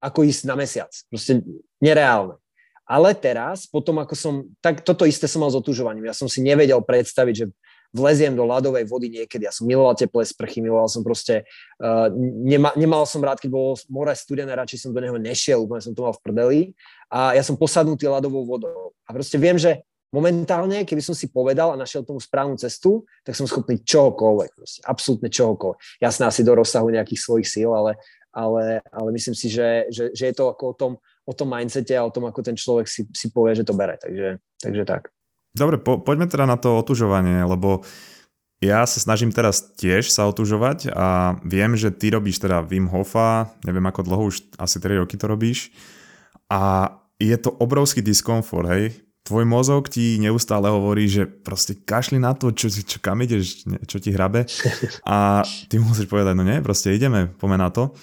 ako 0.00 0.24
ísť 0.24 0.48
na 0.48 0.56
mesiac. 0.56 0.88
Proste 1.12 1.44
nereálne. 1.76 2.40
Ale 2.88 3.14
teraz, 3.14 3.70
potom 3.70 4.02
ako 4.02 4.14
som, 4.18 4.34
tak 4.58 4.82
toto 4.82 5.06
isté 5.06 5.30
som 5.30 5.44
mal 5.44 5.52
s 5.52 5.54
otužovaním. 5.54 6.10
Ja 6.10 6.16
som 6.16 6.26
si 6.26 6.42
nevedel 6.42 6.80
predstaviť, 6.82 7.34
že 7.36 7.46
vleziem 7.90 8.34
do 8.38 8.46
ľadovej 8.46 8.86
vody 8.86 9.10
niekedy. 9.10 9.46
Ja 9.46 9.54
som 9.54 9.66
miloval 9.66 9.98
teplé 9.98 10.22
sprchy, 10.22 10.62
miloval 10.62 10.86
som 10.86 11.02
proste, 11.02 11.42
uh, 11.82 12.06
nema, 12.18 12.70
nemal 12.78 13.02
som 13.06 13.22
rád, 13.22 13.42
keď 13.42 13.50
bolo 13.50 13.74
more 13.90 14.14
studené, 14.14 14.54
radšej 14.54 14.86
som 14.86 14.90
do 14.94 15.02
neho 15.02 15.18
nešiel, 15.18 15.66
úplne 15.66 15.82
som 15.82 15.94
to 15.94 16.06
mal 16.06 16.14
v 16.14 16.22
prdeli. 16.22 16.60
A 17.10 17.34
ja 17.34 17.42
som 17.42 17.58
posadnutý 17.58 18.06
ľadovou 18.06 18.46
vodou. 18.46 18.94
A 19.06 19.10
proste 19.10 19.34
viem, 19.36 19.58
že 19.58 19.82
momentálne, 20.14 20.82
keby 20.86 21.02
som 21.02 21.14
si 21.14 21.30
povedal 21.30 21.74
a 21.74 21.80
našiel 21.80 22.02
tomu 22.02 22.18
správnu 22.18 22.58
cestu, 22.58 23.06
tak 23.22 23.34
som 23.38 23.46
schopný 23.46 23.78
čohokoľvek, 23.82 24.50
proste, 24.54 24.80
absolútne 24.86 25.30
čohokoľvek. 25.30 25.78
Jasné 26.02 26.24
asi 26.26 26.42
do 26.42 26.54
rozsahu 26.54 26.90
nejakých 26.90 27.20
svojich 27.22 27.46
síl, 27.46 27.70
ale, 27.70 27.98
ale, 28.34 28.82
ale 28.90 29.08
myslím 29.14 29.34
si, 29.34 29.50
že, 29.50 29.90
že, 29.90 30.10
že 30.14 30.24
je 30.30 30.34
to 30.34 30.50
ako 30.50 30.64
o 30.66 30.74
tom, 30.74 30.92
o 31.26 31.32
tom 31.34 31.50
mindsete 31.50 31.94
a 31.94 32.06
o 32.06 32.10
tom, 32.10 32.26
ako 32.26 32.42
ten 32.42 32.58
človek 32.58 32.90
si, 32.90 33.06
si 33.14 33.30
povie, 33.30 33.54
že 33.54 33.66
to 33.66 33.74
bere. 33.74 33.98
Takže, 34.02 34.42
takže 34.58 34.82
tak. 34.86 35.14
Dobre, 35.50 35.82
po, 35.82 35.98
poďme 35.98 36.30
teda 36.30 36.46
na 36.46 36.54
to 36.54 36.78
otužovanie, 36.78 37.42
lebo 37.42 37.82
ja 38.60 38.84
sa 38.84 39.00
snažím 39.00 39.32
teraz 39.32 39.72
tiež 39.74 40.12
sa 40.12 40.28
otužovať 40.28 40.92
a 40.92 41.40
viem, 41.48 41.72
že 41.80 41.88
ty 41.88 42.12
robíš 42.12 42.44
teda 42.44 42.60
Wim 42.60 42.92
Hofa, 42.92 43.48
neviem 43.64 43.88
ako 43.88 44.04
dlho, 44.04 44.22
už 44.28 44.52
asi 44.60 44.76
3 44.76 45.00
roky 45.00 45.16
to 45.16 45.26
robíš 45.26 45.72
a 46.52 46.92
je 47.16 47.36
to 47.40 47.56
obrovský 47.56 48.04
diskomfort, 48.04 48.68
hej? 48.68 48.84
Tvoj 49.24 49.44
mozog 49.44 49.88
ti 49.92 50.16
neustále 50.16 50.68
hovorí, 50.72 51.08
že 51.08 51.28
proste 51.28 51.76
kašli 51.76 52.16
na 52.20 52.32
to, 52.32 52.52
čo, 52.52 52.72
čo 52.72 53.00
kam 53.00 53.20
ideš, 53.20 53.64
čo 53.84 53.96
ti 54.00 54.12
hrabe 54.12 54.44
a 55.08 55.44
ty 55.68 55.76
musíš 55.80 56.08
povedať, 56.08 56.36
no 56.36 56.44
nie, 56.44 56.60
proste 56.64 56.92
ideme, 56.92 57.32
poďme 57.40 57.58
na 57.60 57.68
to. 57.72 57.96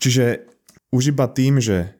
Čiže 0.00 0.48
už 0.92 1.12
iba 1.12 1.28
tým, 1.28 1.60
že 1.60 1.97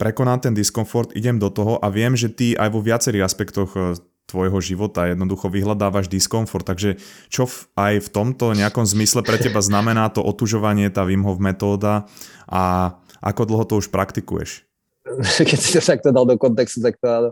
prekonám 0.00 0.40
ten 0.40 0.56
diskomfort, 0.56 1.12
idem 1.12 1.36
do 1.36 1.52
toho 1.52 1.76
a 1.76 1.92
viem, 1.92 2.16
že 2.16 2.32
ty 2.32 2.56
aj 2.56 2.72
vo 2.72 2.80
viacerých 2.80 3.28
aspektoch 3.28 3.70
e, 3.76 4.00
tvojho 4.24 4.56
života 4.64 5.12
jednoducho 5.12 5.52
vyhľadávaš 5.52 6.08
diskomfort. 6.08 6.64
Takže 6.64 6.96
čo 7.28 7.44
v, 7.44 7.68
aj 7.76 7.94
v 8.06 8.08
tomto 8.08 8.56
nejakom 8.56 8.88
zmysle 8.88 9.20
pre 9.20 9.36
teba 9.36 9.60
znamená 9.60 10.08
to 10.08 10.24
otužovanie, 10.24 10.88
tá 10.88 11.04
Wim 11.04 11.28
Hof 11.28 11.36
metóda 11.36 12.08
a 12.48 12.96
ako 13.20 13.42
dlho 13.44 13.64
to 13.68 13.74
už 13.76 13.92
praktikuješ? 13.92 14.64
Keď 15.48 15.58
si 15.60 15.76
to 15.76 15.82
takto 15.84 16.08
dal 16.14 16.24
do 16.24 16.40
kontextu, 16.40 16.80
tak 16.80 16.96
to 16.96 17.04
áno, 17.04 17.30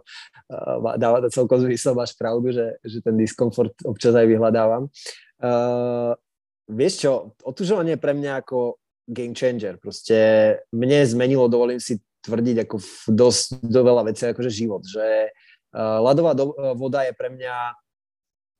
dáva 1.01 1.25
to 1.25 1.33
celkom 1.33 1.65
zmysel, 1.65 1.97
máš 1.97 2.13
pravdu, 2.19 2.53
že, 2.53 2.77
že 2.85 2.99
ten 3.01 3.17
diskomfort 3.17 3.73
občas 3.87 4.13
aj 4.13 4.27
vyhľadávam. 4.29 4.91
Uh, 5.39 6.13
vieš 6.67 7.07
čo, 7.07 7.33
otužovanie 7.47 7.97
je 7.97 8.03
pre 8.03 8.13
mňa 8.13 8.45
ako 8.45 8.83
game 9.09 9.33
changer. 9.33 9.81
Proste 9.81 10.17
mne 10.75 11.07
zmenilo, 11.07 11.49
dovolím 11.49 11.81
si 11.81 12.03
tvrdiť 12.25 12.57
ako 12.67 12.77
v 12.79 12.91
dosť 13.15 13.47
do 13.63 13.81
veľa 13.83 14.03
vecí 14.11 14.27
akože 14.27 14.51
život, 14.51 14.83
že 14.83 15.31
uh, 15.31 15.99
ľadová 16.03 16.33
do, 16.35 16.53
uh, 16.53 16.75
voda 16.75 17.07
je 17.07 17.13
pre 17.15 17.31
mňa 17.31 17.55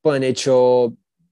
úplne 0.03 0.31
niečo 0.31 0.55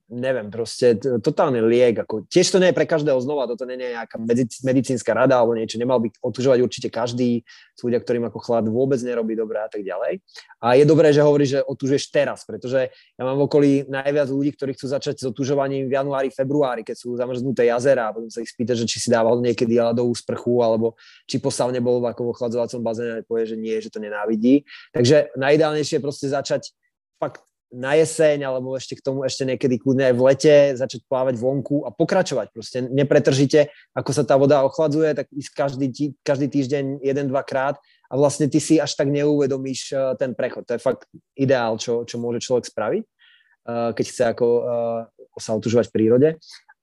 neviem, 0.07 0.47
proste 0.55 0.95
totálny 0.99 1.59
liek. 1.67 2.07
Ako, 2.07 2.31
tiež 2.31 2.55
to 2.55 2.63
nie 2.63 2.71
je 2.71 2.79
pre 2.79 2.87
každého 2.87 3.19
znova, 3.19 3.51
toto 3.51 3.67
nie 3.67 3.75
je 3.75 3.99
nejaká 3.99 4.17
medicínska 4.63 5.11
rada 5.11 5.43
alebo 5.43 5.59
niečo, 5.59 5.83
nemal 5.83 5.99
by 5.99 6.15
otužovať 6.23 6.59
určite 6.63 6.89
každý, 6.95 7.43
sú 7.75 7.91
ľudia, 7.91 7.99
ktorým 7.99 8.31
ako 8.31 8.39
chlad 8.39 8.65
vôbec 8.71 9.03
nerobí 9.03 9.35
dobre 9.35 9.59
a 9.59 9.67
tak 9.67 9.83
ďalej. 9.83 10.23
A 10.63 10.79
je 10.79 10.85
dobré, 10.87 11.11
že 11.11 11.27
hovorí, 11.27 11.45
že 11.45 11.59
otužuješ 11.59 12.15
teraz, 12.15 12.47
pretože 12.47 12.95
ja 12.95 13.23
mám 13.27 13.35
v 13.35 13.47
okolí 13.51 13.71
najviac 13.91 14.31
ľudí, 14.31 14.55
ktorí 14.55 14.79
chcú 14.79 14.87
začať 14.95 15.15
s 15.21 15.25
otužovaním 15.27 15.91
v 15.91 15.93
januári, 15.99 16.29
februári, 16.31 16.87
keď 16.87 16.97
sú 16.97 17.19
zamrznuté 17.19 17.67
jazera 17.67 18.11
a 18.11 18.15
potom 18.15 18.31
sa 18.31 18.39
ich 18.41 18.51
spýta, 18.51 18.79
že 18.79 18.87
či 18.87 19.03
si 19.03 19.09
dával 19.11 19.43
niekedy 19.43 19.75
ľadovú 19.83 20.15
sprchu 20.15 20.63
alebo 20.63 20.95
či 21.27 21.43
posávne 21.43 21.83
bol 21.83 21.99
ako 22.07 22.31
v 22.31 22.33
ochladzovacom 22.33 22.81
bazéne 22.81 23.13
a 23.21 23.27
povie, 23.27 23.51
že 23.51 23.57
nie, 23.59 23.75
že 23.83 23.91
to 23.91 23.99
nenávidí. 23.99 24.63
Takže 24.95 25.35
najideálnejšie 25.35 25.99
je 25.99 26.03
proste 26.05 26.27
začať 26.31 26.71
fakt 27.19 27.43
na 27.75 27.99
jeseň 27.99 28.47
alebo 28.47 28.79
ešte 28.79 28.95
k 28.95 29.03
tomu 29.03 29.27
ešte 29.27 29.43
niekedy 29.43 29.83
kľudne 29.83 30.11
aj 30.11 30.15
v 30.15 30.23
lete 30.23 30.55
začať 30.79 31.01
plávať 31.11 31.35
vonku 31.43 31.83
a 31.83 31.91
pokračovať. 31.91 32.55
Proste 32.55 32.79
nepretržite, 32.87 33.75
ako 33.91 34.11
sa 34.15 34.23
tá 34.23 34.39
voda 34.39 34.63
ochladzuje, 34.63 35.19
tak 35.19 35.27
ísť 35.35 35.51
každý, 35.51 35.87
každý 36.23 36.47
týždeň 36.47 37.03
jeden, 37.03 37.27
dvakrát 37.27 37.75
a 38.07 38.15
vlastne 38.15 38.47
ty 38.47 38.63
si 38.63 38.79
až 38.79 38.95
tak 38.95 39.11
neuvedomíš 39.11 39.91
eh, 39.91 39.99
ten 40.15 40.33
prechod. 40.39 40.63
To 40.71 40.79
je 40.79 40.83
fakt 40.83 41.11
ideál, 41.35 41.75
čo, 41.77 42.07
čo 42.07 42.23
môže 42.23 42.39
človek 42.39 42.71
spraviť, 42.71 43.03
eh, 43.03 43.91
keď 43.99 44.05
chce 44.07 44.23
ako, 44.31 44.47
eh, 44.47 45.41
sa 45.43 45.59
otužovať 45.59 45.91
v 45.91 45.95
prírode. 45.95 46.29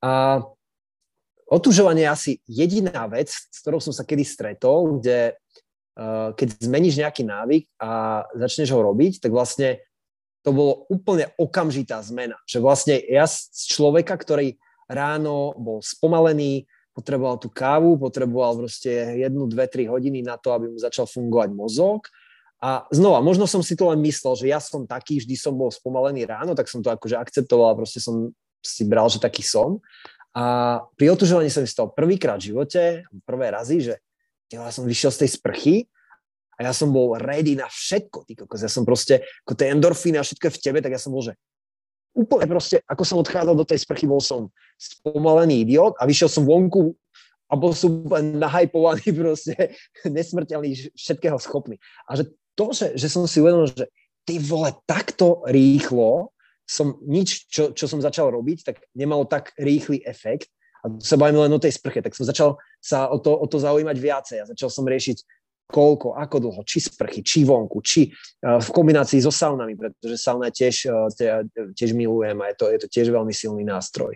A 0.03 0.43
otužovanie 1.47 2.05
je 2.05 2.11
asi 2.11 2.31
jediná 2.43 3.07
vec, 3.07 3.31
s 3.31 3.57
ktorou 3.63 3.79
som 3.79 3.95
sa 3.95 4.03
kedy 4.03 4.27
stretol, 4.27 4.99
kde 4.99 5.39
keď 6.33 6.57
zmeníš 6.57 6.97
nejaký 6.97 7.21
návyk 7.21 7.69
a 7.77 8.25
začneš 8.33 8.73
ho 8.73 8.81
robiť, 8.81 9.21
tak 9.21 9.29
vlastne 9.29 9.77
to 10.43 10.51
bolo 10.51 10.85
úplne 10.91 11.31
okamžitá 11.39 12.03
zmena. 12.03 12.35
Že 12.43 12.57
vlastne 12.59 12.95
ja 12.99 13.23
z 13.23 13.47
človeka, 13.71 14.19
ktorý 14.19 14.59
ráno 14.91 15.55
bol 15.55 15.79
spomalený, 15.79 16.67
potreboval 16.93 17.41
tú 17.41 17.49
kávu, 17.49 17.97
potreboval 17.97 18.59
proste 18.59 19.17
jednu, 19.17 19.49
dve, 19.49 19.65
tri 19.65 19.89
hodiny 19.89 20.21
na 20.21 20.37
to, 20.37 20.53
aby 20.53 20.69
mu 20.69 20.77
začal 20.77 21.09
fungovať 21.09 21.49
mozog. 21.55 22.05
A 22.63 22.87
znova, 22.93 23.19
možno 23.19 23.43
som 23.43 23.59
si 23.59 23.75
to 23.75 23.91
len 23.91 23.99
myslel, 24.05 24.39
že 24.39 24.47
ja 24.47 24.59
som 24.61 24.87
taký, 24.87 25.19
vždy 25.19 25.35
som 25.35 25.51
bol 25.51 25.67
spomalený 25.67 26.23
ráno, 26.23 26.55
tak 26.55 26.71
som 26.71 26.79
to 26.79 26.93
akože 26.93 27.19
akceptoval 27.19 27.75
a 27.75 27.79
proste 27.79 27.99
som 27.99 28.31
si 28.63 28.87
bral, 28.87 29.11
že 29.11 29.19
taký 29.19 29.43
som. 29.43 29.83
A 30.31 30.79
pri 30.95 31.11
otužovaní 31.11 31.51
som 31.51 31.65
si 31.65 31.71
stal 31.71 31.91
prvýkrát 31.91 32.39
v 32.39 32.55
živote, 32.55 33.03
prvé 33.27 33.51
razy, 33.51 33.83
že 33.83 33.93
ja 34.47 34.69
som 34.71 34.87
vyšiel 34.87 35.11
z 35.11 35.19
tej 35.25 35.29
sprchy 35.35 35.75
ja 36.63 36.73
som 36.73 36.89
bol 36.89 37.19
ready 37.19 37.59
na 37.59 37.67
všetko, 37.67 38.23
ty 38.25 38.33
kokos. 38.39 38.63
Ja 38.63 38.71
som 38.71 38.87
proste, 38.87 39.27
ako 39.43 39.53
tie 39.59 39.75
endorfíny 39.75 40.17
a 40.17 40.25
všetko 40.25 40.47
je 40.47 40.55
v 40.55 40.61
tebe, 40.63 40.79
tak 40.79 40.95
ja 40.95 41.01
som 41.01 41.11
bol, 41.11 41.21
že 41.21 41.35
úplne 42.13 42.45
proste, 42.45 42.79
ako 42.85 43.03
som 43.03 43.17
odchádzal 43.19 43.55
do 43.57 43.65
tej 43.67 43.83
sprchy, 43.83 44.05
bol 44.05 44.21
som 44.21 44.47
spomalený 44.77 45.65
idiot 45.65 45.97
a 45.97 46.05
vyšiel 46.05 46.29
som 46.29 46.45
vonku 46.45 46.93
a 47.49 47.53
bol 47.57 47.73
som 47.73 48.05
nahajpovaný 48.37 49.13
proste, 49.21 49.77
nesmrteľný, 50.05 50.93
všetkého 50.93 51.37
schopný. 51.41 51.81
A 52.07 52.17
že 52.17 52.31
to, 52.53 52.69
že, 52.71 52.93
že 52.95 53.09
som 53.09 53.25
si 53.25 53.41
uvedomil, 53.41 53.73
že 53.73 53.89
ty 54.23 54.39
vole, 54.39 54.71
takto 54.85 55.43
rýchlo 55.49 56.33
som 56.63 56.95
nič, 57.03 57.51
čo, 57.51 57.75
čo 57.75 57.85
som 57.91 57.99
začal 57.99 58.31
robiť, 58.31 58.57
tak 58.63 58.75
nemalo 58.95 59.27
tak 59.27 59.51
rýchly 59.59 59.99
efekt. 60.07 60.47
A 60.83 60.91
to 60.91 61.03
sa 61.03 61.15
bavíme 61.19 61.39
len 61.43 61.51
o 61.51 61.59
tej 61.59 61.75
sprche, 61.75 62.03
tak 62.03 62.15
som 62.15 62.27
začal 62.27 62.59
sa 62.79 63.07
o 63.07 63.19
to, 63.19 63.31
o 63.35 63.47
to 63.47 63.59
zaujímať 63.59 63.97
viacej. 63.99 64.37
A 64.43 64.49
začal 64.51 64.71
som 64.71 64.87
riešiť 64.87 65.23
koľko, 65.67 66.19
ako 66.19 66.37
dlho, 66.43 66.61
či 66.67 66.83
sprchy, 66.83 67.23
či 67.23 67.47
vonku, 67.47 67.79
či 67.81 68.11
uh, 68.11 68.59
v 68.59 68.69
kombinácii 68.69 69.23
so 69.23 69.31
saunami, 69.31 69.73
pretože 69.73 70.19
sauna 70.19 70.51
tiež, 70.53 70.75
uh, 70.91 71.09
tiež 71.73 71.95
milujem 71.95 72.37
a 72.43 72.51
je 72.51 72.55
to, 72.59 72.65
je 72.69 72.79
to 72.83 72.87
tiež 72.91 73.07
veľmi 73.09 73.31
silný 73.31 73.63
nástroj. 73.63 74.13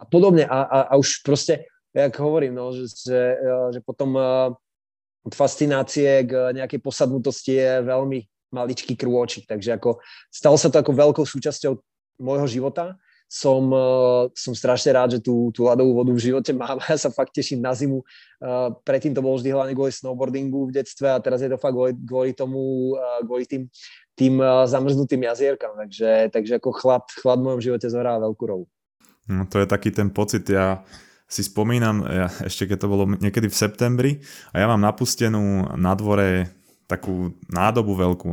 A 0.00 0.08
podobne, 0.08 0.48
a, 0.48 0.58
a, 0.66 0.78
a 0.90 0.92
už 0.96 1.22
proste, 1.22 1.68
jak 1.92 2.12
hovorím, 2.16 2.56
no, 2.56 2.72
že, 2.72 2.88
že, 2.92 3.20
uh, 3.36 3.68
že 3.70 3.80
potom 3.84 4.16
od 5.26 5.34
fascinácie 5.34 6.22
k 6.22 6.54
nejakej 6.54 6.78
posadnutosti 6.78 7.58
je 7.58 7.72
veľmi 7.82 8.18
maličký 8.54 8.94
krôčik, 8.94 9.50
takže 9.50 9.74
ako 9.74 9.98
stalo 10.30 10.54
sa 10.54 10.70
to 10.70 10.78
ako 10.78 10.94
veľkou 10.94 11.24
súčasťou 11.26 11.74
môjho 12.22 12.46
života 12.46 12.94
som, 13.26 13.62
uh, 13.74 14.30
som 14.38 14.54
strašne 14.54 14.94
rád, 14.94 15.18
že 15.18 15.20
tú, 15.20 15.50
tú 15.50 15.66
ľadovú 15.66 15.98
vodu 15.98 16.14
v 16.14 16.22
živote 16.22 16.54
mám. 16.54 16.78
Ja 16.90 16.96
sa 16.96 17.10
fakt 17.10 17.34
teším 17.34 17.58
na 17.58 17.74
zimu. 17.74 18.06
Uh, 18.38 18.70
predtým 18.86 19.12
to 19.12 19.20
bolo 19.22 19.36
vždy 19.36 19.50
hlavne 19.50 19.74
kvôli 19.74 19.90
snowboardingu 19.90 20.70
v 20.70 20.74
detstve 20.78 21.10
a 21.10 21.18
teraz 21.18 21.42
je 21.42 21.50
to 21.50 21.58
fakt 21.58 21.74
kvôli, 21.74 21.92
kvôli 22.06 22.30
tomu, 22.32 22.94
uh, 22.94 23.20
kvôli 23.26 23.44
tým, 23.44 23.66
tým 24.16 24.40
zamrznutým 24.64 25.26
jazierkam. 25.28 25.76
Takže, 25.76 26.32
takže 26.32 26.56
ako 26.56 26.70
chlad, 26.72 27.04
chlad 27.20 27.42
v 27.42 27.46
mojom 27.50 27.60
živote 27.60 27.86
zohrá 27.90 28.16
veľkú 28.16 28.44
rolu. 28.46 28.64
No 29.26 29.44
to 29.44 29.58
je 29.58 29.66
taký 29.66 29.90
ten 29.90 30.08
pocit, 30.08 30.46
ja 30.46 30.86
si 31.26 31.42
spomínam, 31.42 32.06
ja, 32.06 32.30
ešte 32.46 32.70
keď 32.70 32.86
to 32.86 32.88
bolo 32.88 33.04
niekedy 33.18 33.50
v 33.50 33.58
septembri 33.58 34.12
a 34.54 34.62
ja 34.62 34.66
mám 34.70 34.78
napustenú 34.78 35.74
na 35.74 35.98
dvore 35.98 36.54
takú 36.86 37.34
nádobu 37.50 37.98
veľkú 37.98 38.30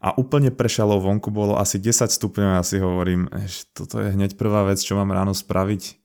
a 0.00 0.16
úplne 0.16 0.48
prešalo, 0.48 0.96
vonku 0.96 1.28
bolo 1.28 1.60
asi 1.60 1.76
10 1.76 2.08
stupňov 2.08 2.48
a 2.48 2.58
ja 2.60 2.64
si 2.64 2.80
hovorím, 2.80 3.28
že 3.44 3.68
toto 3.76 4.00
je 4.00 4.08
hneď 4.16 4.40
prvá 4.40 4.64
vec, 4.64 4.80
čo 4.80 4.96
mám 4.96 5.12
ráno 5.12 5.36
spraviť. 5.36 6.00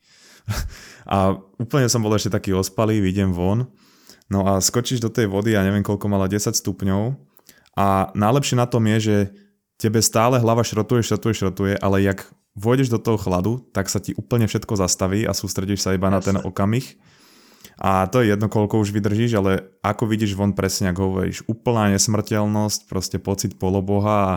a 1.15 1.39
úplne 1.55 1.87
som 1.87 2.03
bol 2.03 2.11
ešte 2.11 2.35
taký 2.35 2.51
ospalý, 2.51 2.99
idem 2.99 3.31
von, 3.31 3.71
no 4.27 4.39
a 4.43 4.59
skočíš 4.59 4.99
do 4.99 5.07
tej 5.07 5.31
vody 5.31 5.55
a 5.55 5.63
neviem 5.63 5.81
koľko 5.81 6.11
mala 6.11 6.27
10 6.27 6.51
stupňov. 6.51 7.15
A 7.79 8.11
najlepšie 8.11 8.59
na 8.59 8.67
tom 8.67 8.83
je, 8.83 8.97
že 8.99 9.17
tebe 9.79 10.03
stále 10.03 10.43
hlava 10.43 10.63
šrotuje, 10.63 11.03
šrotuje, 11.03 11.33
šrotuje, 11.35 11.73
ale 11.79 12.03
jak 12.03 12.27
vôjdeš 12.55 12.91
do 12.91 12.99
toho 12.99 13.19
chladu, 13.19 13.63
tak 13.71 13.87
sa 13.87 14.03
ti 14.03 14.15
úplne 14.15 14.47
všetko 14.47 14.79
zastaví 14.79 15.27
a 15.27 15.35
sústredíš 15.35 15.83
sa 15.83 15.95
iba 15.95 16.07
na 16.07 16.23
ten 16.23 16.39
okamih 16.39 16.95
A 17.75 18.07
to 18.07 18.23
je 18.23 18.31
jedno, 18.31 18.47
koľko 18.47 18.79
už 18.79 18.95
vydržíš, 18.95 19.35
ale 19.35 19.75
ako 19.83 20.07
vidíš 20.07 20.37
von 20.39 20.55
presne, 20.55 20.95
ako 20.95 21.01
hovoríš, 21.11 21.43
úplná 21.45 21.91
nesmrteľnosť, 21.91 22.87
proste 22.87 23.17
pocit 23.19 23.59
poloboha 23.59 24.15
a 24.15 24.33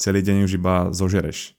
celý 0.00 0.24
deň 0.24 0.36
už 0.48 0.52
iba 0.56 0.74
zožereš. 0.92 1.52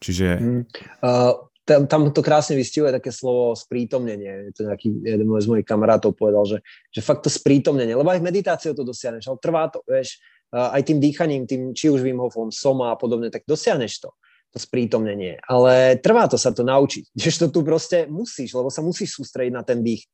Čiže... 0.00 0.28
Mm. 0.40 0.62
Uh, 1.04 1.36
tam, 1.64 2.12
to 2.12 2.20
krásne 2.20 2.60
vystihuje 2.60 2.92
také 2.92 3.08
slovo 3.08 3.56
sprítomnenie. 3.56 4.52
To 4.52 4.68
nejaký 4.68 5.00
jeden 5.00 5.24
z 5.24 5.48
mojich 5.48 5.64
kamarátov 5.64 6.12
povedal, 6.12 6.44
že, 6.44 6.58
že 6.92 7.00
fakt 7.00 7.24
to 7.24 7.32
sprítomnenie, 7.32 7.96
lebo 7.96 8.12
aj 8.12 8.20
v 8.20 8.28
meditáciou 8.28 8.76
to 8.76 8.84
dosiahneš, 8.84 9.32
ale 9.32 9.40
trvá 9.40 9.72
to, 9.72 9.80
vieš, 9.88 10.20
aj 10.52 10.84
tým 10.84 11.00
dýchaním, 11.00 11.48
tým, 11.48 11.72
či 11.72 11.88
už 11.88 12.04
Wim 12.04 12.20
Hofom, 12.20 12.52
Soma 12.52 12.92
a 12.92 13.00
podobne, 13.00 13.32
tak 13.32 13.48
dosiahneš 13.48 14.04
to 14.04 14.12
to 14.54 14.62
sprítomnenie. 14.62 15.42
Ale 15.50 15.98
trvá 15.98 16.30
to 16.30 16.38
sa 16.38 16.54
to 16.54 16.62
naučiť. 16.62 17.10
Kdež 17.18 17.34
to 17.42 17.46
tu 17.50 17.66
proste 17.66 18.06
musíš, 18.06 18.54
lebo 18.54 18.70
sa 18.70 18.86
musíš 18.86 19.18
sústrediť 19.18 19.50
na 19.50 19.66
ten 19.66 19.82
dých. 19.82 20.06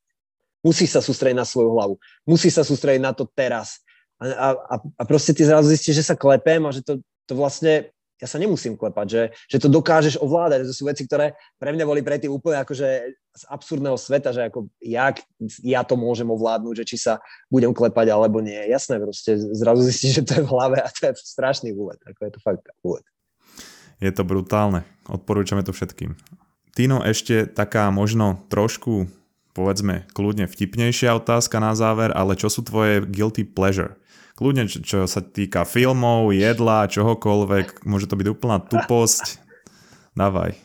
Musíš 0.61 0.97
sa 0.97 1.01
sústrediť 1.01 1.37
na 1.37 1.49
svoju 1.49 1.73
hlavu. 1.73 1.95
Musíš 2.29 2.61
sa 2.61 2.65
sústrediť 2.65 3.01
na 3.01 3.13
to 3.17 3.25
teraz. 3.33 3.81
A, 4.21 4.53
a, 4.53 4.75
a 4.77 5.03
proste 5.09 5.33
ty 5.33 5.45
zrazu 5.49 5.73
zistíš, 5.73 6.05
že 6.05 6.09
sa 6.13 6.17
klepem 6.17 6.61
a 6.69 6.71
že 6.71 6.85
to, 6.85 7.01
to 7.25 7.33
vlastne 7.33 7.89
ja 8.21 8.29
sa 8.29 8.37
nemusím 8.37 8.77
klepať, 8.77 9.07
že, 9.09 9.23
že 9.49 9.57
to 9.57 9.73
dokážeš 9.73 10.21
ovládať. 10.21 10.69
To 10.69 10.77
sú 10.77 10.85
veci, 10.85 11.09
ktoré 11.09 11.33
pre 11.57 11.73
mňa 11.73 11.89
boli 11.89 12.05
predtým 12.05 12.29
úplne 12.29 12.61
akože 12.61 12.89
z 13.17 13.43
absurdného 13.49 13.97
sveta, 13.97 14.37
že 14.37 14.45
ako 14.53 14.69
jak 14.85 15.25
ja 15.65 15.81
to 15.81 15.97
môžem 15.97 16.29
ovládnuť, 16.29 16.85
že 16.85 16.85
či 16.85 16.97
sa 17.01 17.25
budem 17.49 17.73
klepať 17.73 18.13
alebo 18.13 18.45
nie. 18.45 18.61
Jasné, 18.69 19.01
proste 19.01 19.41
zrazu 19.57 19.89
zistíš, 19.89 20.21
že 20.21 20.23
to 20.29 20.33
je 20.37 20.45
v 20.45 20.53
hlave 20.53 20.85
a 20.85 20.89
to 20.93 21.09
je 21.09 21.17
strašný 21.17 21.73
úlet. 21.73 21.97
Ako 22.05 22.21
je 22.29 22.33
to 22.37 22.41
fakt 22.45 22.65
úlet. 22.85 23.07
Je 24.05 24.13
to 24.13 24.23
brutálne. 24.25 24.85
Odporúčame 25.09 25.65
to 25.65 25.73
všetkým. 25.73 26.13
Tino, 26.77 27.01
ešte 27.01 27.49
taká 27.49 27.89
možno 27.89 28.45
trošku, 28.53 29.09
povedzme, 29.53 30.07
kľudne 30.15 30.47
vtipnejšia 30.47 31.19
otázka 31.19 31.59
na 31.59 31.75
záver, 31.75 32.15
ale 32.15 32.39
čo 32.39 32.47
sú 32.47 32.63
tvoje 32.63 33.03
guilty 33.03 33.43
pleasure? 33.43 33.99
Kľudne, 34.39 34.65
čo, 34.71 34.81
čo 34.81 34.99
sa 35.05 35.21
týka 35.21 35.69
filmov, 35.69 36.33
jedla, 36.33 36.89
čohokoľvek, 36.89 37.85
môže 37.85 38.09
to 38.09 38.17
byť 38.17 38.29
úplná 38.33 38.57
tuposť. 38.63 39.37
Dávaj. 40.17 40.57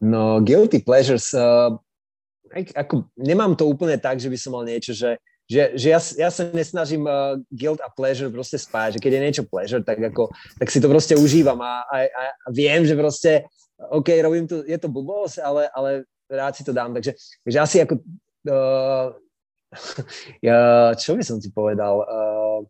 No, 0.00 0.40
guilty 0.40 0.80
pleasures, 0.80 1.30
uh, 1.36 1.76
ako, 2.74 3.06
nemám 3.14 3.54
to 3.54 3.68
úplne 3.68 4.00
tak, 4.00 4.18
že 4.18 4.32
by 4.32 4.38
som 4.40 4.56
mal 4.56 4.64
niečo, 4.64 4.96
že, 4.96 5.20
že, 5.46 5.76
že 5.76 5.86
ja, 5.92 6.00
ja 6.00 6.28
sa 6.32 6.48
nesnažím 6.50 7.04
uh, 7.04 7.38
guilt 7.52 7.78
a 7.84 7.92
pleasure 7.92 8.32
proste 8.32 8.58
spájať, 8.58 8.98
že 8.98 9.02
keď 9.02 9.12
je 9.12 9.24
niečo 9.24 9.44
pleasure, 9.46 9.84
tak, 9.84 10.00
ako, 10.00 10.32
tak 10.58 10.68
si 10.72 10.80
to 10.80 10.88
proste 10.88 11.14
užívam 11.14 11.60
a, 11.62 11.84
a, 11.86 11.98
a 12.26 12.48
viem, 12.48 12.82
že 12.82 12.98
proste, 12.98 13.46
OK, 13.92 14.08
robím 14.22 14.48
to, 14.48 14.64
je 14.64 14.78
to 14.78 14.88
blbosť, 14.88 15.42
ale, 15.42 15.68
ale 15.70 16.08
rád 16.30 16.52
si 16.56 16.62
to 16.62 16.72
dám. 16.74 16.94
Takže, 16.94 17.12
takže 17.46 17.58
asi 17.58 17.76
ako, 17.82 17.94
uh, 18.50 19.08
ja, 20.48 20.92
čo 20.94 21.16
by 21.16 21.22
som 21.24 21.40
ti 21.40 21.48
povedal, 21.48 22.02
uh, 22.02 22.60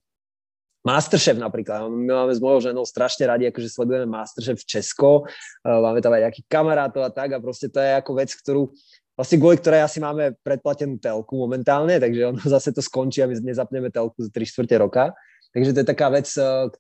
Masterchef 0.83 1.39
napríklad. 1.39 1.87
My 1.87 2.27
máme 2.27 2.35
s 2.35 2.43
mojou 2.43 2.71
ženou 2.71 2.83
strašne 2.83 3.31
radi, 3.31 3.47
akože 3.47 3.71
sledujeme 3.71 4.11
Masterchef 4.11 4.59
v 4.59 4.67
Česko. 4.67 5.31
Máme 5.63 6.03
tam 6.03 6.11
aj 6.11 6.27
nejakých 6.27 6.47
kamarátov 6.51 7.07
a 7.07 7.11
tak 7.15 7.39
a 7.39 7.39
proste 7.39 7.71
to 7.71 7.79
je 7.79 8.03
ako 8.03 8.19
vec, 8.19 8.35
ktorú 8.35 8.67
vlastne 9.15 9.39
kvôli 9.39 9.63
ktorej 9.63 9.87
asi 9.87 10.03
máme 10.03 10.35
predplatenú 10.43 10.99
telku 10.99 11.39
momentálne, 11.39 12.03
takže 12.03 12.35
ono 12.35 12.43
zase 12.59 12.75
to 12.75 12.83
skončí 12.83 13.23
a 13.23 13.31
my 13.31 13.39
nezapneme 13.39 13.95
telku 13.95 14.19
za 14.19 14.31
3 14.35 14.43
čtvrte 14.43 14.75
roka. 14.83 15.15
Takže 15.55 15.71
to 15.71 15.79
je 15.85 15.89
taká 15.89 16.09
vec, 16.11 16.27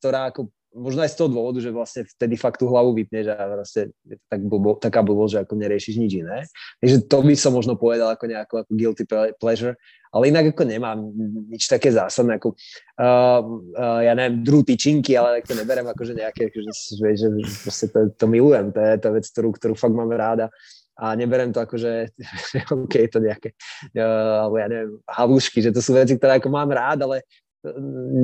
ktorá 0.01 0.33
ako 0.35 0.51
možno 0.73 1.05
aj 1.05 1.13
z 1.13 1.17
toho 1.21 1.29
dôvodu, 1.29 1.59
že 1.61 1.71
vlastne 1.73 2.03
vtedy 2.09 2.35
fakt 2.41 2.61
tú 2.61 2.69
hlavu 2.69 2.97
vypneš 2.97 3.33
a 3.33 3.37
vlastne 3.61 3.93
tak 4.29 4.41
blbo, 4.45 4.77
taká 4.81 5.05
blbo, 5.05 5.29
že 5.29 5.45
ako 5.45 5.57
neriešiš 5.57 6.01
nič 6.01 6.13
iné. 6.25 6.49
Takže 6.81 6.97
to 7.07 7.19
by 7.21 7.35
som 7.37 7.53
možno 7.53 7.77
povedal 7.77 8.13
ako 8.13 8.25
nejakú 8.29 8.55
ako 8.65 8.71
guilty 8.73 9.05
pleasure 9.37 9.77
ale 10.13 10.29
inak 10.29 10.53
ako 10.53 10.69
nemám 10.69 11.09
nič 11.49 11.73
také 11.73 11.89
zásadné, 11.89 12.37
ako 12.37 12.53
uh, 12.53 13.41
uh, 13.73 14.01
ja 14.05 14.13
neviem, 14.13 14.45
druhú 14.45 14.61
tyčinky, 14.61 15.17
ale 15.17 15.41
to 15.41 15.57
neberem 15.57 15.89
ako, 15.89 16.05
že 16.05 16.13
nejaké, 16.13 16.53
že, 16.53 16.73
že, 17.01 17.17
že 17.17 17.29
proste 17.65 17.89
to, 17.89 18.13
to 18.13 18.27
milujem, 18.29 18.69
to 18.77 18.79
je 18.79 18.95
tá 19.01 19.09
vec, 19.09 19.25
ktorú, 19.25 19.57
ktorú 19.57 19.73
fakt 19.73 19.97
mám 19.97 20.13
ráda 20.13 20.53
a 21.01 21.17
neberem 21.17 21.49
to 21.49 21.65
ako, 21.65 21.81
že, 21.81 22.13
OK, 22.85 23.09
to 23.09 23.25
nejaké, 23.25 23.57
uh, 23.97 24.45
alebo 24.47 24.57
ja 24.61 24.69
neviem, 24.69 25.01
halušky, 25.09 25.65
že 25.65 25.73
to 25.73 25.81
sú 25.81 25.97
veci, 25.97 26.21
ktoré 26.21 26.37
ako 26.37 26.53
mám 26.53 26.69
rád, 26.69 27.09
ale 27.09 27.25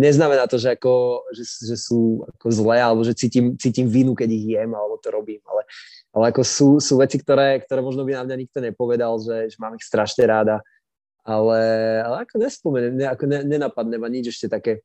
neznamená 0.03 0.51
to, 0.51 0.59
že, 0.59 0.75
ako, 0.75 1.25
že, 1.31 1.45
že 1.47 1.77
sú 1.79 2.27
ako 2.37 2.47
zlé, 2.51 2.83
alebo 2.83 3.07
že 3.07 3.15
cítim, 3.15 3.55
cítim 3.55 3.87
vinu, 3.87 4.13
keď 4.19 4.29
ich 4.35 4.47
jem, 4.59 4.75
alebo 4.75 4.99
to 4.99 5.15
robím, 5.15 5.39
ale, 5.47 5.63
ale 6.11 6.25
ako 6.35 6.43
sú, 6.43 6.69
sú 6.83 6.99
veci, 6.99 7.23
ktoré, 7.23 7.63
ktoré 7.63 7.79
možno 7.79 8.03
by 8.03 8.19
na 8.19 8.25
mňa 8.27 8.37
nikto 8.37 8.59
nepovedal, 8.59 9.17
že, 9.23 9.55
že 9.55 9.57
mám 9.63 9.79
ich 9.79 9.87
strašne 9.87 10.27
ráda 10.27 10.59
ale, 11.29 11.61
ale 12.01 12.17
ako 12.25 12.35
nespomeniem, 12.41 12.95
ne, 12.97 13.05
ako 13.05 13.25
ne, 13.29 13.39
nenapadne 13.45 14.01
ma 14.01 14.09
nič 14.09 14.33
ešte 14.33 14.49
také, 14.49 14.81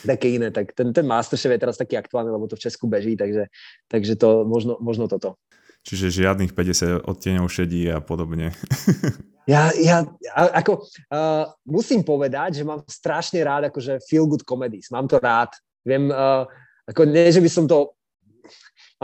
také 0.00 0.32
iné, 0.32 0.48
tak 0.48 0.72
ten, 0.72 0.88
ten 0.96 1.04
Masterchef 1.04 1.52
je 1.52 1.60
teraz 1.60 1.76
taký 1.76 2.00
aktuálny, 2.00 2.32
lebo 2.32 2.48
to 2.48 2.56
v 2.56 2.64
Česku 2.64 2.88
beží, 2.88 3.20
takže, 3.20 3.52
takže 3.92 4.16
to 4.16 4.48
možno, 4.48 4.80
možno 4.80 5.04
toto. 5.12 5.36
Čiže 5.84 6.24
žiadnych 6.24 6.56
50 6.56 7.04
odtieňov 7.04 7.46
šedí 7.52 7.88
a 7.92 8.00
podobne. 8.00 8.50
Ja, 9.44 9.68
ja 9.76 10.08
ako, 10.32 10.88
uh, 11.12 11.52
musím 11.68 12.00
povedať, 12.00 12.56
že 12.56 12.64
mám 12.64 12.80
strašne 12.88 13.44
rád 13.44 13.68
akože 13.68 14.00
feel 14.08 14.24
good 14.24 14.40
comedies. 14.40 14.88
Mám 14.88 15.04
to 15.04 15.20
rád. 15.20 15.52
Viem, 15.84 16.08
uh, 16.08 16.48
ako 16.88 17.04
nie, 17.04 17.28
že 17.28 17.44
by 17.44 17.50
som 17.52 17.68
to 17.68 17.92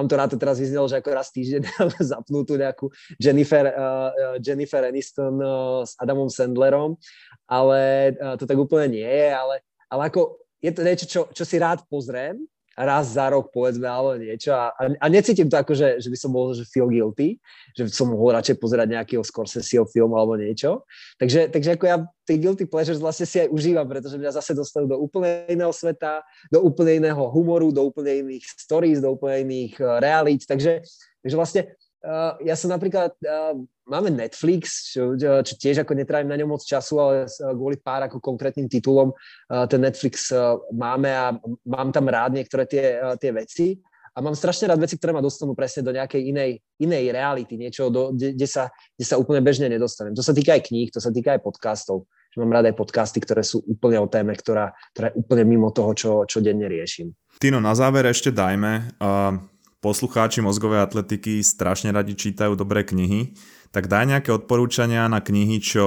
mám 0.00 0.08
to 0.08 0.16
rád, 0.16 0.32
to 0.32 0.40
teraz 0.40 0.56
vyznelo, 0.56 0.88
že 0.88 0.96
ako 0.96 1.12
raz 1.12 1.28
týždeň 1.28 1.60
zapnú 2.16 2.48
tu 2.48 2.56
nejakú 2.56 2.88
Jennifer, 3.20 3.68
uh, 3.68 4.40
Jennifer 4.40 4.80
Aniston 4.88 5.36
uh, 5.36 5.84
s 5.84 5.92
Adamom 6.00 6.32
Sandlerom, 6.32 6.96
ale 7.44 8.14
uh, 8.16 8.40
to 8.40 8.48
tak 8.48 8.56
úplne 8.56 8.96
nie 8.96 9.04
je, 9.04 9.28
ale, 9.28 9.60
ale 9.92 10.08
ako 10.08 10.40
je 10.64 10.72
to 10.72 10.80
niečo, 10.80 11.04
čo, 11.04 11.20
čo 11.36 11.44
si 11.44 11.60
rád 11.60 11.84
pozriem, 11.92 12.40
raz 12.78 13.12
za 13.12 13.28
rok, 13.28 13.50
povedzme, 13.50 13.84
alebo 13.84 14.16
niečo. 14.16 14.54
A, 14.54 14.72
a 14.76 15.06
necítim 15.10 15.50
to 15.50 15.58
ako, 15.58 15.74
že, 15.74 15.98
že 16.00 16.08
by 16.08 16.18
som 16.18 16.30
bol 16.30 16.54
že 16.54 16.64
feel 16.66 16.86
guilty, 16.86 17.36
že 17.74 17.90
som 17.90 18.10
mohol 18.10 18.38
radšej 18.38 18.56
pozerať 18.62 18.86
nejakého 18.94 19.22
Scorseseho 19.26 19.84
film 19.90 20.14
alebo 20.14 20.38
niečo. 20.38 20.86
Takže, 21.18 21.50
takže 21.50 21.76
ako 21.76 21.84
ja 21.84 21.96
tie 22.24 22.36
guilty 22.38 22.64
pleasures 22.70 23.02
vlastne 23.02 23.26
si 23.26 23.42
aj 23.42 23.50
užívam, 23.50 23.84
pretože 23.84 24.16
mňa 24.16 24.38
zase 24.38 24.54
dostanú 24.54 24.86
do 24.86 24.98
úplne 25.02 25.44
iného 25.50 25.74
sveta, 25.74 26.22
do 26.48 26.62
úplne 26.62 27.02
iného 27.02 27.22
humoru, 27.28 27.74
do 27.74 27.82
úplne 27.82 28.22
iných 28.22 28.44
stories, 28.46 29.02
do 29.02 29.12
úplne 29.12 29.42
iných 29.44 29.74
uh, 29.82 29.98
realít. 29.98 30.46
Takže, 30.46 30.80
takže 31.26 31.36
vlastne 31.36 31.62
uh, 32.04 32.36
ja 32.40 32.54
som 32.56 32.72
napríklad, 32.72 33.12
uh, 33.24 33.56
máme 33.88 34.10
Netflix, 34.12 34.94
čo, 34.94 35.16
čo 35.18 35.54
tiež 35.58 35.82
ako 35.84 35.96
netrávim 35.96 36.30
na 36.30 36.38
ňom 36.38 36.56
moc 36.56 36.62
času, 36.64 36.94
ale 37.00 37.14
kvôli 37.28 37.76
pár 37.80 38.06
ako 38.06 38.22
konkrétnym 38.22 38.70
titulom 38.70 39.12
uh, 39.12 39.66
ten 39.66 39.82
Netflix 39.82 40.30
uh, 40.32 40.56
máme 40.72 41.10
a 41.10 41.36
mám 41.66 41.90
tam 41.92 42.06
rád 42.08 42.36
niektoré 42.36 42.64
tie, 42.64 42.96
uh, 43.00 43.16
tie 43.18 43.30
veci. 43.34 43.76
A 44.10 44.18
mám 44.18 44.34
strašne 44.34 44.66
rád 44.66 44.82
veci, 44.82 44.98
ktoré 44.98 45.14
ma 45.14 45.22
dostanú 45.22 45.54
presne 45.54 45.86
do 45.86 45.94
nejakej 45.94 46.34
inej, 46.34 46.58
inej 46.82 47.14
reality, 47.14 47.54
niečo, 47.54 47.94
kde, 48.10 48.42
sa, 48.42 48.66
sa 48.98 49.14
úplne 49.14 49.38
bežne 49.38 49.70
nedostanem. 49.70 50.18
To 50.18 50.24
sa 50.26 50.34
týka 50.34 50.50
aj 50.58 50.66
kníh, 50.66 50.90
to 50.90 50.98
sa 50.98 51.14
týka 51.14 51.38
aj 51.38 51.40
podcastov. 51.46 52.10
Že 52.34 52.42
mám 52.42 52.58
rád 52.58 52.74
aj 52.74 52.76
podcasty, 52.78 53.22
ktoré 53.22 53.46
sú 53.46 53.62
úplne 53.70 54.02
o 54.02 54.10
téme, 54.10 54.34
ktorá, 54.34 54.74
ktorá 54.94 55.14
je 55.14 55.18
úplne 55.18 55.46
mimo 55.46 55.70
toho, 55.70 55.94
čo, 55.94 56.10
čo 56.26 56.42
denne 56.42 56.66
riešim. 56.66 57.14
Tino, 57.38 57.62
na 57.62 57.70
záver 57.70 58.10
ešte 58.10 58.34
dajme. 58.34 58.98
Uh 58.98 59.49
poslucháči 59.80 60.44
mozgovej 60.44 60.84
atletiky 60.84 61.40
strašne 61.40 61.90
radi 61.90 62.12
čítajú 62.16 62.56
dobré 62.56 62.84
knihy, 62.84 63.32
tak 63.72 63.88
daj 63.88 64.04
nejaké 64.06 64.30
odporúčania 64.32 65.08
na 65.08 65.24
knihy, 65.24 65.60
čo 65.60 65.86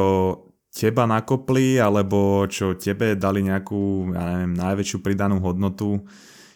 teba 0.74 1.06
nakopli, 1.06 1.78
alebo 1.78 2.50
čo 2.50 2.74
tebe 2.74 3.14
dali 3.14 3.46
nejakú, 3.46 4.10
ja 4.18 4.24
neviem, 4.34 4.54
najväčšiu 4.58 4.98
pridanú 5.06 5.38
hodnotu. 5.40 6.02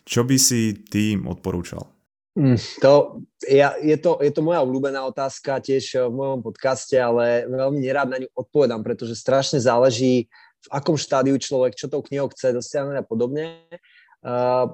Čo 0.01 0.25
by 0.25 0.37
si 0.41 0.73
ty 0.89 1.13
odporúčal? 1.13 1.85
Mm, 2.37 2.57
to, 2.81 3.21
ja, 3.49 3.77
je, 3.81 3.97
to, 3.97 4.17
je 4.21 4.29
to 4.33 4.41
moja 4.45 4.61
obľúbená 4.61 5.01
otázka 5.05 5.61
tiež 5.61 6.09
v 6.09 6.13
mojom 6.13 6.41
podcaste, 6.45 6.97
ale 6.97 7.49
veľmi 7.49 7.81
nerád 7.81 8.09
na 8.13 8.17
ňu 8.21 8.29
odpovedám, 8.33 8.81
pretože 8.81 9.17
strašne 9.17 9.61
záleží, 9.61 10.29
v 10.57 10.67
akom 10.73 10.97
štádiu 10.97 11.37
človek, 11.37 11.77
čo 11.77 11.85
tou 11.85 12.01
knihou 12.01 12.33
chce 12.33 12.51
dosiahnuť 12.51 12.97
a 12.97 13.05
podobne. 13.05 13.61
Uh, 14.25 14.73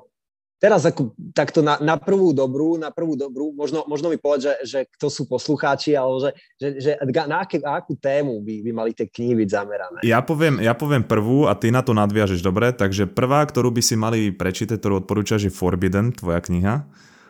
teraz 0.64 0.88
ako, 0.88 1.12
takto 1.36 1.60
na, 1.60 1.76
na 1.84 2.00
prvú 2.00 2.32
dobrú, 2.32 2.80
na 2.80 2.88
prvú 2.88 3.20
dobrú, 3.20 3.52
možno, 3.52 3.84
možno 3.84 4.08
mi 4.08 4.16
povedať, 4.16 4.48
že, 4.48 4.54
že 4.64 4.80
kto 4.96 5.12
sú 5.12 5.28
poslucháči, 5.28 5.92
alebo 6.00 6.24
že, 6.24 6.32
že, 6.56 6.68
že 6.80 6.92
na, 7.28 7.44
aké, 7.44 7.60
na 7.60 7.84
akú 7.84 8.00
tému 8.00 8.40
by, 8.40 8.64
by 8.64 8.72
mali 8.72 8.96
tie 8.96 9.04
knihy 9.04 9.44
byť 9.44 9.50
zamerané. 9.52 10.00
Ja 10.08 10.24
poviem, 10.24 10.64
ja 10.64 10.72
poviem 10.72 11.04
prvú 11.04 11.52
a 11.52 11.54
ty 11.60 11.68
na 11.68 11.84
to 11.84 11.92
nadviažeš, 11.92 12.40
dobre? 12.40 12.72
Takže 12.72 13.12
prvá, 13.12 13.44
ktorú 13.44 13.76
by 13.76 13.82
si 13.84 14.00
mali 14.00 14.32
prečítať, 14.32 14.80
ktorú 14.80 15.04
odporúčaš, 15.04 15.52
je 15.52 15.52
Forbidden, 15.52 16.16
tvoja 16.16 16.40
kniha. 16.40 16.88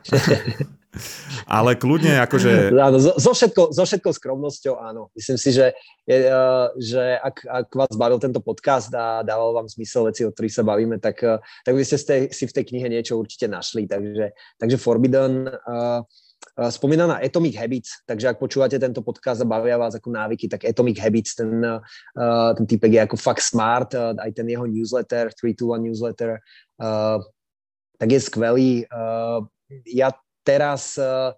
Ale 1.49 1.74
kľudne 1.74 2.22
akože... 2.22 2.70
Áno, 2.78 2.97
so, 3.01 3.32
všetkou, 3.34 3.74
so 3.74 3.84
všetkou 3.84 4.14
skromnosťou 4.14 4.78
áno. 4.78 5.10
Myslím 5.18 5.38
si, 5.41 5.49
že, 5.49 5.74
je, 6.06 6.30
uh, 6.30 6.70
že 6.78 7.18
ak, 7.18 7.49
ak 7.49 7.68
vás 7.74 7.93
bavil 7.97 8.22
tento 8.22 8.39
podcast 8.45 8.93
a 8.93 9.26
dával 9.26 9.58
vám 9.58 9.66
zmysel 9.66 10.14
veci, 10.14 10.22
o 10.22 10.30
ktorých 10.30 10.54
sa 10.54 10.64
bavíme, 10.64 11.01
tak, 11.01 11.18
uh, 11.26 11.41
tak 11.66 11.74
by 11.74 11.82
ste 11.82 12.30
si 12.30 12.43
v 12.45 12.56
tej 12.56 12.66
knihe 12.70 12.88
niečo 12.93 13.18
určite 13.18 13.49
našli. 13.49 13.89
Takže, 13.89 14.38
takže 14.62 14.78
Forbidden. 14.78 15.49
Uh, 15.66 16.06
spomínaná 16.54 17.24
Atomic 17.24 17.56
Habits, 17.56 18.04
takže 18.04 18.36
ak 18.36 18.38
počúvate 18.38 18.76
tento 18.76 18.99
podcast 18.99 19.39
a 19.41 19.47
bavia 19.47 19.80
vás 19.80 19.95
ako 19.95 20.12
návyky, 20.12 20.51
tak 20.51 20.68
Atomic 20.68 20.99
Habits, 20.99 21.39
ten, 21.39 21.64
ten 22.60 22.66
typek 22.68 22.91
je 22.93 23.01
ako 23.08 23.16
fakt 23.16 23.41
smart, 23.47 23.95
aj 23.95 24.28
ten 24.36 24.51
jeho 24.51 24.68
newsletter, 24.68 25.32
321 25.32 25.88
newsletter, 25.88 26.43
tak 27.95 28.10
je 28.12 28.20
skvelý. 28.20 28.84
Ja 29.88 30.11
teraz, 30.43 30.97
uh, 30.99 31.36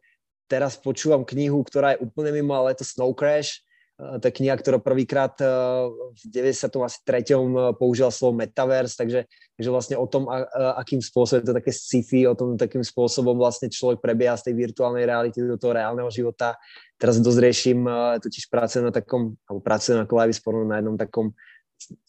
teraz 0.50 0.78
počúvam 0.80 1.26
knihu, 1.28 1.62
ktorá 1.66 1.96
je 1.96 2.04
úplne 2.04 2.32
mimo, 2.34 2.56
ale 2.56 2.74
je 2.74 2.82
to 2.82 2.92
Snow 2.96 3.12
Crash, 3.14 3.66
Eh, 3.96 4.20
tá 4.20 4.28
kniha, 4.28 4.60
ktorá 4.60 4.76
prvýkrát 4.76 5.32
eh, 5.40 5.48
v 5.88 6.22
93. 6.28 7.00
Eh, 7.32 7.72
použila 7.80 8.12
slovo 8.12 8.36
metaverse, 8.36 9.00
takže, 9.00 9.24
takže 9.56 9.70
vlastne 9.72 9.96
o 9.96 10.04
tom, 10.04 10.28
akým 10.76 11.00
spôsobom 11.00 11.40
je 11.40 11.48
to 11.48 11.56
také 11.56 11.72
sci-fi, 11.72 12.28
o 12.28 12.36
tom, 12.36 12.60
takým 12.60 12.84
spôsobom 12.84 13.40
vlastne 13.40 13.72
človek 13.72 14.04
prebieha 14.04 14.36
z 14.36 14.52
tej 14.52 14.68
virtuálnej 14.68 15.08
reality 15.08 15.40
do 15.40 15.56
toho 15.56 15.80
reálneho 15.80 16.12
života. 16.12 16.60
Teraz 17.00 17.24
dosť 17.24 17.40
riešim, 17.40 17.88
totiž 18.20 18.52
pracujem 18.52 18.88
na 18.88 18.92
takom, 18.92 19.40
alebo 19.48 19.64
pracujem 19.64 20.04
ako 20.04 20.14
Live 20.20 20.40
na 20.68 20.76
jednom 20.84 20.96
takom 21.00 21.32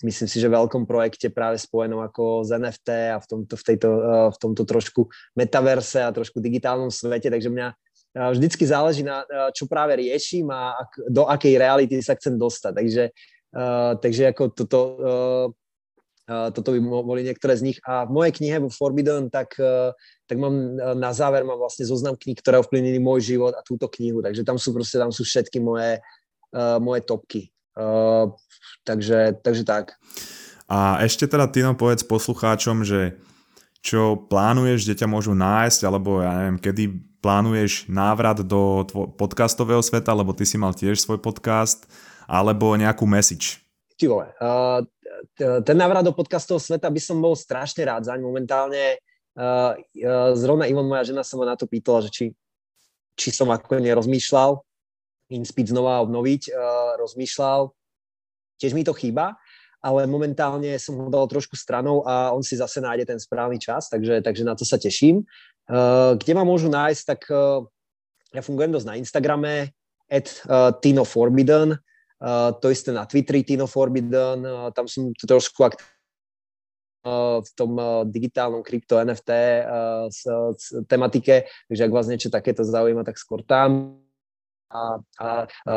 myslím 0.02 0.28
si, 0.28 0.38
že 0.40 0.48
veľkom 0.48 0.88
projekte 0.88 1.28
práve 1.28 1.60
spojenom 1.60 2.00
ako 2.00 2.48
z 2.48 2.56
NFT 2.56 2.88
a 3.12 3.18
v 3.20 3.26
tomto, 3.26 3.54
v 3.58 3.64
tejto, 3.64 3.88
v 4.32 4.38
tomto 4.40 4.62
trošku 4.64 5.10
metaverse 5.36 6.00
a 6.00 6.14
trošku 6.14 6.40
digitálnom 6.40 6.88
svete, 6.88 7.28
takže 7.28 7.52
mňa 7.52 7.68
vždycky 8.16 8.64
záleží 8.64 9.04
na 9.04 9.28
čo 9.52 9.68
práve 9.68 10.00
riešim 10.00 10.48
a 10.48 10.72
do 11.04 11.28
akej 11.28 11.60
reality 11.60 12.00
sa 12.00 12.16
chcem 12.16 12.40
dostať. 12.40 12.72
Takže, 12.72 13.04
takže 14.00 14.22
ako 14.32 14.42
toto, 14.56 14.80
toto 16.24 16.68
by 16.72 16.80
boli 16.80 17.28
niektoré 17.28 17.60
z 17.60 17.68
nich. 17.68 17.78
A 17.84 18.08
v 18.08 18.16
mojej 18.16 18.32
knihe 18.32 18.56
vo 18.64 18.72
Forbidden, 18.72 19.28
tak, 19.28 19.60
tak 20.24 20.36
mám 20.40 20.80
na 20.96 21.12
záver 21.12 21.44
mám 21.44 21.60
vlastne 21.60 21.84
zoznam 21.84 22.16
kníh, 22.16 22.40
ktoré 22.40 22.56
ovplyvnili 22.64 22.96
môj 22.96 23.36
život 23.36 23.52
a 23.52 23.60
túto 23.60 23.84
knihu. 24.00 24.24
Takže 24.24 24.48
tam 24.48 24.56
sú 24.56 24.72
proste, 24.72 24.96
tam 24.96 25.12
sú 25.12 25.20
všetky 25.20 25.60
moje, 25.60 26.00
moje 26.80 27.04
topky. 27.04 27.52
Takže, 28.86 29.38
takže 29.44 29.62
tak. 29.68 30.00
A 30.66 30.98
ešte 31.04 31.30
teda 31.30 31.46
Tino 31.46 31.78
povedz 31.78 32.02
poslucháčom, 32.02 32.82
že 32.82 33.20
čo 33.84 34.18
plánuješ, 34.18 34.82
kde 34.82 34.98
ťa 34.98 35.08
môžu 35.10 35.30
nájsť, 35.30 35.80
alebo 35.86 36.18
ja 36.18 36.34
neviem, 36.42 36.58
kedy 36.58 36.84
plánuješ 37.22 37.86
návrat 37.86 38.42
do 38.42 38.82
podcastového 39.14 39.78
sveta, 39.78 40.10
lebo 40.10 40.34
ty 40.34 40.42
si 40.42 40.58
mal 40.58 40.74
tiež 40.74 40.98
svoj 40.98 41.22
podcast, 41.22 41.86
alebo 42.26 42.74
nejakú 42.74 43.06
message? 43.06 43.62
Ty 43.94 44.04
vole, 44.10 44.26
uh, 44.42 44.82
ten 45.38 45.76
návrat 45.78 46.02
do 46.02 46.10
podcastového 46.10 46.58
sveta 46.58 46.90
by 46.90 46.98
som 46.98 47.22
bol 47.22 47.38
strašne 47.38 47.86
rád 47.86 48.10
zaň. 48.10 48.26
Momentálne 48.26 48.98
uh, 49.38 49.78
uh, 49.78 50.34
zrovna 50.34 50.66
Ivon, 50.66 50.90
moja 50.90 51.06
žena 51.06 51.22
sa 51.22 51.38
ma 51.38 51.46
na 51.46 51.54
to 51.54 51.70
pýtala, 51.70 52.02
že 52.02 52.10
či, 52.10 52.24
či 53.14 53.28
som 53.30 53.46
ako 53.54 53.78
nerozmýšľal 53.78 54.65
Inspid 55.26 55.74
znova 55.74 55.98
obnoviť, 56.06 56.54
uh, 56.54 56.94
rozmýšľal. 57.02 57.74
Tiež 58.62 58.72
mi 58.78 58.86
to 58.86 58.94
chýba, 58.94 59.34
ale 59.82 60.06
momentálne 60.06 60.78
som 60.78 60.94
ho 61.02 61.10
dal 61.10 61.26
trošku 61.26 61.58
stranou 61.58 62.06
a 62.06 62.30
on 62.30 62.46
si 62.46 62.54
zase 62.54 62.78
nájde 62.78 63.10
ten 63.10 63.18
správny 63.18 63.58
čas, 63.58 63.90
takže, 63.90 64.22
takže 64.22 64.46
na 64.46 64.54
to 64.54 64.62
sa 64.62 64.78
teším. 64.78 65.26
Uh, 65.66 66.14
kde 66.14 66.32
ma 66.38 66.46
môžu 66.46 66.70
nájsť, 66.70 67.02
tak 67.02 67.26
uh, 67.26 67.66
ja 68.30 68.42
fungujem 68.42 68.70
dosť 68.70 68.86
na 68.86 68.98
Instagrame, 69.02 69.74
at 70.06 70.30
Tino 70.86 71.02
Forbidden, 71.02 71.74
to 72.62 72.66
isté 72.70 72.94
na 72.94 73.10
Twitteri 73.10 73.42
Tino 73.42 73.66
Forbidden, 73.66 74.46
tam 74.70 74.86
som 74.86 75.10
trošku 75.18 75.66
ak- 75.66 75.82
uh, 77.02 77.42
v 77.42 77.50
tom 77.58 77.74
digitálnom 78.06 78.62
krypto 78.62 79.02
NFT 79.02 79.30
tematike, 80.86 81.50
takže 81.66 81.82
ak 81.82 81.90
vás 81.90 82.06
niečo 82.06 82.30
takéto 82.30 82.62
zaujíma, 82.62 83.02
tak 83.02 83.18
skôr 83.18 83.42
tam 83.42 83.98
a, 84.70 84.98
a, 85.20 85.28
a 85.66 85.74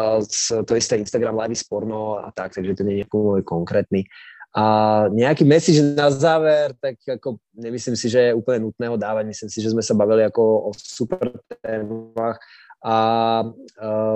to 0.65 0.73
isté 0.75 0.97
Instagram 0.97 1.37
live 1.37 1.63
porno 1.69 2.17
a 2.17 2.31
tak, 2.31 2.53
takže 2.53 2.75
to 2.75 2.83
nie 2.83 3.01
je 3.01 3.05
nejaký 3.05 3.43
konkrétny. 3.45 4.05
A 4.49 5.05
nejaký 5.13 5.45
message 5.45 5.77
na 5.93 6.09
záver, 6.09 6.73
tak 6.81 6.97
ako 7.05 7.37
nemyslím 7.53 7.93
si, 7.93 8.09
že 8.09 8.33
je 8.33 8.37
úplne 8.37 8.65
nutné 8.65 8.89
ho 8.89 8.97
dávať. 8.97 9.29
Myslím 9.29 9.49
si, 9.53 9.61
že 9.61 9.69
sme 9.69 9.85
sa 9.85 9.93
bavili 9.93 10.25
ako 10.25 10.41
o 10.41 10.69
super 10.73 11.37
témach 11.61 12.41
a, 12.81 12.97
a 12.97 12.97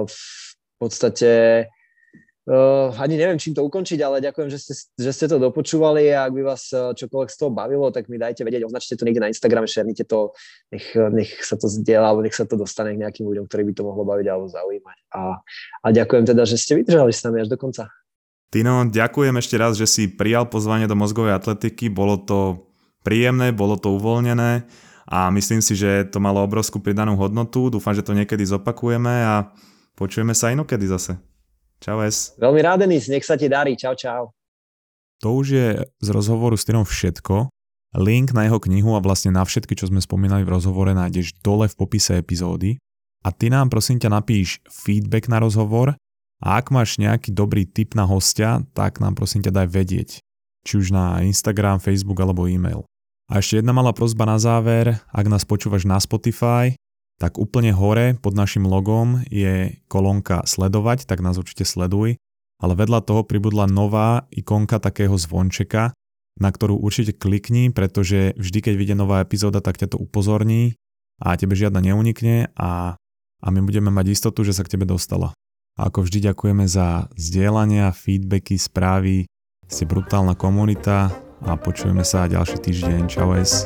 v 0.01 0.17
podstate 0.81 1.31
Uh, 2.43 2.91
ani 2.99 3.15
neviem, 3.15 3.39
čím 3.39 3.55
to 3.55 3.63
ukončiť, 3.63 4.03
ale 4.03 4.19
ďakujem, 4.19 4.51
že 4.51 4.59
ste, 4.59 4.73
že 4.99 5.11
ste 5.15 5.31
to 5.31 5.39
dopočúvali 5.39 6.11
a 6.11 6.27
ak 6.27 6.35
by 6.35 6.43
vás 6.43 6.75
uh, 6.75 6.91
čokoľvek 6.91 7.31
z 7.31 7.37
toho 7.39 7.55
bavilo, 7.55 7.87
tak 7.87 8.11
mi 8.11 8.19
dajte 8.19 8.43
vedieť, 8.43 8.67
označte 8.67 8.99
to 8.99 9.07
niekde 9.07 9.23
na 9.23 9.31
Instagrame, 9.31 9.63
šernite 9.63 10.03
to, 10.03 10.35
nech, 10.67 10.91
nech 10.91 11.39
sa 11.39 11.55
to 11.55 11.71
zdieľa, 11.71 12.11
alebo 12.11 12.27
nech 12.27 12.35
sa 12.35 12.43
to 12.43 12.59
dostane 12.59 12.99
k 12.99 12.99
nejakým 12.99 13.23
ľuďom, 13.23 13.47
ktorí 13.47 13.63
by 13.71 13.73
to 13.79 13.87
mohlo 13.87 14.03
baviť 14.03 14.27
alebo 14.27 14.51
zaujímať. 14.51 14.97
A, 15.15 15.39
a 15.83 15.87
ďakujem 15.95 16.35
teda, 16.35 16.43
že 16.43 16.59
ste 16.59 16.83
vydržali 16.83 17.15
s 17.15 17.23
nami 17.23 17.47
až 17.47 17.47
do 17.47 17.55
konca. 17.55 17.87
Tino, 18.51 18.91
ďakujem 18.91 19.39
ešte 19.39 19.55
raz, 19.55 19.79
že 19.79 19.87
si 19.87 20.11
prijal 20.11 20.43
pozvanie 20.43 20.83
do 20.83 20.99
mozgovej 20.99 21.39
atletiky, 21.39 21.87
bolo 21.87 22.19
to 22.19 22.67
príjemné, 23.07 23.55
bolo 23.55 23.79
to 23.79 23.95
uvoľnené 23.95 24.67
a 25.07 25.31
myslím 25.31 25.63
si, 25.63 25.79
že 25.79 26.11
to 26.11 26.19
malo 26.19 26.43
obrovskú 26.43 26.83
pridanú 26.83 27.15
hodnotu. 27.15 27.71
Dúfam, 27.71 27.95
že 27.95 28.03
to 28.03 28.11
niekedy 28.11 28.43
zopakujeme 28.43 29.15
a 29.23 29.47
počujeme 29.95 30.35
sa 30.35 30.51
inokedy 30.51 30.91
zase. 30.91 31.15
Čau 31.83 31.99
Es. 31.99 32.31
Veľmi 32.39 32.63
rád, 32.63 32.87
Denis, 32.87 33.11
nech 33.11 33.27
sa 33.27 33.35
ti 33.35 33.51
darí. 33.51 33.75
Čau, 33.75 33.91
čau. 33.99 34.31
To 35.19 35.35
už 35.35 35.47
je 35.51 35.67
z 35.83 36.07
rozhovoru 36.15 36.55
s 36.55 36.63
Tyrom 36.63 36.87
všetko. 36.87 37.51
Link 37.99 38.31
na 38.31 38.47
jeho 38.47 38.57
knihu 38.63 38.95
a 38.95 39.03
vlastne 39.03 39.35
na 39.35 39.43
všetky, 39.43 39.75
čo 39.75 39.91
sme 39.91 39.99
spomínali 39.99 40.47
v 40.47 40.55
rozhovore, 40.55 40.95
nájdeš 40.95 41.35
dole 41.43 41.67
v 41.67 41.75
popise 41.75 42.15
epizódy. 42.15 42.79
A 43.27 43.35
ty 43.35 43.51
nám 43.51 43.67
prosím 43.67 43.99
ťa 43.99 44.09
napíš 44.15 44.63
feedback 44.71 45.27
na 45.27 45.43
rozhovor 45.43 45.99
a 46.43 46.47
ak 46.59 46.71
máš 46.71 46.99
nejaký 46.99 47.35
dobrý 47.35 47.67
tip 47.67 47.95
na 47.95 48.07
hostia, 48.07 48.63
tak 48.75 49.03
nám 49.03 49.15
prosím 49.15 49.43
ťa 49.43 49.51
daj 49.51 49.67
vedieť. 49.67 50.09
Či 50.63 50.73
už 50.79 50.87
na 50.95 51.19
Instagram, 51.23 51.83
Facebook 51.83 52.19
alebo 52.19 52.47
e-mail. 52.47 52.87
A 53.27 53.39
ešte 53.39 53.59
jedna 53.59 53.71
malá 53.71 53.95
prozba 53.95 54.27
na 54.27 54.39
záver, 54.39 54.99
ak 55.11 55.25
nás 55.31 55.47
počúvaš 55.47 55.87
na 55.87 55.99
Spotify, 55.99 56.75
tak 57.21 57.37
úplne 57.39 57.71
hore 57.71 58.17
pod 58.19 58.33
našim 58.33 58.65
logom 58.65 59.21
je 59.29 59.79
kolónka 59.87 60.43
sledovať, 60.43 61.05
tak 61.05 61.21
nás 61.21 61.39
určite 61.39 61.63
sleduj, 61.63 62.17
ale 62.59 62.73
vedľa 62.73 63.03
toho 63.03 63.21
pribudla 63.27 63.67
nová 63.67 64.25
ikonka 64.31 64.79
takého 64.79 65.15
zvončeka, 65.15 65.93
na 66.39 66.49
ktorú 66.49 66.79
určite 66.81 67.13
klikni, 67.13 67.69
pretože 67.69 68.33
vždy, 68.39 68.59
keď 68.59 68.73
vyjde 68.73 68.95
nová 68.97 69.21
epizóda, 69.21 69.61
tak 69.61 69.77
ťa 69.77 69.93
to 69.93 69.97
upozorní 70.01 70.79
a 71.21 71.37
tebe 71.37 71.53
žiadna 71.53 71.79
neunikne 71.83 72.49
a, 72.57 72.97
a 73.39 73.47
my 73.53 73.59
budeme 73.61 73.93
mať 73.93 74.17
istotu, 74.17 74.41
že 74.41 74.57
sa 74.57 74.65
k 74.65 74.73
tebe 74.77 74.89
dostala. 74.89 75.31
A 75.77 75.89
ako 75.89 76.05
vždy 76.05 76.29
ďakujeme 76.29 76.65
za 76.69 77.09
zdieľania, 77.17 77.93
feedbacky, 77.93 78.57
správy, 78.61 79.25
ste 79.65 79.89
brutálna 79.89 80.37
komunita 80.37 81.09
a 81.41 81.57
počujeme 81.57 82.05
sa 82.05 82.29
ďalší 82.29 82.61
týždeň. 82.61 83.01
Čau 83.09 83.33
es. 83.37 83.65